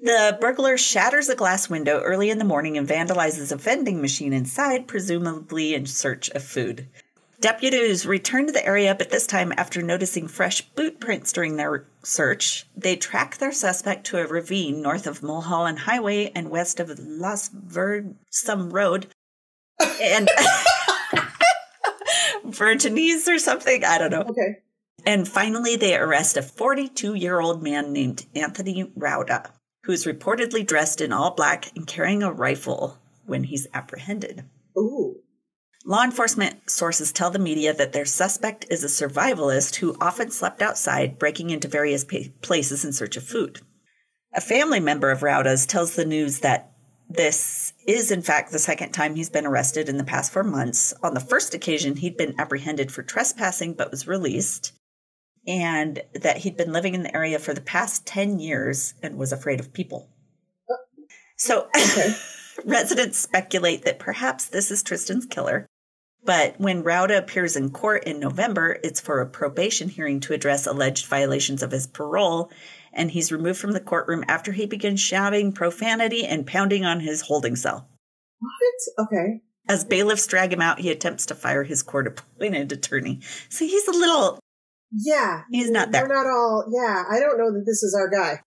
The 0.00 0.36
burglar 0.40 0.76
shatters 0.76 1.28
a 1.28 1.36
glass 1.36 1.70
window 1.70 2.00
early 2.00 2.30
in 2.30 2.38
the 2.38 2.44
morning 2.44 2.76
and 2.76 2.88
vandalizes 2.88 3.52
a 3.52 3.56
vending 3.56 4.00
machine 4.00 4.32
inside, 4.32 4.86
presumably 4.86 5.74
in 5.74 5.86
search 5.86 6.28
of 6.30 6.42
food. 6.42 6.88
Deputies 7.40 8.06
return 8.06 8.46
to 8.46 8.52
the 8.52 8.64
area, 8.64 8.94
but 8.94 9.10
this 9.10 9.26
time, 9.26 9.52
after 9.56 9.82
noticing 9.82 10.28
fresh 10.28 10.62
boot 10.62 10.98
prints 10.98 11.32
during 11.32 11.56
their 11.56 11.86
search, 12.02 12.66
they 12.76 12.96
track 12.96 13.36
their 13.36 13.52
suspect 13.52 14.06
to 14.06 14.18
a 14.18 14.26
ravine 14.26 14.80
north 14.80 15.06
of 15.06 15.22
Mulholland 15.22 15.80
Highway 15.80 16.30
and 16.34 16.50
west 16.50 16.80
of 16.80 16.98
Las 16.98 17.50
Ver 17.52 18.14
some 18.30 18.70
road. 18.70 19.08
And 20.00 20.30
Virginese 22.46 23.28
or 23.28 23.38
something, 23.38 23.84
I 23.84 23.98
don't 23.98 24.10
know. 24.10 24.22
Okay. 24.22 24.58
And 25.06 25.28
finally, 25.28 25.76
they 25.76 25.96
arrest 25.96 26.36
a 26.36 26.42
42 26.42 27.14
year 27.14 27.40
old 27.40 27.62
man 27.62 27.92
named 27.92 28.26
Anthony 28.34 28.84
Rauda, 28.96 29.50
who's 29.84 30.06
reportedly 30.06 30.66
dressed 30.66 31.00
in 31.00 31.12
all 31.12 31.32
black 31.32 31.70
and 31.76 31.86
carrying 31.86 32.22
a 32.22 32.32
rifle 32.32 32.98
when 33.26 33.44
he's 33.44 33.66
apprehended. 33.74 34.44
Ooh. 34.76 35.20
Law 35.86 36.02
enforcement 36.02 36.70
sources 36.70 37.12
tell 37.12 37.30
the 37.30 37.38
media 37.38 37.74
that 37.74 37.92
their 37.92 38.06
suspect 38.06 38.64
is 38.70 38.82
a 38.82 38.86
survivalist 38.86 39.76
who 39.76 39.96
often 40.00 40.30
slept 40.30 40.62
outside, 40.62 41.18
breaking 41.18 41.50
into 41.50 41.68
various 41.68 42.04
pa- 42.04 42.30
places 42.40 42.86
in 42.86 42.92
search 42.92 43.18
of 43.18 43.24
food. 43.24 43.60
A 44.32 44.40
family 44.40 44.80
member 44.80 45.10
of 45.10 45.20
Rauda's 45.20 45.66
tells 45.66 45.94
the 45.94 46.06
news 46.06 46.38
that 46.40 46.72
this 47.08 47.74
is, 47.86 48.10
in 48.10 48.22
fact, 48.22 48.50
the 48.50 48.58
second 48.58 48.92
time 48.92 49.14
he's 49.14 49.28
been 49.28 49.44
arrested 49.44 49.90
in 49.90 49.98
the 49.98 50.04
past 50.04 50.32
four 50.32 50.42
months. 50.42 50.94
On 51.02 51.12
the 51.12 51.20
first 51.20 51.54
occasion, 51.54 51.96
he'd 51.96 52.16
been 52.16 52.34
apprehended 52.40 52.90
for 52.90 53.02
trespassing 53.02 53.74
but 53.74 53.90
was 53.90 54.08
released, 54.08 54.72
and 55.46 56.02
that 56.14 56.38
he'd 56.38 56.56
been 56.56 56.72
living 56.72 56.94
in 56.94 57.02
the 57.02 57.14
area 57.14 57.38
for 57.38 57.54
the 57.54 57.60
past 57.60 58.06
10 58.06 58.38
years 58.40 58.94
and 59.02 59.18
was 59.18 59.32
afraid 59.32 59.60
of 59.60 59.72
people. 59.72 60.08
So, 61.36 61.68
residents 62.64 63.18
speculate 63.18 63.84
that 63.84 63.98
perhaps 63.98 64.46
this 64.46 64.70
is 64.70 64.82
Tristan's 64.82 65.26
killer. 65.26 65.66
But 66.24 66.58
when 66.58 66.82
Rauda 66.82 67.18
appears 67.18 67.54
in 67.54 67.70
court 67.70 68.04
in 68.04 68.18
November, 68.18 68.78
it's 68.82 69.00
for 69.00 69.20
a 69.20 69.26
probation 69.26 69.90
hearing 69.90 70.20
to 70.20 70.32
address 70.32 70.66
alleged 70.66 71.06
violations 71.06 71.62
of 71.62 71.70
his 71.70 71.86
parole, 71.86 72.50
and 72.94 73.10
he's 73.10 73.30
removed 73.30 73.58
from 73.60 73.72
the 73.72 73.80
courtroom 73.80 74.24
after 74.26 74.52
he 74.52 74.64
begins 74.64 75.00
shouting 75.00 75.52
profanity 75.52 76.24
and 76.24 76.46
pounding 76.46 76.84
on 76.84 77.00
his 77.00 77.20
holding 77.20 77.56
cell. 77.56 77.88
What? 78.38 79.06
Okay. 79.06 79.42
As 79.68 79.84
bailiffs 79.84 80.26
drag 80.26 80.52
him 80.52 80.62
out, 80.62 80.78
he 80.78 80.90
attempts 80.90 81.26
to 81.26 81.34
fire 81.34 81.62
his 81.62 81.82
court 81.82 82.06
appointed 82.06 82.72
attorney. 82.72 83.20
So 83.48 83.66
he's 83.66 83.88
a 83.88 83.92
little. 83.92 84.38
Yeah. 84.96 85.42
He's 85.50 85.70
not 85.70 85.90
there. 85.90 86.06
We're 86.06 86.14
not 86.14 86.26
all, 86.26 86.64
yeah, 86.72 87.04
I 87.10 87.18
don't 87.18 87.38
know 87.38 87.52
that 87.52 87.64
this 87.66 87.82
is 87.82 87.94
our 87.94 88.08
guy. 88.08 88.40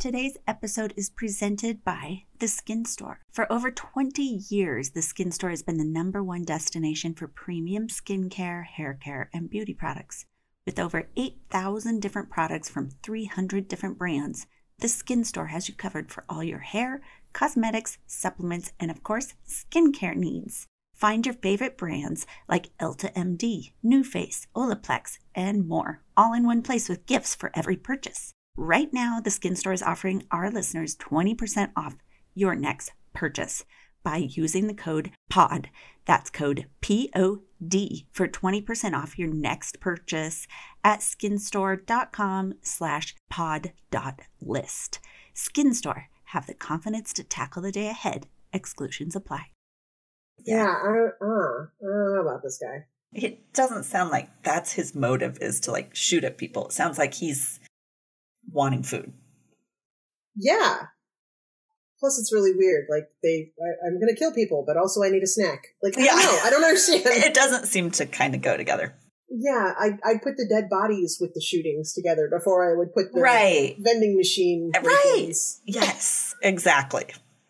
Today's 0.00 0.38
episode 0.46 0.94
is 0.96 1.10
presented 1.10 1.84
by 1.84 2.22
The 2.38 2.48
Skin 2.48 2.86
Store. 2.86 3.20
For 3.30 3.52
over 3.52 3.70
20 3.70 4.22
years, 4.48 4.90
The 4.90 5.02
Skin 5.02 5.30
Store 5.30 5.50
has 5.50 5.62
been 5.62 5.76
the 5.76 5.84
number 5.84 6.22
one 6.22 6.44
destination 6.44 7.14
for 7.14 7.28
premium 7.28 7.86
skincare, 7.88 8.64
hair 8.64 8.94
care, 8.94 9.28
and 9.34 9.50
beauty 9.50 9.74
products. 9.74 10.24
With 10.64 10.78
over 10.78 11.10
8,000 11.16 12.00
different 12.00 12.30
products 12.30 12.70
from 12.70 12.90
300 13.02 13.68
different 13.68 13.98
brands, 13.98 14.46
The 14.78 14.88
Skin 14.88 15.22
Store 15.22 15.48
has 15.48 15.68
you 15.68 15.74
covered 15.74 16.10
for 16.10 16.24
all 16.30 16.42
your 16.42 16.60
hair, 16.60 17.02
cosmetics, 17.34 17.98
supplements, 18.06 18.72
and 18.80 18.90
of 18.90 19.02
course, 19.02 19.34
skincare 19.46 20.16
needs. 20.16 20.66
Find 21.00 21.24
your 21.24 21.34
favorite 21.36 21.78
brands 21.78 22.26
like 22.46 22.76
Elta 22.78 23.10
MD, 23.14 23.72
NuFace, 23.82 24.46
Olaplex, 24.54 25.18
and 25.34 25.66
more, 25.66 26.02
all 26.14 26.34
in 26.34 26.44
one 26.44 26.60
place 26.60 26.90
with 26.90 27.06
gifts 27.06 27.34
for 27.34 27.50
every 27.54 27.76
purchase. 27.76 28.32
Right 28.54 28.92
now, 28.92 29.18
the 29.18 29.30
Skin 29.30 29.56
Store 29.56 29.72
is 29.72 29.82
offering 29.82 30.26
our 30.30 30.50
listeners 30.50 30.96
20% 30.96 31.70
off 31.74 31.96
your 32.34 32.54
next 32.54 32.92
purchase 33.14 33.64
by 34.02 34.18
using 34.18 34.66
the 34.66 34.74
code 34.74 35.10
POD. 35.30 35.70
That's 36.04 36.28
code 36.28 36.66
P 36.82 37.10
O 37.16 37.40
D 37.66 38.06
for 38.12 38.28
20% 38.28 38.92
off 38.92 39.18
your 39.18 39.28
next 39.28 39.80
purchase 39.80 40.46
at 40.84 41.00
skinstore.com 41.00 42.54
slash 42.60 43.14
pod 43.30 43.72
dot 43.90 44.20
list. 44.42 44.98
Skin 45.32 45.72
Store, 45.72 46.08
have 46.24 46.46
the 46.46 46.54
confidence 46.54 47.14
to 47.14 47.24
tackle 47.24 47.62
the 47.62 47.72
day 47.72 47.86
ahead. 47.88 48.26
Exclusions 48.52 49.16
apply. 49.16 49.46
Yeah, 50.44 50.66
I 50.82 50.86
don't, 50.86 51.14
uh, 51.20 51.62
I 51.62 51.86
don't 51.86 52.14
know 52.14 52.22
about 52.28 52.42
this 52.42 52.58
guy. 52.62 52.86
It 53.12 53.52
doesn't 53.52 53.84
sound 53.84 54.10
like 54.10 54.28
that's 54.42 54.72
his 54.72 54.94
motive 54.94 55.38
is 55.40 55.60
to 55.60 55.72
like 55.72 55.94
shoot 55.96 56.22
at 56.24 56.38
people. 56.38 56.66
It 56.66 56.72
sounds 56.72 56.96
like 56.98 57.14
he's 57.14 57.58
wanting 58.52 58.82
food. 58.82 59.12
Yeah. 60.36 60.76
Plus, 61.98 62.18
it's 62.18 62.32
really 62.32 62.52
weird. 62.56 62.86
Like, 62.88 63.08
they, 63.22 63.52
I, 63.60 63.86
I'm 63.86 64.00
gonna 64.00 64.14
kill 64.16 64.32
people, 64.32 64.64
but 64.66 64.76
also 64.76 65.02
I 65.02 65.10
need 65.10 65.22
a 65.22 65.26
snack. 65.26 65.60
Like, 65.82 65.98
I 65.98 66.02
Yeah. 66.04 66.12
don't 66.12 66.22
know. 66.24 66.40
I 66.44 66.50
don't 66.50 66.64
understand. 66.64 67.02
It 67.06 67.34
doesn't 67.34 67.66
seem 67.66 67.90
to 67.92 68.06
kind 68.06 68.34
of 68.34 68.40
go 68.42 68.56
together. 68.56 68.94
yeah, 69.28 69.74
I, 69.78 69.90
I'd 70.04 70.22
put 70.22 70.36
the 70.36 70.46
dead 70.48 70.68
bodies 70.70 71.18
with 71.20 71.34
the 71.34 71.40
shootings 71.40 71.92
together 71.92 72.28
before 72.32 72.70
I 72.72 72.76
would 72.76 72.94
put 72.94 73.12
the 73.12 73.20
Right. 73.20 73.76
vending 73.78 74.16
machine. 74.16 74.72
Right. 74.82 75.32
Yes, 75.66 76.34
exactly. 76.42 77.04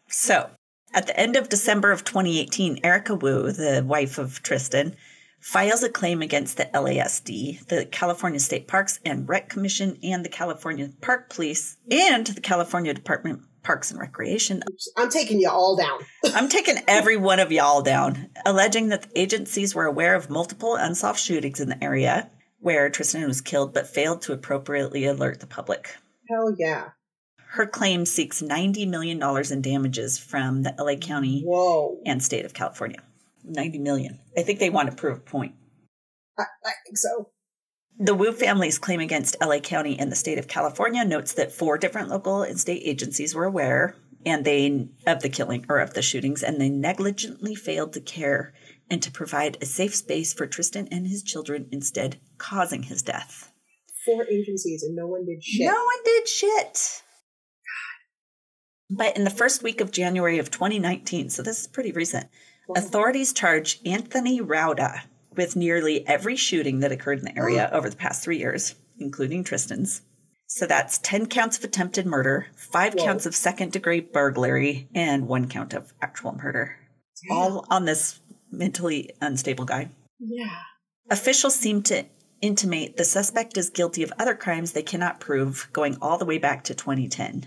So, 0.09 0.51
at 0.93 1.07
the 1.07 1.18
end 1.18 1.36
of 1.36 1.49
December 1.49 1.93
of 1.93 2.05
2018, 2.05 2.80
Erica 2.84 3.14
Wu, 3.14 3.53
the 3.53 3.84
wife 3.86 4.18
of 4.18 4.43
Tristan, 4.43 4.97
files 5.41 5.82
a 5.82 5.88
claim 5.88 6.22
against 6.22 6.57
the 6.57 6.66
LASD, 6.66 7.66
the 7.66 7.86
California 7.86 8.41
State 8.41 8.68
Parks 8.68 9.01
and 9.05 9.28
Rec 9.28 9.49
Commission, 9.49 9.99
and 10.03 10.24
the 10.24 10.28
California 10.28 10.91
Park 11.01 11.30
Police, 11.30 11.76
and 11.91 12.26
the 12.26 12.41
California 12.41 12.93
Department 12.93 13.43
Parks 13.62 13.91
and 13.91 14.01
Recreation. 14.01 14.62
I'm 14.97 15.11
taking 15.11 15.41
you 15.41 15.49
all 15.49 15.76
down. 15.76 16.01
I'm 16.34 16.49
taking 16.49 16.78
every 16.88 17.16
one 17.16 17.41
of 17.41 17.53
y'all 17.53 17.82
down, 17.82 18.30
alleging 18.47 18.88
that 18.88 19.03
the 19.03 19.20
agencies 19.20 19.74
were 19.74 19.86
aware 19.86 20.14
of 20.14 20.30
multiple 20.30 20.76
unsolved 20.76 21.18
shootings 21.20 21.61
in 21.61 21.68
the 21.68 21.82
area 21.82 22.30
where 22.61 22.91
Tristan 22.91 23.26
was 23.26 23.41
killed 23.41 23.72
but 23.72 23.86
failed 23.86 24.22
to 24.22 24.32
appropriately 24.32 25.07
alert 25.07 25.41
the 25.41 25.47
public. 25.47 25.97
Hell 26.28 26.55
yeah. 26.59 26.91
Her 27.53 27.66
claim 27.66 28.07
seeks 28.07 28.40
$90 28.40 28.88
million 28.88 29.20
in 29.51 29.61
damages 29.61 30.18
from 30.18 30.62
the 30.62 30.72
LA 30.78 30.94
County 30.94 31.42
Whoa. 31.42 32.01
and 32.07 32.22
state 32.22 32.44
of 32.44 32.55
California. 32.55 33.03
90 33.42 33.78
million. 33.78 34.20
I 34.38 34.42
think 34.42 34.61
they 34.61 34.70
want 34.70 34.88
to 34.88 34.96
prove 34.96 35.18
a 35.18 35.20
point. 35.20 35.55
I, 36.38 36.44
I 36.64 36.72
think 36.84 36.96
so. 36.96 37.30
The 37.98 38.14
Wu 38.14 38.30
family's 38.32 38.78
claim 38.78 39.01
against 39.01 39.36
LA 39.40 39.59
County 39.59 39.98
and 39.98 40.12
the 40.12 40.16
state 40.16 40.38
of 40.38 40.46
California 40.46 41.05
notes 41.05 41.32
that 41.32 41.51
four 41.51 41.76
different 41.76 42.09
local 42.09 42.42
and 42.42 42.59
state 42.59 42.82
agencies 42.84 43.34
were 43.34 43.44
aware 43.44 43.96
and 44.24 44.44
they 44.44 44.88
of 45.07 45.20
the 45.20 45.28
killing 45.28 45.66
or 45.68 45.80
of 45.80 45.94
the 45.94 46.03
shootings 46.03 46.44
and 46.44 46.61
they 46.61 46.68
negligently 46.68 47.57
failed 47.57 47.92
to 47.94 48.01
care 48.01 48.53
and 48.88 49.03
to 49.03 49.11
provide 49.11 49.59
a 49.61 49.66
safe 49.66 49.96
space 49.96 50.32
for 50.32 50.46
Tristan 50.46 50.86
and 50.92 51.09
his 51.09 51.24
children 51.24 51.68
instead 51.72 52.20
causing 52.38 52.84
his 52.84 53.03
death. 53.03 53.53
Four 54.07 54.24
agencies 54.28 54.84
and 54.84 54.94
no 54.94 55.09
one 55.09 55.26
did 55.26 55.42
shit. 55.42 55.66
No 55.66 55.84
one 55.84 56.05
did 56.05 56.28
shit. 56.28 57.03
But 58.91 59.16
in 59.16 59.24
the 59.24 59.30
first 59.30 59.62
week 59.62 59.80
of 59.80 59.93
January 59.93 60.38
of 60.38 60.51
2019, 60.51 61.30
so 61.30 61.43
this 61.43 61.61
is 61.61 61.66
pretty 61.68 61.93
recent, 61.93 62.26
authorities 62.74 63.32
charged 63.32 63.86
Anthony 63.86 64.41
Rauda 64.41 65.03
with 65.36 65.55
nearly 65.55 66.07
every 66.09 66.36
shooting 66.36 66.80
that 66.80 66.91
occurred 66.91 67.20
in 67.20 67.24
the 67.24 67.38
area 67.38 67.70
oh. 67.72 67.76
over 67.76 67.88
the 67.88 67.97
past 67.97 68.22
three 68.22 68.38
years, 68.38 68.74
including 68.99 69.45
Tristan's. 69.45 70.03
So 70.47 70.66
that's 70.66 70.99
10 70.99 71.26
counts 71.26 71.57
of 71.57 71.62
attempted 71.62 72.07
murder, 72.07 72.49
five 72.57 72.95
Whoa. 72.95 73.05
counts 73.05 73.26
of 73.26 73.36
second 73.36 73.70
degree 73.70 74.01
burglary, 74.01 74.88
and 74.93 75.28
one 75.28 75.49
count 75.49 75.72
of 75.72 75.95
actual 76.03 76.32
murder. 76.32 76.76
All 77.30 77.64
on 77.70 77.84
this 77.84 78.18
mentally 78.51 79.11
unstable 79.20 79.64
guy. 79.64 79.91
Yeah. 80.18 80.59
Officials 81.09 81.55
seem 81.55 81.82
to 81.84 82.05
intimate 82.41 82.97
the 82.97 83.05
suspect 83.05 83.57
is 83.57 83.70
guilty 83.70 84.03
of 84.03 84.12
other 84.18 84.34
crimes 84.34 84.72
they 84.72 84.82
cannot 84.82 85.20
prove, 85.20 85.68
going 85.72 85.97
all 86.03 86.18
the 86.18 86.24
way 86.24 86.38
back 86.38 86.64
to 86.64 86.74
2010. 86.74 87.47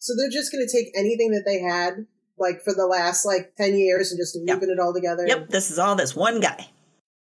So 0.00 0.14
they're 0.16 0.30
just 0.30 0.50
going 0.50 0.66
to 0.66 0.72
take 0.72 0.92
anything 0.96 1.30
that 1.32 1.44
they 1.46 1.60
had, 1.60 2.06
like 2.38 2.62
for 2.62 2.72
the 2.74 2.86
last 2.86 3.24
like 3.24 3.54
ten 3.56 3.76
years, 3.78 4.10
and 4.10 4.18
just 4.18 4.36
Yep. 4.36 4.56
looping 4.56 4.70
it 4.70 4.80
all 4.80 4.94
together. 4.94 5.26
Yep, 5.26 5.50
this 5.50 5.70
is 5.70 5.78
all 5.78 5.94
this 5.94 6.16
one 6.16 6.40
guy. 6.40 6.68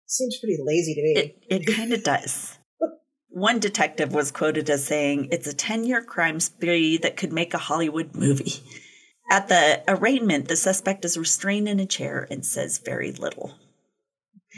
Seems 0.06 0.38
pretty 0.38 0.56
lazy 0.62 0.94
to 0.94 1.02
me. 1.02 1.12
It 1.50 1.66
it 1.66 1.76
kind 1.76 1.92
of 1.92 2.02
does. 2.02 2.56
One 3.30 3.58
detective 3.60 4.14
was 4.14 4.30
quoted 4.30 4.70
as 4.70 4.86
saying, 4.86 5.28
"It's 5.30 5.46
a 5.46 5.54
10-year 5.54 6.02
crime 6.02 6.40
spree 6.40 6.96
that 6.98 7.16
could 7.16 7.32
make 7.32 7.52
a 7.52 7.58
Hollywood 7.58 8.14
movie." 8.14 8.54
At 9.30 9.48
the 9.48 9.82
arraignment, 9.86 10.48
the 10.48 10.56
suspect 10.56 11.04
is 11.04 11.18
restrained 11.18 11.68
in 11.68 11.78
a 11.78 11.86
chair 11.86 12.26
and 12.30 12.46
says 12.46 12.78
very 12.78 13.12
little. 13.12 13.54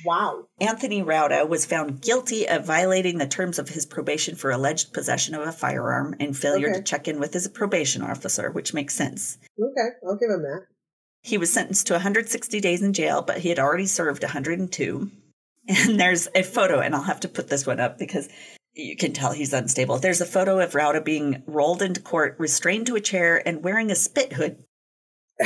Wow. 0.04 0.46
Anthony 0.60 1.02
Rauda 1.02 1.48
was 1.48 1.66
found 1.66 2.00
guilty 2.00 2.48
of 2.48 2.64
violating 2.66 3.18
the 3.18 3.26
terms 3.26 3.58
of 3.58 3.70
his 3.70 3.86
probation 3.86 4.36
for 4.36 4.50
alleged 4.50 4.92
possession 4.92 5.34
of 5.34 5.46
a 5.46 5.52
firearm 5.52 6.14
and 6.20 6.36
failure 6.36 6.68
Okay. 6.70 6.78
to 6.78 6.82
check 6.84 7.08
in 7.08 7.18
with 7.20 7.32
his 7.32 7.48
probation 7.48 8.02
officer, 8.02 8.50
which 8.50 8.74
makes 8.74 8.94
sense. 8.94 9.38
Okay, 9.58 9.88
I'll 10.06 10.16
give 10.16 10.30
him 10.30 10.42
that. 10.42 10.66
He 11.22 11.36
was 11.38 11.52
sentenced 11.52 11.86
to 11.88 11.94
160 11.94 12.60
days 12.60 12.82
in 12.82 12.92
jail, 12.92 13.22
but 13.22 13.38
he 13.38 13.48
had 13.50 13.58
already 13.58 13.86
served 13.86 14.22
102. 14.22 15.10
And 15.68 16.00
there's 16.00 16.26
a 16.34 16.42
photo, 16.42 16.80
and 16.80 16.94
I'll 16.94 17.02
have 17.02 17.20
to 17.20 17.28
put 17.28 17.48
this 17.48 17.66
one 17.66 17.78
up 17.78 17.98
because 17.98 18.28
you 18.72 18.96
can 18.96 19.12
tell 19.12 19.32
he's 19.32 19.52
unstable. 19.52 19.98
There's 19.98 20.22
a 20.22 20.26
photo 20.26 20.58
of 20.58 20.72
Rauda 20.72 21.04
being 21.04 21.42
rolled 21.46 21.82
into 21.82 22.00
court, 22.00 22.36
restrained 22.38 22.86
to 22.86 22.96
a 22.96 23.00
chair, 23.00 23.46
and 23.46 23.62
wearing 23.62 23.90
a 23.90 23.94
spit 23.94 24.32
hood 24.32 24.64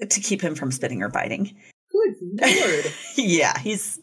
to 0.00 0.20
keep 0.20 0.40
him 0.40 0.54
from 0.54 0.72
spitting 0.72 1.02
or 1.02 1.08
biting. 1.08 1.54
Good 1.94 2.40
lord. 2.42 2.92
yeah, 3.16 3.58
he's 3.58 4.00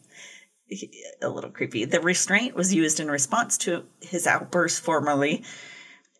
he- 0.66 1.04
a 1.22 1.28
little 1.28 1.50
creepy. 1.50 1.84
The 1.84 2.00
restraint 2.00 2.54
was 2.56 2.74
used 2.74 2.98
in 3.00 3.10
response 3.10 3.58
to 3.58 3.84
his 4.00 4.26
outburst 4.26 4.82
formerly 4.82 5.44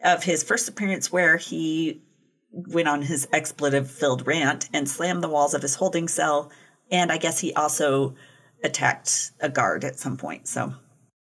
of 0.04 0.24
his 0.24 0.42
first 0.42 0.68
appearance, 0.68 1.10
where 1.10 1.36
he 1.36 2.02
went 2.50 2.88
on 2.88 3.02
his 3.02 3.26
expletive 3.32 3.90
filled 3.90 4.26
rant 4.26 4.68
and 4.72 4.88
slammed 4.88 5.22
the 5.22 5.28
walls 5.28 5.54
of 5.54 5.62
his 5.62 5.76
holding 5.76 6.08
cell. 6.08 6.50
And 6.90 7.10
I 7.10 7.16
guess 7.16 7.38
he 7.38 7.54
also 7.54 8.14
attacked 8.62 9.30
a 9.40 9.48
guard 9.48 9.84
at 9.84 9.98
some 9.98 10.16
point. 10.16 10.46
So, 10.46 10.74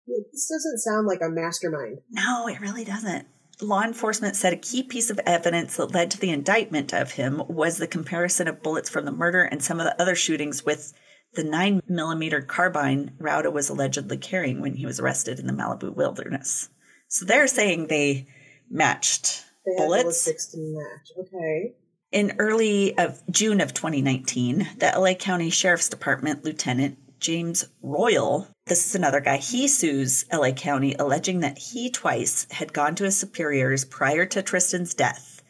this 0.08 0.48
doesn't 0.50 0.78
sound 0.80 1.06
like 1.08 1.20
a 1.22 1.30
mastermind. 1.30 2.00
no, 2.10 2.48
it 2.48 2.62
really 2.62 2.86
doesn't. 2.86 3.28
Law 3.62 3.82
enforcement 3.82 4.36
said 4.36 4.54
a 4.54 4.58
key 4.58 4.84
piece 4.84 5.10
of 5.10 5.20
evidence 5.26 5.78
that 5.78 5.94
led 5.94 6.12
to 6.12 6.20
the 6.20 6.30
indictment 6.30 6.94
of 6.94 7.12
him 7.12 7.42
was 7.48 7.78
the 7.78 7.88
comparison 7.88 8.48
of 8.48 8.62
bullets 8.62 8.90
from 8.90 9.06
the 9.06 9.12
murder 9.12 9.44
and 9.44 9.64
some 9.64 9.80
of 9.80 9.86
the 9.86 10.00
other 10.02 10.16
shootings 10.16 10.64
with 10.64 10.94
the 11.34 11.44
9 11.44 11.82
millimeter 11.88 12.42
carbine 12.42 13.12
Rauda 13.20 13.52
was 13.52 13.70
allegedly 13.70 14.18
carrying 14.18 14.62
when 14.62 14.76
he 14.76 14.86
was 14.86 15.00
arrested 15.00 15.40
in 15.40 15.48
the 15.48 15.54
Malibu 15.54 15.94
wilderness. 15.96 16.70
So 17.08 17.26
they're 17.26 17.48
saying 17.48 17.88
they 17.88 18.28
matched 18.70 19.44
They 19.66 19.76
bullets. 19.76 20.26
to 20.26 20.58
match. 20.58 21.26
Okay. 21.28 21.74
In 22.12 22.36
early 22.40 22.98
of 22.98 23.22
June 23.30 23.60
of 23.60 23.74
2019, 23.74 24.68
the 24.78 24.94
LA 24.98 25.14
County 25.14 25.50
Sheriff's 25.50 25.90
Department 25.90 26.46
Lieutenant 26.46 26.98
James 27.20 27.66
Royal, 27.82 28.48
this 28.68 28.86
is 28.86 28.96
another 28.96 29.20
guy, 29.20 29.38
he 29.38 29.68
sues 29.68 30.26
LA 30.32 30.52
County 30.52 30.96
alleging 31.00 31.40
that 31.40 31.58
he 31.58 31.90
twice 31.90 32.48
had 32.52 32.74
gone 32.74 32.96
to 32.96 33.04
his 33.06 33.18
superiors 33.18 33.86
prior 33.86 34.26
to 34.28 34.42
Tristan's 34.42 34.94
death 34.94 35.42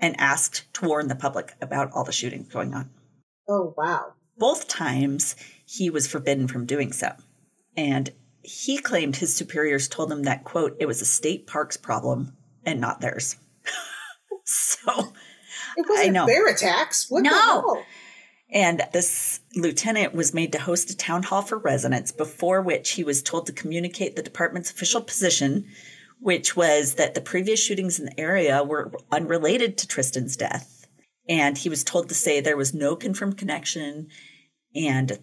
and 0.00 0.18
asked 0.18 0.72
to 0.74 0.86
warn 0.86 1.08
the 1.08 1.14
public 1.14 1.54
about 1.60 1.90
all 1.92 2.04
the 2.04 2.12
shootings 2.12 2.52
going 2.52 2.74
on. 2.74 2.90
Oh 3.48 3.72
wow. 3.76 4.14
Both 4.36 4.68
times 4.68 5.36
he 5.64 5.88
was 5.90 6.06
forbidden 6.06 6.48
from 6.48 6.66
doing 6.66 6.92
so. 6.92 7.12
And 7.76 8.10
he 8.42 8.78
claimed 8.78 9.16
his 9.16 9.34
superiors 9.34 9.88
told 9.88 10.10
him 10.12 10.24
that, 10.24 10.44
quote, 10.44 10.76
it 10.80 10.86
was 10.86 11.00
a 11.00 11.06
state 11.06 11.46
parks 11.46 11.76
problem 11.76 12.36
and 12.64 12.80
not 12.80 13.00
theirs. 13.00 13.36
so 14.44 15.12
It 15.76 15.86
wasn't 15.88 16.12
know. 16.12 16.26
bear 16.26 16.46
attacks. 16.48 17.06
What 17.08 17.24
the 17.24 17.30
No. 17.30 17.82
And 18.50 18.82
this 18.92 19.40
lieutenant 19.54 20.14
was 20.14 20.32
made 20.32 20.52
to 20.52 20.60
host 20.60 20.90
a 20.90 20.96
town 20.96 21.24
hall 21.24 21.42
for 21.42 21.58
residents, 21.58 22.12
before 22.12 22.62
which 22.62 22.92
he 22.92 23.02
was 23.02 23.22
told 23.22 23.46
to 23.46 23.52
communicate 23.52 24.14
the 24.14 24.22
department's 24.22 24.70
official 24.70 25.00
position, 25.00 25.66
which 26.20 26.56
was 26.56 26.94
that 26.94 27.14
the 27.14 27.20
previous 27.20 27.60
shootings 27.60 27.98
in 27.98 28.06
the 28.06 28.20
area 28.20 28.62
were 28.62 28.92
unrelated 29.10 29.76
to 29.78 29.88
Tristan's 29.88 30.36
death. 30.36 30.86
And 31.28 31.58
he 31.58 31.68
was 31.68 31.82
told 31.82 32.08
to 32.08 32.14
say 32.14 32.40
there 32.40 32.56
was 32.56 32.72
no 32.72 32.94
confirmed 32.94 33.36
connection. 33.36 34.08
And 34.74 35.18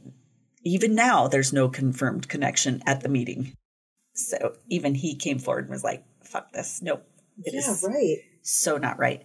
even 0.63 0.93
now, 0.93 1.27
there's 1.27 1.53
no 1.53 1.69
confirmed 1.69 2.27
connection 2.27 2.83
at 2.85 3.01
the 3.01 3.09
meeting. 3.09 3.53
So 4.15 4.57
even 4.69 4.95
he 4.95 5.15
came 5.15 5.39
forward 5.39 5.65
and 5.65 5.71
was 5.71 5.83
like, 5.83 6.03
fuck 6.23 6.51
this. 6.51 6.81
Nope. 6.81 7.07
It 7.43 7.53
is 7.53 7.83
yeah, 7.83 7.89
right. 7.89 8.17
so 8.41 8.77
not 8.77 8.99
right. 8.99 9.23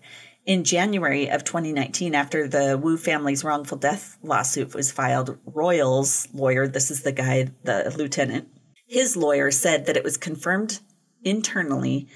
In 0.49 0.65
January 0.65 1.29
of 1.29 1.45
2019, 1.45 2.15
after 2.15 2.49
the 2.49 2.79
Wu 2.79 2.97
family's 2.97 3.45
wrongful 3.45 3.77
death 3.77 4.17
lawsuit 4.23 4.75
was 4.75 4.91
filed, 4.91 5.37
Royal's 5.45 6.27
lawyer, 6.33 6.67
this 6.67 6.91
is 6.91 7.03
the 7.03 7.13
guy, 7.13 7.49
the 7.65 7.95
lieutenant, 7.95 8.49
his 8.87 9.15
lawyer 9.15 9.51
said 9.51 9.85
that 9.85 9.97
it 9.99 10.03
was 10.03 10.17
confirmed 10.17 10.81
internally 11.23 12.09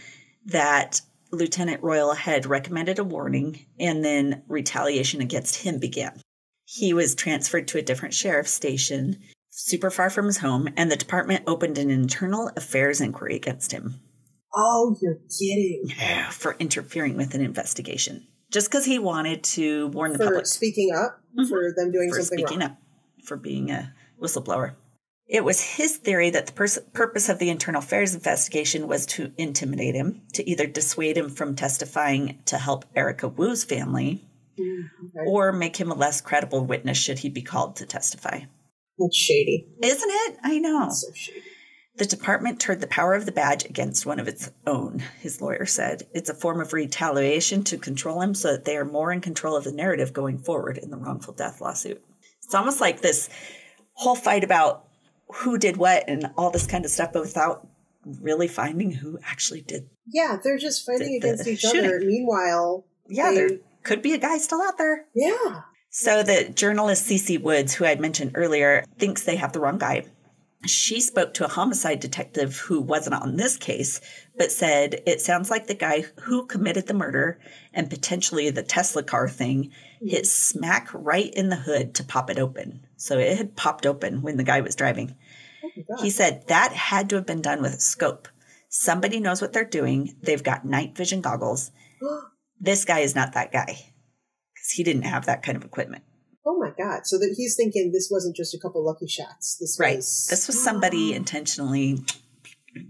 that 0.46 1.02
Lieutenant 1.30 1.82
Royal 1.82 2.14
had 2.14 2.46
recommended 2.46 2.98
a 2.98 3.04
warning 3.04 3.66
and 3.78 4.02
then 4.02 4.42
retaliation 4.48 5.20
against 5.20 5.56
him 5.56 5.78
began. 5.78 6.18
He 6.64 6.94
was 6.94 7.14
transferred 7.14 7.68
to 7.68 7.78
a 7.78 7.82
different 7.82 8.14
sheriff's 8.14 8.50
station 8.50 9.18
super 9.50 9.90
far 9.90 10.08
from 10.08 10.24
his 10.24 10.38
home, 10.38 10.70
and 10.74 10.90
the 10.90 10.96
department 10.96 11.44
opened 11.46 11.76
an 11.76 11.90
internal 11.90 12.50
affairs 12.56 12.98
inquiry 12.98 13.36
against 13.36 13.72
him 13.72 14.00
Oh, 14.54 14.96
you're 15.00 15.18
kidding. 15.38 15.84
Yeah, 15.98 16.30
for 16.30 16.56
interfering 16.58 17.16
with 17.16 17.34
an 17.34 17.40
investigation 17.40 18.26
just 18.50 18.70
because 18.70 18.84
he 18.84 18.98
wanted 18.98 19.42
to 19.42 19.88
warn 19.88 20.12
the 20.12 20.18
For 20.18 20.24
public 20.26 20.46
speaking 20.46 20.90
up, 20.94 21.20
Mhm. 21.38 21.48
for 21.48 21.72
them 21.74 21.90
doing 21.90 22.10
for 22.10 22.16
something 22.20 22.38
speaking 22.46 22.60
wrong. 22.60 22.70
up 22.72 22.76
for 23.24 23.36
being 23.36 23.70
a 23.70 23.94
whistleblower 24.20 24.74
it 25.28 25.44
was 25.44 25.62
his 25.76 25.96
theory 25.96 26.28
that 26.30 26.46
the 26.46 26.52
pers- 26.52 26.78
purpose 26.92 27.28
of 27.30 27.38
the 27.38 27.48
internal 27.48 27.78
affairs 27.78 28.12
investigation 28.14 28.86
was 28.86 29.06
to 29.06 29.32
intimidate 29.38 29.94
him 29.94 30.20
to 30.34 30.46
either 30.48 30.66
dissuade 30.66 31.16
him 31.16 31.30
from 31.30 31.54
testifying 31.56 32.38
to 32.44 32.58
help 32.58 32.84
erica 32.94 33.28
wu's 33.28 33.64
family 33.64 34.20
Mm, 34.58 34.84
okay. 35.06 35.24
or 35.30 35.50
make 35.52 35.76
him 35.76 35.90
a 35.90 35.94
less 35.94 36.20
credible 36.20 36.66
witness 36.66 36.98
should 36.98 37.20
he 37.20 37.30
be 37.30 37.40
called 37.40 37.74
to 37.76 37.86
testify 37.86 38.40
That's 38.98 39.16
shady. 39.16 39.66
isn't 39.82 40.10
it 40.10 40.36
i 40.42 40.58
know 40.58 40.80
That's 40.80 41.00
so 41.06 41.12
shady. 41.14 41.40
The 41.96 42.06
department 42.06 42.58
turned 42.58 42.80
the 42.80 42.86
power 42.86 43.12
of 43.14 43.26
the 43.26 43.32
badge 43.32 43.64
against 43.66 44.06
one 44.06 44.18
of 44.18 44.26
its 44.26 44.50
own, 44.66 45.02
his 45.20 45.42
lawyer 45.42 45.66
said. 45.66 46.04
It's 46.14 46.30
a 46.30 46.34
form 46.34 46.60
of 46.60 46.72
retaliation 46.72 47.64
to 47.64 47.76
control 47.76 48.22
him 48.22 48.34
so 48.34 48.52
that 48.52 48.64
they 48.64 48.76
are 48.78 48.84
more 48.84 49.12
in 49.12 49.20
control 49.20 49.56
of 49.56 49.64
the 49.64 49.72
narrative 49.72 50.12
going 50.14 50.38
forward 50.38 50.78
in 50.78 50.90
the 50.90 50.96
wrongful 50.96 51.34
death 51.34 51.60
lawsuit. 51.60 52.02
It's 52.44 52.54
almost 52.54 52.80
like 52.80 53.02
this 53.02 53.28
whole 53.92 54.14
fight 54.16 54.42
about 54.42 54.84
who 55.34 55.58
did 55.58 55.76
what 55.76 56.04
and 56.08 56.30
all 56.38 56.50
this 56.50 56.66
kind 56.66 56.84
of 56.86 56.90
stuff, 56.90 57.12
but 57.12 57.22
without 57.22 57.68
really 58.20 58.48
finding 58.48 58.90
who 58.90 59.18
actually 59.24 59.60
did. 59.60 59.88
Yeah, 60.06 60.38
they're 60.42 60.58
just 60.58 60.84
fighting 60.86 61.14
against 61.16 61.46
each 61.46 61.60
shooting. 61.60 61.84
other. 61.84 62.00
Meanwhile, 62.00 62.84
Yeah, 63.06 63.30
they- 63.30 63.36
there 63.36 63.48
could 63.82 64.00
be 64.02 64.14
a 64.14 64.18
guy 64.18 64.38
still 64.38 64.62
out 64.62 64.78
there. 64.78 65.06
yeah. 65.14 65.60
So 65.90 66.22
the 66.22 66.48
journalist 66.48 67.06
Cece 67.06 67.38
Woods, 67.40 67.74
who 67.74 67.84
I 67.84 67.96
mentioned 67.96 68.30
earlier, 68.34 68.82
thinks 68.98 69.22
they 69.24 69.36
have 69.36 69.52
the 69.52 69.60
wrong 69.60 69.76
guy. 69.76 70.06
She 70.64 71.00
spoke 71.00 71.34
to 71.34 71.44
a 71.44 71.48
homicide 71.48 71.98
detective 72.00 72.56
who 72.56 72.80
wasn't 72.80 73.20
on 73.20 73.36
this 73.36 73.56
case, 73.56 74.00
but 74.36 74.52
said 74.52 75.02
it 75.06 75.20
sounds 75.20 75.50
like 75.50 75.66
the 75.66 75.74
guy 75.74 76.04
who 76.20 76.46
committed 76.46 76.86
the 76.86 76.94
murder 76.94 77.40
and 77.74 77.90
potentially 77.90 78.48
the 78.50 78.62
Tesla 78.62 79.02
car 79.02 79.28
thing 79.28 79.72
hit 80.00 80.22
mm-hmm. 80.22 80.24
smack 80.24 80.88
right 80.92 81.32
in 81.34 81.48
the 81.48 81.56
hood 81.56 81.94
to 81.96 82.04
pop 82.04 82.30
it 82.30 82.38
open. 82.38 82.86
So 82.96 83.18
it 83.18 83.36
had 83.36 83.56
popped 83.56 83.86
open 83.86 84.22
when 84.22 84.36
the 84.36 84.44
guy 84.44 84.60
was 84.60 84.76
driving. 84.76 85.16
Oh. 85.64 86.02
He 86.02 86.10
said 86.10 86.46
that 86.46 86.72
had 86.72 87.08
to 87.10 87.16
have 87.16 87.26
been 87.26 87.42
done 87.42 87.60
with 87.60 87.74
a 87.74 87.80
scope. 87.80 88.28
Somebody 88.68 89.20
knows 89.20 89.42
what 89.42 89.52
they're 89.52 89.64
doing. 89.64 90.14
They've 90.22 90.42
got 90.42 90.64
night 90.64 90.96
vision 90.96 91.20
goggles. 91.20 91.70
This 92.64 92.84
guy 92.84 93.00
is 93.00 93.16
not 93.16 93.32
that 93.32 93.50
guy 93.50 93.92
because 94.54 94.70
he 94.70 94.84
didn't 94.84 95.02
have 95.02 95.26
that 95.26 95.42
kind 95.42 95.56
of 95.56 95.64
equipment. 95.64 96.04
Oh 96.44 96.58
my 96.58 96.72
God. 96.76 97.06
So 97.06 97.18
that 97.18 97.34
he's 97.36 97.56
thinking 97.56 97.92
this 97.92 98.08
wasn't 98.10 98.36
just 98.36 98.54
a 98.54 98.58
couple 98.58 98.84
lucky 98.84 99.06
shots. 99.06 99.56
This 99.58 99.78
Right. 99.78 99.96
was 99.96 100.28
This 100.28 100.46
was 100.46 100.62
somebody 100.62 101.14
intentionally 101.14 102.04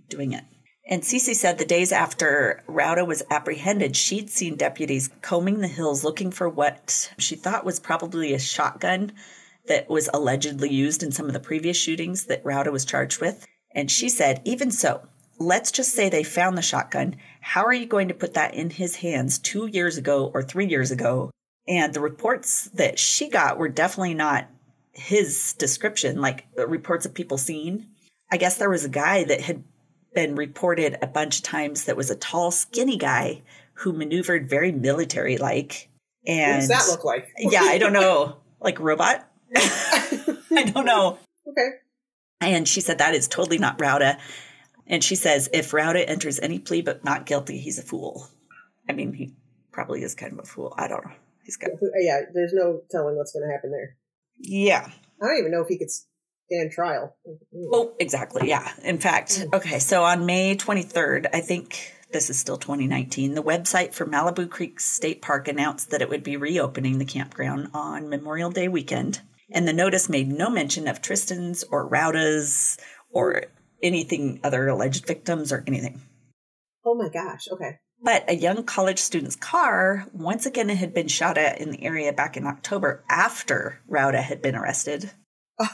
doing 0.09 0.33
it. 0.33 0.45
And 0.89 1.03
Cece 1.03 1.35
said 1.37 1.59
the 1.59 1.65
days 1.65 1.93
after 1.93 2.63
Rauda 2.69 3.07
was 3.07 3.23
apprehended, 3.31 3.97
she'd 3.97 4.31
seen 4.31 4.57
deputies 4.57 5.11
combing 5.23 5.61
the 5.61 5.69
hills 5.69 6.03
looking 6.03 6.31
for 6.33 6.49
what 6.49 7.13
she 7.19 7.37
thought 7.37 7.65
was 7.65 7.79
probably 7.79 8.35
a 8.35 8.39
shotgun 8.39 9.13
that 9.69 9.89
was 9.89 10.11
allegedly 10.13 10.71
used 10.71 11.03
in 11.03 11.13
some 11.13 11.27
of 11.27 11.33
the 11.33 11.41
previous 11.41 11.77
shootings 11.77 12.25
that 12.25 12.43
Rauda 12.43 12.73
was 12.73 12.85
charged 12.85 13.21
with. 13.21 13.47
And 13.75 13.91
she 13.91 14.09
said, 14.09 14.43
even 14.45 14.73
so, 14.73 15.07
let's 15.39 15.71
just 15.71 15.93
say 15.93 16.09
they 16.09 16.25
found 16.25 16.59
the 16.59 16.63
shotgun. 16.63 17.17
How 17.41 17.63
are 17.65 17.73
you 17.73 17.87
going 17.87 18.09
to 18.09 18.15
put 18.15 18.35
that 18.35 18.55
in 18.55 18.71
his 18.71 18.97
hands 18.97 19.39
two 19.39 19.67
years 19.69 19.97
ago 19.97 20.31
or 20.35 20.43
three 20.43 20.67
years 20.67 20.91
ago? 20.91 21.31
And 21.69 21.95
the 21.95 22.01
reports 22.01 22.65
that 22.75 22.99
she 22.99 23.29
got 23.29 23.59
were 23.59 23.69
definitely 23.69 24.15
not 24.15 24.49
his 24.93 25.55
description, 25.55 26.21
like 26.21 26.47
the 26.55 26.67
reports 26.67 27.07
of 27.07 27.15
people 27.15 27.39
seeing. 27.39 27.87
I 28.31 28.37
guess 28.37 28.57
there 28.57 28.71
was 28.71 28.85
a 28.85 28.91
guy 28.91 29.25
that 29.25 29.43
had 29.43 29.63
been 30.15 30.35
reported 30.35 30.99
a 31.01 31.07
bunch 31.07 31.39
of 31.39 31.45
times 31.45 31.85
that 31.85 31.97
was 31.97 32.11
a 32.11 32.17
tall, 32.17 32.51
skinny 32.51 32.97
guy 32.97 33.43
who 33.75 33.93
maneuvered 33.93 34.49
very 34.49 34.73
military 34.73 35.39
like. 35.39 35.89
What 36.23 36.35
And 36.35 36.61
does 36.61 36.69
that 36.69 36.91
look 36.91 37.05
like? 37.05 37.29
yeah, 37.39 37.63
I 37.63 37.79
don't 37.79 37.93
know. 37.93 38.37
Like 38.61 38.79
a 38.79 38.83
robot? 38.83 39.29
I 39.57 40.71
don't 40.73 40.87
know. 40.87 41.19
Okay. 41.45 41.71
And 42.41 42.69
she 42.69 42.81
said 42.81 42.99
that 42.99 43.17
is 43.17 43.27
totally 43.27 43.59
not 43.59 43.79
Rauda. 43.79 44.17
And 44.87 45.03
she 45.03 45.17
says 45.17 45.49
if 45.53 45.73
Rauda 45.73 46.05
enters 46.07 46.39
any 46.39 46.61
plea 46.61 46.83
but 46.83 47.05
not 47.05 47.27
guilty, 47.27 47.59
he's 47.59 47.81
a 47.81 47.83
fool. 47.83 48.29
I 48.89 48.93
mean, 48.93 49.13
he 49.13 49.33
probably 49.73 50.05
is 50.05 50.15
kind 50.15 50.33
of 50.33 50.39
a 50.39 50.45
fool. 50.45 50.73
I 50.79 50.87
don't 50.87 51.05
know. 51.05 51.13
He's 51.45 51.57
got 51.57 51.71
Yeah, 52.01 52.21
there's 52.33 52.53
no 52.53 52.83
telling 52.91 53.17
what's 53.17 53.33
going 53.33 53.47
to 53.47 53.53
happen 53.53 53.71
there. 53.71 53.97
yeah. 54.39 54.91
I 55.23 55.27
don't 55.27 55.39
even 55.39 55.53
know 55.53 55.63
if 55.63 55.69
he 55.69 55.79
could 55.79 55.91
stand 55.91 56.73
trial. 56.73 57.17
Oh, 57.73 57.95
exactly. 58.01 58.49
Yeah. 58.49 58.73
In 58.83 58.99
fact, 58.99 59.41
mm. 59.41 59.55
okay. 59.55 59.79
So 59.79 60.03
on 60.03 60.27
May 60.27 60.57
23rd, 60.57 61.29
I 61.33 61.41
think 61.41 61.95
this 62.13 62.29
is 62.29 62.39
still 62.39 62.59
2019, 62.59 63.35
the 63.35 63.43
website 63.43 63.95
for 63.95 64.05
Malibu 64.05 64.49
Creek 64.49 64.81
State 64.81 65.23
Park 65.23 65.49
announced 65.49 65.91
that 65.91 66.03
it 66.03 66.09
would 66.09 66.23
be 66.23 66.37
reopening 66.37 66.99
the 66.99 67.05
campground 67.05 67.69
on 67.73 68.09
Memorial 68.09 68.51
Day 68.51 68.69
weekend. 68.69 69.21
And 69.51 69.67
the 69.67 69.73
notice 69.73 70.09
made 70.09 70.29
no 70.29 70.51
mention 70.51 70.89
of 70.89 71.03
Tristan's 71.03 71.63
or 71.65 71.87
Rauda's 71.87 72.79
or 73.11 73.45
anything 73.83 74.41
other 74.43 74.69
alleged 74.69 75.07
victims 75.07 75.53
or 75.53 75.65
anything. 75.67 76.01
Oh 76.85 76.95
my 76.95 77.09
gosh. 77.09 77.47
Okay. 77.51 77.79
But 78.03 78.29
a 78.29 78.35
young 78.35 78.65
college 78.65 78.99
student's 78.99 79.37
car 79.37 80.07
once 80.13 80.45
again 80.45 80.69
had 80.69 80.93
been 80.93 81.09
shot 81.09 81.39
at 81.39 81.61
in 81.61 81.71
the 81.71 81.85
area 81.85 82.13
back 82.13 82.37
in 82.37 82.47
October 82.47 83.05
after 83.09 83.81
Rauda 83.89 84.21
had 84.21 84.43
been 84.43 84.57
arrested. 84.57 85.13
Oh. 85.61 85.69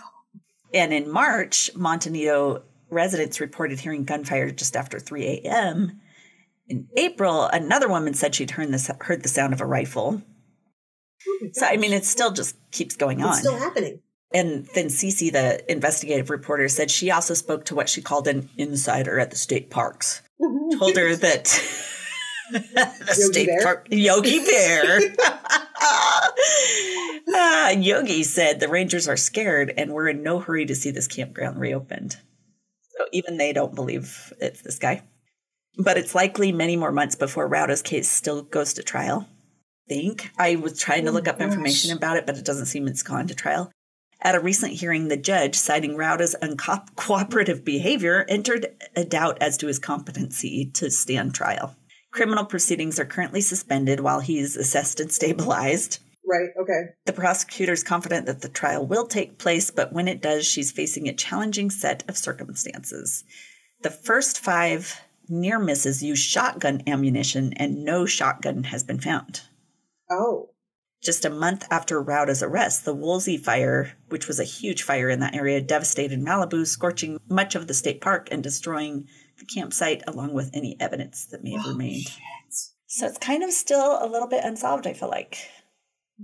And 0.75 0.93
in 0.93 1.11
March, 1.11 1.71
Monte 1.75 2.11
Nido 2.11 2.65
residents 2.91 3.41
reported 3.41 3.81
hearing 3.81 4.05
gunfire 4.05 4.51
just 4.51 4.77
after 4.77 4.99
3 4.99 5.25
a.m. 5.25 6.01
In 6.69 6.89
April, 6.97 7.45
another 7.45 7.89
woman 7.89 8.13
said 8.13 8.35
she'd 8.35 8.51
heard 8.51 8.73
the, 8.73 8.97
heard 9.01 9.23
the 9.23 9.29
sound 9.29 9.55
of 9.55 9.63
a 9.63 9.67
rifle. 9.67 10.23
Oh 11.27 11.49
So, 11.53 11.67
I 11.67 11.79
mean, 11.79 11.93
it 11.93 12.05
still 12.05 12.31
just 12.31 12.57
keeps 12.71 12.97
going 12.97 13.23
on. 13.23 13.31
it's 13.31 13.41
still 13.41 13.59
happening. 13.59 14.01
And 14.35 14.69
then 14.75 14.89
Cece, 14.89 15.33
the 15.33 15.71
investigative 15.73 16.29
reporter, 16.29 16.69
said 16.69 16.91
she 16.91 17.11
also 17.11 17.33
spoke 17.33 17.65
to 17.67 17.75
what 17.75 17.89
she 17.89 18.03
called 18.03 18.29
an 18.29 18.51
insider 18.59 19.19
at 19.19 19.31
the 19.31 19.37
state 19.37 19.71
parks. 19.71 20.21
Told 20.79 20.97
her 20.97 21.17
that 21.17 21.47
the 22.51 23.15
Yogi 23.19 23.23
state 23.33 23.47
Bear? 23.47 23.63
park 23.63 23.87
Yogi 23.91 24.45
Bear. 24.45 25.01
Ah, 27.31 27.71
Yogi 27.71 28.23
said 28.23 28.59
the 28.59 28.69
rangers 28.69 29.07
are 29.07 29.17
scared 29.17 29.73
and 29.77 29.93
we're 29.93 30.09
in 30.09 30.23
no 30.23 30.39
hurry 30.41 30.65
to 30.67 30.75
see 30.75 30.91
this 30.91 31.07
campground 31.07 31.61
reopened. 31.61 32.17
So 32.97 33.05
even 33.13 33.37
they 33.37 33.53
don't 33.53 33.75
believe 33.75 34.33
it's 34.41 34.63
this 34.63 34.79
guy. 34.79 35.03
But 35.77 35.99
it's 35.99 36.15
likely 36.15 36.53
many 36.53 36.75
more 36.75 36.91
months 36.91 37.15
before 37.15 37.47
Rauda's 37.49 37.83
case 37.83 38.09
still 38.11 38.43
goes 38.43 38.73
to 38.75 38.83
trial. 38.83 39.29
I 39.31 39.95
Think 39.95 40.31
I 40.39 40.57
was 40.57 40.79
trying 40.81 41.05
to 41.05 41.11
Oh 41.11 41.15
look 41.15 41.29
up 41.29 41.41
information 41.41 41.97
about 41.97 42.17
it, 42.17 42.27
but 42.27 42.37
it 42.37 42.45
doesn't 42.45 42.67
seem 42.67 42.89
it's 42.89 43.03
gone 43.03 43.29
to 43.29 43.35
trial. 43.35 43.71
At 44.21 44.35
a 44.35 44.41
recent 44.41 44.73
hearing, 44.73 45.09
the 45.09 45.17
judge, 45.17 45.55
citing 45.55 45.97
Rauda's 45.97 46.35
uncooperative 46.43 47.65
behavior, 47.65 48.25
entered 48.29 48.67
a 48.97 49.05
doubt 49.05 49.39
as 49.41 49.57
to 49.59 49.67
his 49.69 49.79
competency 49.79 50.67
to 50.75 50.91
stand 50.91 51.35
trial. 51.35 51.77
Criminal 52.11 52.45
proceedings 52.45 52.99
are 52.99 53.05
currently 53.05 53.41
suspended 53.41 54.01
while 54.01 54.21
he's 54.21 54.57
assessed 54.57 55.01
and 55.01 55.13
stabilized. 55.13 55.99
Right. 56.27 56.51
Okay. 56.61 56.91
The 57.07 57.13
prosecutor 57.13 57.73
is 57.73 57.83
confident 57.83 58.27
that 58.27 58.43
the 58.43 58.49
trial 58.49 58.87
will 58.87 59.07
take 59.07 59.39
place, 59.39 59.71
but 59.71 59.93
when 59.93 60.09
it 60.09 60.21
does, 60.21 60.47
she's 60.47 60.71
facing 60.71 61.09
a 61.09 61.15
challenging 61.15 61.71
set 61.71 62.05
of 62.09 62.19
circumstances. 62.19 63.25
The 63.83 63.91
first 63.91 64.39
five 64.39 65.01
near 65.29 65.59
misses 65.59 66.03
use 66.03 66.19
shotgun 66.19 66.83
ammunition, 66.87 67.53
and 67.55 67.85
no 67.85 68.05
shotgun 68.05 68.65
has 68.65 68.85
been 68.85 69.01
found. 69.01 69.43
Oh. 70.11 70.51
Just 71.03 71.25
a 71.25 71.31
month 71.31 71.65
after 71.71 72.03
Rauda's 72.03 72.43
arrest, 72.43 72.85
the 72.85 72.95
Woolsey 72.95 73.37
fire, 73.37 73.93
which 74.09 74.27
was 74.27 74.41
a 74.41 74.45
huge 74.45 74.83
fire 74.83 75.09
in 75.09 75.21
that 75.21 75.37
area, 75.37 75.61
devastated 75.61 76.21
Malibu, 76.21 76.67
scorching 76.67 77.21
much 77.29 77.55
of 77.55 77.69
the 77.69 77.75
state 77.75 78.01
park 78.01 78.29
and 78.31 78.43
destroying 78.43 79.07
campsite 79.47 80.03
along 80.07 80.33
with 80.33 80.51
any 80.55 80.77
evidence 80.81 81.27
that 81.27 81.43
may 81.45 81.53
have 81.53 81.67
Oh, 81.67 81.71
remained. 81.73 82.03
shit. 82.09 82.23
So 82.87 83.07
it's 83.07 83.19
kind 83.19 83.43
of 83.43 83.53
still 83.53 83.99
a 84.03 84.07
little 84.09 84.29
bit 84.29 84.45
unsolved, 84.45 84.87
I 84.87 84.95
feel 84.95 85.09
like. 85.11 85.37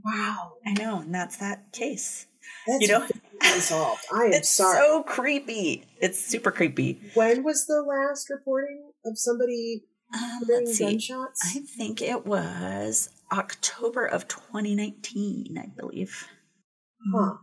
Wow. 0.05 0.55
I 0.67 0.73
know, 0.73 1.01
and 1.01 1.15
that's 1.15 1.37
that 1.37 1.73
case. 1.73 2.27
That's 2.67 2.83
You 2.83 2.89
know? 2.89 3.07
unsolved. 3.43 4.03
I 4.12 4.25
am 4.27 4.33
It's 4.33 4.51
sorry. 4.51 4.77
so 4.79 5.03
creepy. 5.03 5.85
It's 6.01 6.19
super 6.25 6.51
creepy. 6.51 7.01
when 7.15 7.43
was 7.45 7.67
the 7.67 7.83
last 7.83 8.29
reporting 8.31 8.91
of 9.05 9.19
somebody 9.19 9.85
Um, 10.15 10.41
let's 10.49 10.75
see. 10.77 10.85
gunshots? 10.93 11.41
I 11.57 11.61
think 11.61 12.01
it 12.01 12.25
was 12.27 13.11
October 13.33 14.07
of 14.07 14.27
2019, 14.29 15.59
I 15.59 15.67
believe. 15.77 16.29
Huh. 17.15 17.35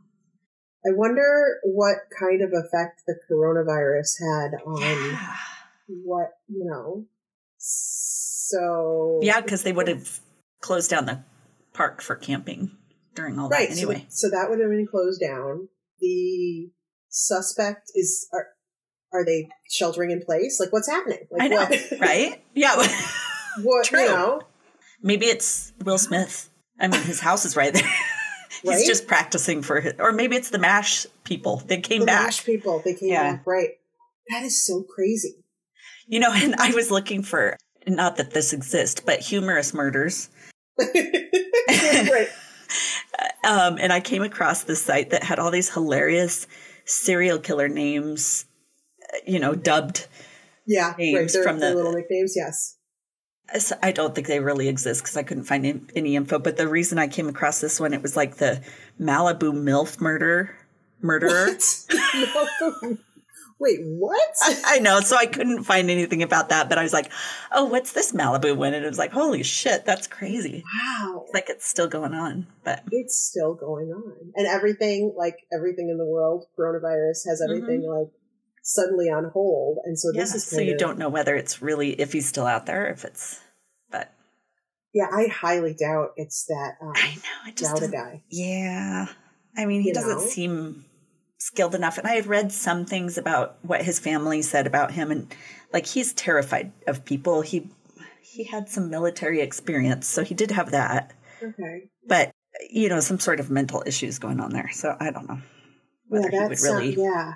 I 0.84 0.89
wonder 0.95 1.59
what 1.63 1.97
kind 2.19 2.41
of 2.41 2.49
effect 2.53 3.01
the 3.05 3.15
coronavirus 3.30 4.19
had 4.19 4.61
on 4.65 4.82
Yeah. 4.82 5.36
What, 6.03 6.31
you 6.47 6.65
know. 6.65 7.05
So. 7.57 9.19
Yeah, 9.21 9.41
because 9.41 9.63
they 9.63 9.71
would 9.71 9.87
have 9.87 10.19
closed 10.61 10.89
down 10.89 11.05
the 11.05 11.23
park 11.73 12.01
for 12.01 12.15
camping 12.15 12.71
during 13.15 13.39
all 13.39 13.49
Right. 13.49 13.69
that 13.69 13.75
so- 13.75 13.81
anyway. 13.89 14.05
So, 14.09 14.29
that 14.29 14.47
would 14.49 14.59
have 14.59 14.69
been 14.69 14.87
closed 14.89 15.21
down. 15.21 15.69
The 15.99 16.71
suspect 17.09 17.91
is. 17.95 18.27
Are, 18.33 18.47
are 19.13 19.25
they 19.25 19.49
sheltering 19.69 20.09
in 20.11 20.21
place? 20.25 20.57
Like, 20.59 20.71
what's 20.71 20.87
happening? 20.89 21.27
Like, 21.29 21.41
I 21.41 21.47
know, 21.49 21.65
what, 21.65 21.91
right? 21.99 22.43
Yeah. 22.53 22.75
What, 23.63 23.87
True. 23.87 23.99
you 23.99 24.05
know? 24.07 24.41
Maybe 25.03 25.25
it's 25.25 25.73
Will 25.83 25.97
Smith. 25.97 26.49
I 26.79 26.87
mean, 26.87 27.01
his 27.01 27.19
house 27.19 27.43
is 27.43 27.57
right 27.57 27.73
there. 27.73 27.83
He's 28.61 28.71
Right? 28.71 28.85
just 28.87 29.07
practicing 29.07 29.61
for 29.61 29.81
his, 29.81 29.93
or 29.99 30.13
maybe 30.13 30.37
it's 30.37 30.51
the 30.51 30.57
MASH 30.57 31.05
people. 31.25 31.57
They 31.57 31.81
came 31.81 31.99
The 31.99 32.05
back. 32.05 32.23
MASH 32.27 32.45
people, 32.45 32.81
they 32.85 32.93
came 32.93 33.09
Yeah. 33.09 33.33
back. 33.35 33.45
Right. 33.45 33.71
That 34.29 34.43
is 34.43 34.65
so 34.65 34.83
crazy. 34.83 35.43
You 36.12 36.20
know, 36.20 36.32
and 36.34 36.55
I 36.55 36.72
was 36.72 36.91
looking 36.91 37.24
for, 37.24 37.55
not 37.88 38.18
that 38.18 38.32
this 38.32 38.51
exists, 38.51 38.99
but 38.99 39.22
humorous 39.22 39.74
murders. 39.74 40.30
right. 40.80 42.28
Um, 43.43 43.78
and 43.82 43.91
I 43.91 43.99
came 43.99 44.22
across 44.22 44.64
this 44.64 44.82
site 44.82 45.09
that 45.09 45.24
had 45.24 45.38
all 45.38 45.51
these 45.51 45.74
hilarious 45.74 46.47
serial 46.86 47.38
killer 47.38 47.68
names, 47.68 48.45
uh, 49.14 49.18
you 49.28 49.39
know, 49.39 49.55
dubbed. 49.55 50.07
Yeah. 50.66 50.93
Names 50.97 51.34
Their, 51.34 51.43
from 51.43 51.59
the- 51.59 51.74
little 51.76 51.91
nicknames, 51.91 52.34
yes. 52.36 52.78
I 53.84 53.91
don't 53.91 54.16
think 54.16 54.28
they 54.28 54.39
really 54.39 54.70
exist 54.70 55.01
because 55.01 55.18
I 55.18 55.24
couldn't 55.24 55.43
find 55.43 55.66
any, 55.66 55.82
any 55.95 56.16
info. 56.16 56.39
But 56.39 56.55
the 56.55 56.68
reason 56.68 56.97
I 56.97 57.07
came 57.07 57.28
across 57.28 57.59
this 57.59 57.80
one, 57.80 57.93
it 57.93 58.01
was 58.01 58.16
like 58.16 58.38
the 58.38 58.62
Malibu 58.99 59.51
MILF 59.53 59.99
murder 59.99 60.55
murderer. 61.01 61.49
Wait, 63.62 63.78
what? 63.84 64.20
I 64.66 64.80
know, 64.80 65.01
so 65.01 65.16
I 65.16 65.28
couldn't 65.28 65.64
find 65.66 65.91
anything 65.91 66.24
about 66.24 66.49
that. 66.49 66.68
But 66.68 66.80
I 66.80 66.84
was 66.84 66.93
like, 66.93 67.12
"Oh, 67.51 67.66
what's 67.66 67.93
this 67.93 68.12
Malibu 68.12 68.57
one?" 68.57 68.74
And 68.74 68.84
it 68.84 68.88
was 68.89 68.97
like, 68.97 69.12
"Holy 69.12 69.43
shit, 69.43 69.86
that's 69.86 70.07
crazy!" 70.07 70.64
Wow. 71.03 71.26
Like 71.32 71.47
it's 71.49 71.68
still 71.68 71.88
going 71.88 72.14
on, 72.16 72.47
but 72.64 72.84
It's 72.91 73.16
still 73.16 73.53
going 73.53 73.89
on. 73.91 74.32
And 74.36 74.47
everything, 74.47 75.14
like 75.16 75.38
everything 75.53 75.89
in 75.89 75.97
the 75.99 76.05
world, 76.05 76.45
coronavirus 76.59 77.28
has 77.30 77.41
everything 77.47 77.84
like 77.88 78.07
suddenly 78.64 79.09
on 79.09 79.30
hold. 79.32 79.78
And 79.86 79.97
so 79.97 80.09
Mm-hmm. 80.09 80.18
yeah. 80.18 80.24
this 80.24 80.36
is 80.36 80.43
So 80.45 80.59
you 80.59 80.74
of- 80.74 80.80
don't 80.80 80.97
know 80.97 81.09
whether 81.09 81.36
it's 81.36 81.62
really 81.62 81.91
if 82.01 82.14
he's 82.14 82.28
still 82.28 82.47
out 82.47 82.66
there, 82.66 82.88
if 82.88 83.05
it's. 83.05 83.39
But 83.91 84.12
Yeah, 84.93 85.05
I 85.12 85.28
highly 85.28 85.76
doubt 85.76 86.14
it's 86.16 86.45
that 86.45 86.78
um 86.82 86.93
I 86.95 87.14
know 87.16 87.49
it 87.49 87.57
just 87.57 87.91
guy. 87.91 88.24
Yeah. 88.30 89.05
I 89.55 89.66
mean, 89.66 89.82
he 89.82 89.89
You 89.89 89.93
doesn't 89.93 90.18
know? 90.18 90.26
seem 90.26 90.86
skilled 91.41 91.73
enough. 91.73 91.97
And 91.97 92.07
I 92.07 92.13
had 92.13 92.27
read 92.27 92.51
some 92.51 92.85
things 92.85 93.17
about 93.17 93.57
what 93.63 93.81
his 93.81 93.97
family 93.99 94.43
said 94.43 94.67
about 94.67 94.91
him 94.91 95.09
and 95.09 95.33
like 95.73 95.87
he's 95.87 96.13
terrified 96.13 96.71
of 96.87 97.03
people. 97.03 97.41
He 97.41 97.69
he 98.21 98.43
had 98.43 98.69
some 98.69 98.89
military 98.89 99.41
experience, 99.41 100.07
so 100.07 100.23
he 100.23 100.35
did 100.35 100.51
have 100.51 100.71
that. 100.71 101.13
Okay. 101.41 101.89
But 102.07 102.31
you 102.69 102.89
know, 102.89 102.99
some 102.99 103.19
sort 103.19 103.39
of 103.39 103.49
mental 103.49 103.83
issues 103.85 104.19
going 104.19 104.39
on 104.39 104.51
there. 104.51 104.69
So 104.71 104.95
I 104.99 105.09
don't 105.09 105.27
know 105.27 105.39
whether 106.07 106.29
yeah, 106.31 106.43
he 106.43 106.49
would 106.49 106.61
really 106.61 106.95
yeah. 106.95 107.33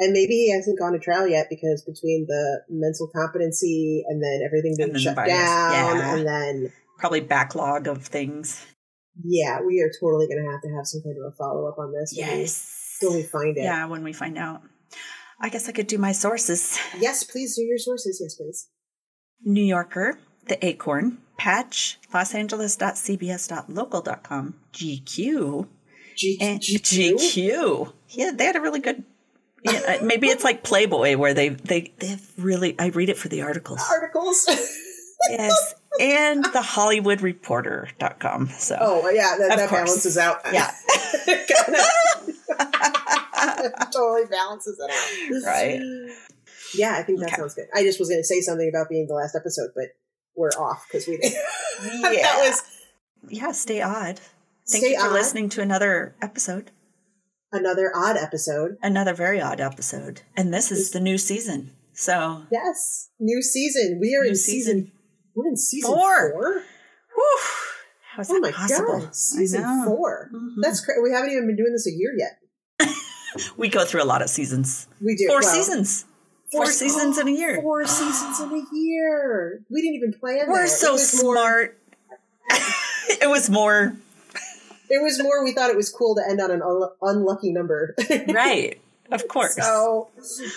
And 0.00 0.12
maybe 0.12 0.34
he 0.34 0.52
hasn't 0.52 0.78
gone 0.78 0.92
to 0.92 0.98
trial 0.98 1.26
yet 1.26 1.46
because 1.50 1.82
between 1.82 2.26
the 2.28 2.60
mental 2.68 3.08
competency 3.16 4.04
and 4.08 4.22
then 4.22 4.42
everything 4.46 4.74
being 4.76 4.92
then 4.92 5.00
shut 5.00 5.16
down 5.16 5.26
yeah. 5.26 6.14
and 6.14 6.26
then 6.26 6.72
probably 6.98 7.20
backlog 7.20 7.88
of 7.88 8.04
things. 8.04 8.64
yeah, 9.24 9.60
we 9.66 9.80
are 9.80 9.90
totally 10.00 10.28
gonna 10.28 10.48
have 10.52 10.60
to 10.62 10.68
have 10.76 10.86
some 10.86 11.00
kind 11.02 11.16
of 11.18 11.32
a 11.32 11.36
follow 11.36 11.66
up 11.66 11.78
on 11.78 11.92
this. 11.92 12.12
Yes. 12.14 12.77
When 13.02 13.14
we 13.14 13.22
find 13.22 13.56
it. 13.56 13.62
Yeah, 13.62 13.86
when 13.86 14.02
we 14.04 14.12
find 14.12 14.36
out. 14.38 14.62
I 15.40 15.48
guess 15.50 15.68
I 15.68 15.72
could 15.72 15.86
do 15.86 15.98
my 15.98 16.10
sources. 16.12 16.78
Yes, 16.98 17.22
please 17.24 17.54
do 17.56 17.62
your 17.62 17.78
sources. 17.78 18.18
Yes, 18.20 18.34
please. 18.34 18.68
New 19.44 19.62
Yorker, 19.62 20.18
The 20.48 20.64
Acorn, 20.66 21.18
Patch, 21.36 21.98
losangeles.cbs.local.com, 22.12 24.54
GQ, 24.72 25.66
G- 26.16 26.38
and 26.40 26.60
GQ? 26.60 27.14
GQ. 27.14 27.92
Yeah, 28.10 28.32
they 28.34 28.44
had 28.46 28.56
a 28.56 28.60
really 28.60 28.80
good. 28.80 29.04
Yeah, 29.64 29.98
uh, 30.00 30.04
maybe 30.04 30.26
it's 30.28 30.42
like 30.44 30.62
Playboy 30.64 31.16
where 31.16 31.34
they 31.34 31.48
they 31.50 31.92
they 31.98 32.08
have 32.08 32.28
really. 32.36 32.74
I 32.78 32.88
read 32.88 33.08
it 33.08 33.16
for 33.18 33.28
the 33.28 33.42
articles. 33.42 33.80
articles. 33.88 34.44
yes, 35.30 35.74
and 36.00 36.44
the 36.44 36.60
HollywoodReporter.com. 36.60 38.48
So 38.58 38.76
oh 38.80 39.08
yeah, 39.10 39.36
that, 39.38 39.56
that 39.56 39.70
balances 39.70 40.18
out. 40.18 40.40
Yeah. 40.52 40.72
totally 43.92 44.26
balances 44.30 44.78
it 44.78 44.90
out. 44.90 45.46
Right. 45.46 45.80
Yeah, 46.74 46.96
I 46.96 47.02
think 47.02 47.20
that 47.20 47.26
Okay. 47.28 47.36
sounds 47.36 47.54
good. 47.54 47.66
I 47.74 47.82
just 47.82 47.98
was 47.98 48.08
going 48.08 48.20
to 48.20 48.24
say 48.24 48.40
something 48.40 48.68
about 48.68 48.88
being 48.88 49.06
the 49.06 49.14
last 49.14 49.34
episode, 49.34 49.70
but 49.74 49.86
we're 50.36 50.50
off 50.50 50.86
because 50.88 51.06
we 51.06 51.16
didn't. 51.16 51.38
Yeah. 52.12 52.22
that 52.22 52.40
was 52.48 52.62
yeah, 53.28 53.52
stay 53.52 53.80
odd. 53.82 54.20
Thank 54.70 54.84
Stay 54.84 54.90
you 54.92 55.00
for 55.00 55.06
odd. 55.06 55.12
listening 55.12 55.48
to 55.50 55.62
another 55.62 56.14
episode, 56.20 56.70
another 57.52 57.90
odd 57.94 58.16
episode. 58.16 58.76
another 58.82 59.14
very 59.14 59.40
odd 59.40 59.60
episode, 59.60 60.22
and 60.36 60.52
this 60.52 60.70
is 60.72 60.90
the 60.90 61.00
new 61.00 61.16
season. 61.18 61.70
So, 61.94 62.44
Yes, 62.52 63.10
new 63.18 63.42
season. 63.42 63.98
We 64.00 64.14
are 64.16 64.22
New 64.24 64.30
in 64.30 64.34
season. 64.36 64.76
season. 64.84 64.92
We're 65.34 65.48
in 65.48 65.56
season 65.56 65.90
Four. 65.94 66.32
four. 66.32 66.52
whew, 67.14 67.38
how 68.14 68.20
is 68.22 68.30
Oh 68.30 68.34
that 68.34 68.40
my 68.40 68.50
possible? 68.52 68.98
god, 69.00 69.14
season 69.16 69.64
I 69.64 69.76
know. 69.76 69.84
four. 69.86 70.30
Mhm. 70.34 70.54
That's 70.62 70.80
crazy. 70.84 71.00
We 71.02 71.10
haven't 71.12 71.30
even 71.30 71.46
been 71.46 71.56
doing 71.56 71.72
this 71.72 71.86
a 71.86 71.92
year 71.92 72.12
yet. 72.16 72.37
We 73.56 73.68
go 73.68 73.84
through 73.84 74.02
a 74.02 74.04
lot 74.08 74.22
of 74.22 74.30
seasons. 74.30 74.86
We 75.00 75.16
do 75.16 75.26
Four 75.28 75.40
well, 75.40 75.54
seasons. 75.54 76.04
Four 76.50 76.64
four- 76.64 76.72
seasons 76.72 77.18
in 77.18 77.28
a 77.28 77.30
year. 77.32 77.60
Four 77.62 77.86
seasons 77.86 78.40
in 78.40 78.52
a 78.52 78.64
year. 78.76 79.60
We 79.70 79.82
didn't 79.82 79.96
even 79.96 80.12
plan. 80.18 80.46
We're 80.48 80.62
that. 80.62 80.68
so 80.70 80.90
it 80.90 80.92
was 80.92 81.22
more- 81.22 81.34
smart. 81.36 81.78
it 83.20 83.28
was 83.28 83.50
more 83.50 83.96
It 84.90 85.02
was 85.02 85.22
more. 85.22 85.44
We 85.44 85.52
thought 85.52 85.70
it 85.70 85.76
was 85.76 85.90
cool 85.90 86.14
to 86.14 86.22
end 86.26 86.40
on 86.40 86.50
an 86.50 86.62
un- 86.62 86.88
unlucky 87.02 87.52
number. 87.52 87.94
right. 88.28 88.80
Of 89.10 89.26
course. 89.28 89.56
So, 89.56 90.08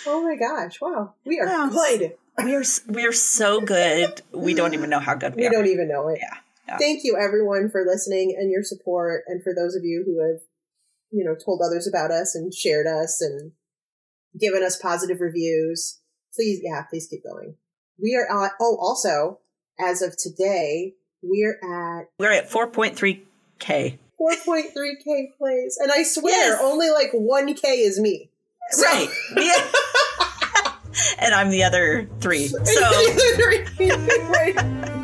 oh 0.06 0.22
my 0.22 0.36
gosh! 0.36 0.78
Wow, 0.80 1.14
we 1.24 1.40
are 1.40 1.46
Yeah. 1.46 1.70
good. 1.72 2.12
we 2.44 2.54
are 2.54 2.62
we 2.88 3.06
are 3.06 3.12
so 3.12 3.60
good. 3.62 4.20
We 4.32 4.52
don't 4.54 4.74
even 4.74 4.90
know 4.90 4.98
how 5.00 5.14
good 5.14 5.34
we, 5.34 5.42
We 5.42 5.46
are. 5.46 5.50
We 5.50 5.56
don't 5.56 5.66
even 5.68 5.88
know 5.88 6.08
it. 6.08 6.18
Yeah, 6.20 6.34
yeah. 6.68 6.76
Thank 6.78 7.02
you, 7.04 7.16
everyone, 7.18 7.70
for 7.70 7.82
listening 7.86 8.36
and 8.38 8.50
your 8.50 8.62
support, 8.62 9.24
and 9.26 9.42
for 9.42 9.54
those 9.54 9.74
of 9.74 9.84
you 9.84 10.02
who 10.04 10.20
have, 10.20 10.40
you 11.12 11.24
know, 11.24 11.34
told 11.34 11.60
others 11.64 11.86
about 11.86 12.10
us 12.10 12.34
and 12.34 12.52
shared 12.52 12.86
us 12.86 13.20
and 13.20 13.52
given 14.38 14.62
us 14.62 14.76
positive 14.78 15.20
reviews. 15.20 16.00
Please, 16.34 16.60
yeah, 16.64 16.82
please 16.88 17.06
keep 17.08 17.22
going. 17.22 17.56
We 18.02 18.16
are 18.16 18.26
on. 18.34 18.50
Oh, 18.60 18.76
also, 18.80 19.38
as 19.78 20.00
of 20.02 20.16
today, 20.16 20.94
we're 21.22 21.58
at 21.62 22.06
We're 22.18 22.32
at 22.32 22.50
4.3k. 22.50 23.98
4.3k 24.20 25.36
plays, 25.36 25.78
and 25.80 25.92
I 25.92 26.02
swear, 26.04 26.32
Yes. 26.32 26.60
only 26.62 26.90
like 26.90 27.12
1k 27.12 27.64
is 27.64 28.00
me. 28.00 28.30
So- 28.70 28.82
Right. 28.84 29.08
Yeah. 29.36 29.70
and 31.18 31.34
I'm 31.34 31.50
the 31.50 31.64
other 31.64 32.08
3. 32.20 32.48
So, 32.64 32.90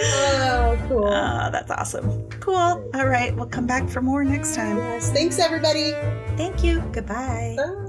oh, 0.00 0.84
cool. 0.88 1.06
uh, 1.06 1.50
that's 1.50 1.70
awesome. 1.70 2.28
Cool. 2.40 2.54
All 2.94 3.06
right, 3.06 3.34
we'll 3.34 3.46
come 3.46 3.66
back 3.66 3.88
for 3.88 4.00
more 4.02 4.24
next 4.24 4.54
time. 4.54 4.76
yes. 4.76 5.10
Thanks, 5.10 5.38
everybody. 5.38 5.92
Thank 6.36 6.62
you. 6.62 6.80
Goodbye. 6.92 7.56
Bye. 7.56 7.82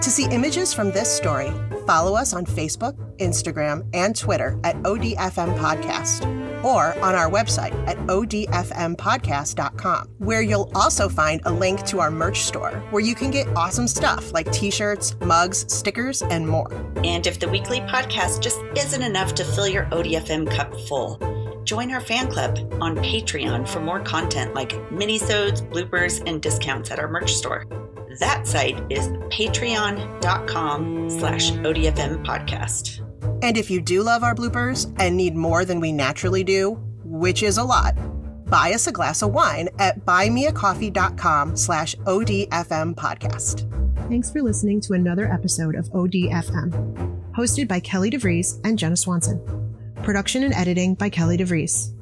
To 0.00 0.10
see 0.10 0.26
images 0.30 0.72
from 0.72 0.92
this 0.92 1.14
story, 1.14 1.50
follow 1.86 2.14
us 2.14 2.32
on 2.32 2.46
Facebook, 2.46 2.94
Instagram, 3.18 3.84
and 3.92 4.14
Twitter 4.14 4.58
at 4.62 4.76
ODFM 4.82 5.58
Podcast 5.58 6.22
or 6.66 6.98
on 6.98 7.14
our 7.14 7.30
website 7.30 7.72
at 7.86 7.96
odfmpodcast.com, 8.08 10.08
where 10.18 10.42
you'll 10.42 10.70
also 10.74 11.08
find 11.08 11.40
a 11.44 11.52
link 11.52 11.86
to 11.86 12.00
our 12.00 12.10
merch 12.10 12.40
store 12.40 12.72
where 12.90 13.02
you 13.02 13.14
can 13.14 13.30
get 13.30 13.46
awesome 13.56 13.86
stuff 13.86 14.32
like 14.32 14.50
t 14.50 14.70
shirts, 14.70 15.14
mugs, 15.20 15.72
stickers, 15.72 16.22
and 16.22 16.48
more. 16.48 16.72
And 17.04 17.24
if 17.26 17.38
the 17.38 17.48
weekly 17.48 17.80
podcast 17.82 18.42
just 18.42 18.58
isn't 18.76 19.02
enough 19.02 19.34
to 19.36 19.44
fill 19.44 19.68
your 19.68 19.84
ODFM 19.86 20.50
cup 20.50 20.74
full, 20.88 21.62
join 21.62 21.92
our 21.92 22.00
fan 22.00 22.28
club 22.30 22.58
on 22.80 22.96
Patreon 22.96 23.68
for 23.68 23.80
more 23.80 24.00
content 24.00 24.54
like 24.54 24.70
minisodes, 24.90 25.62
bloopers, 25.70 26.22
and 26.26 26.42
discounts 26.42 26.90
at 26.90 26.98
our 26.98 27.08
merch 27.08 27.32
store. 27.32 27.64
That 28.18 28.46
site 28.46 28.80
is 28.90 29.08
patreon.com 29.28 31.10
slash 31.10 31.52
ODFM 31.52 32.24
podcast. 32.24 33.05
And 33.42 33.56
if 33.56 33.70
you 33.70 33.80
do 33.80 34.02
love 34.02 34.22
our 34.22 34.34
bloopers 34.34 34.92
and 34.98 35.16
need 35.16 35.34
more 35.34 35.64
than 35.64 35.80
we 35.80 35.92
naturally 35.92 36.44
do, 36.44 36.72
which 37.04 37.42
is 37.42 37.58
a 37.58 37.64
lot, 37.64 37.96
buy 38.46 38.72
us 38.72 38.86
a 38.86 38.92
glass 38.92 39.22
of 39.22 39.32
wine 39.32 39.68
at 39.78 40.04
buymeacoffee.com 40.04 41.56
slash 41.56 41.94
ODFM 41.96 42.94
podcast. 42.94 43.70
Thanks 44.08 44.30
for 44.30 44.42
listening 44.42 44.80
to 44.82 44.92
another 44.92 45.30
episode 45.32 45.74
of 45.74 45.90
ODFM, 45.90 47.32
hosted 47.32 47.68
by 47.68 47.80
Kelly 47.80 48.10
DeVries 48.10 48.60
and 48.64 48.78
Jenna 48.78 48.96
Swanson. 48.96 49.40
Production 50.02 50.44
and 50.44 50.54
editing 50.54 50.94
by 50.94 51.10
Kelly 51.10 51.36
DeVries. 51.36 51.92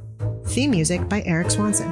Theme 0.47 0.71
music 0.71 1.09
by 1.09 1.23
Erik 1.23 1.51
Swanson. 1.51 1.91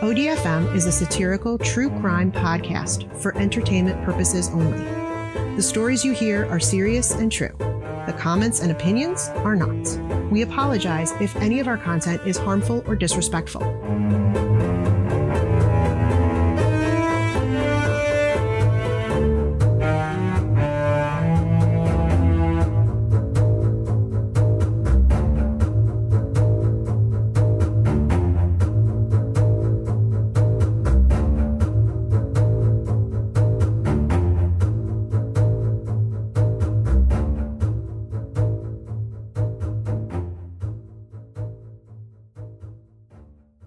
ODFM 0.00 0.74
is 0.74 0.86
a 0.86 0.92
satirical 0.92 1.58
true 1.58 1.90
crime 2.00 2.32
podcast 2.32 3.14
for 3.18 3.36
entertainment 3.36 4.02
purposes 4.02 4.48
only. 4.48 5.09
The 5.56 5.62
stories 5.62 6.04
you 6.04 6.12
hear 6.12 6.46
are 6.46 6.60
serious 6.60 7.10
and 7.12 7.30
true. 7.30 7.54
The 8.06 8.16
comments 8.18 8.60
and 8.60 8.70
opinions 8.70 9.28
are 9.44 9.56
not. 9.56 10.30
We 10.30 10.42
apologize 10.42 11.12
if 11.20 11.36
any 11.36 11.60
of 11.60 11.68
our 11.68 11.76
content 11.76 12.22
is 12.26 12.38
harmful 12.38 12.82
or 12.86 12.96
disrespectful. 12.96 13.62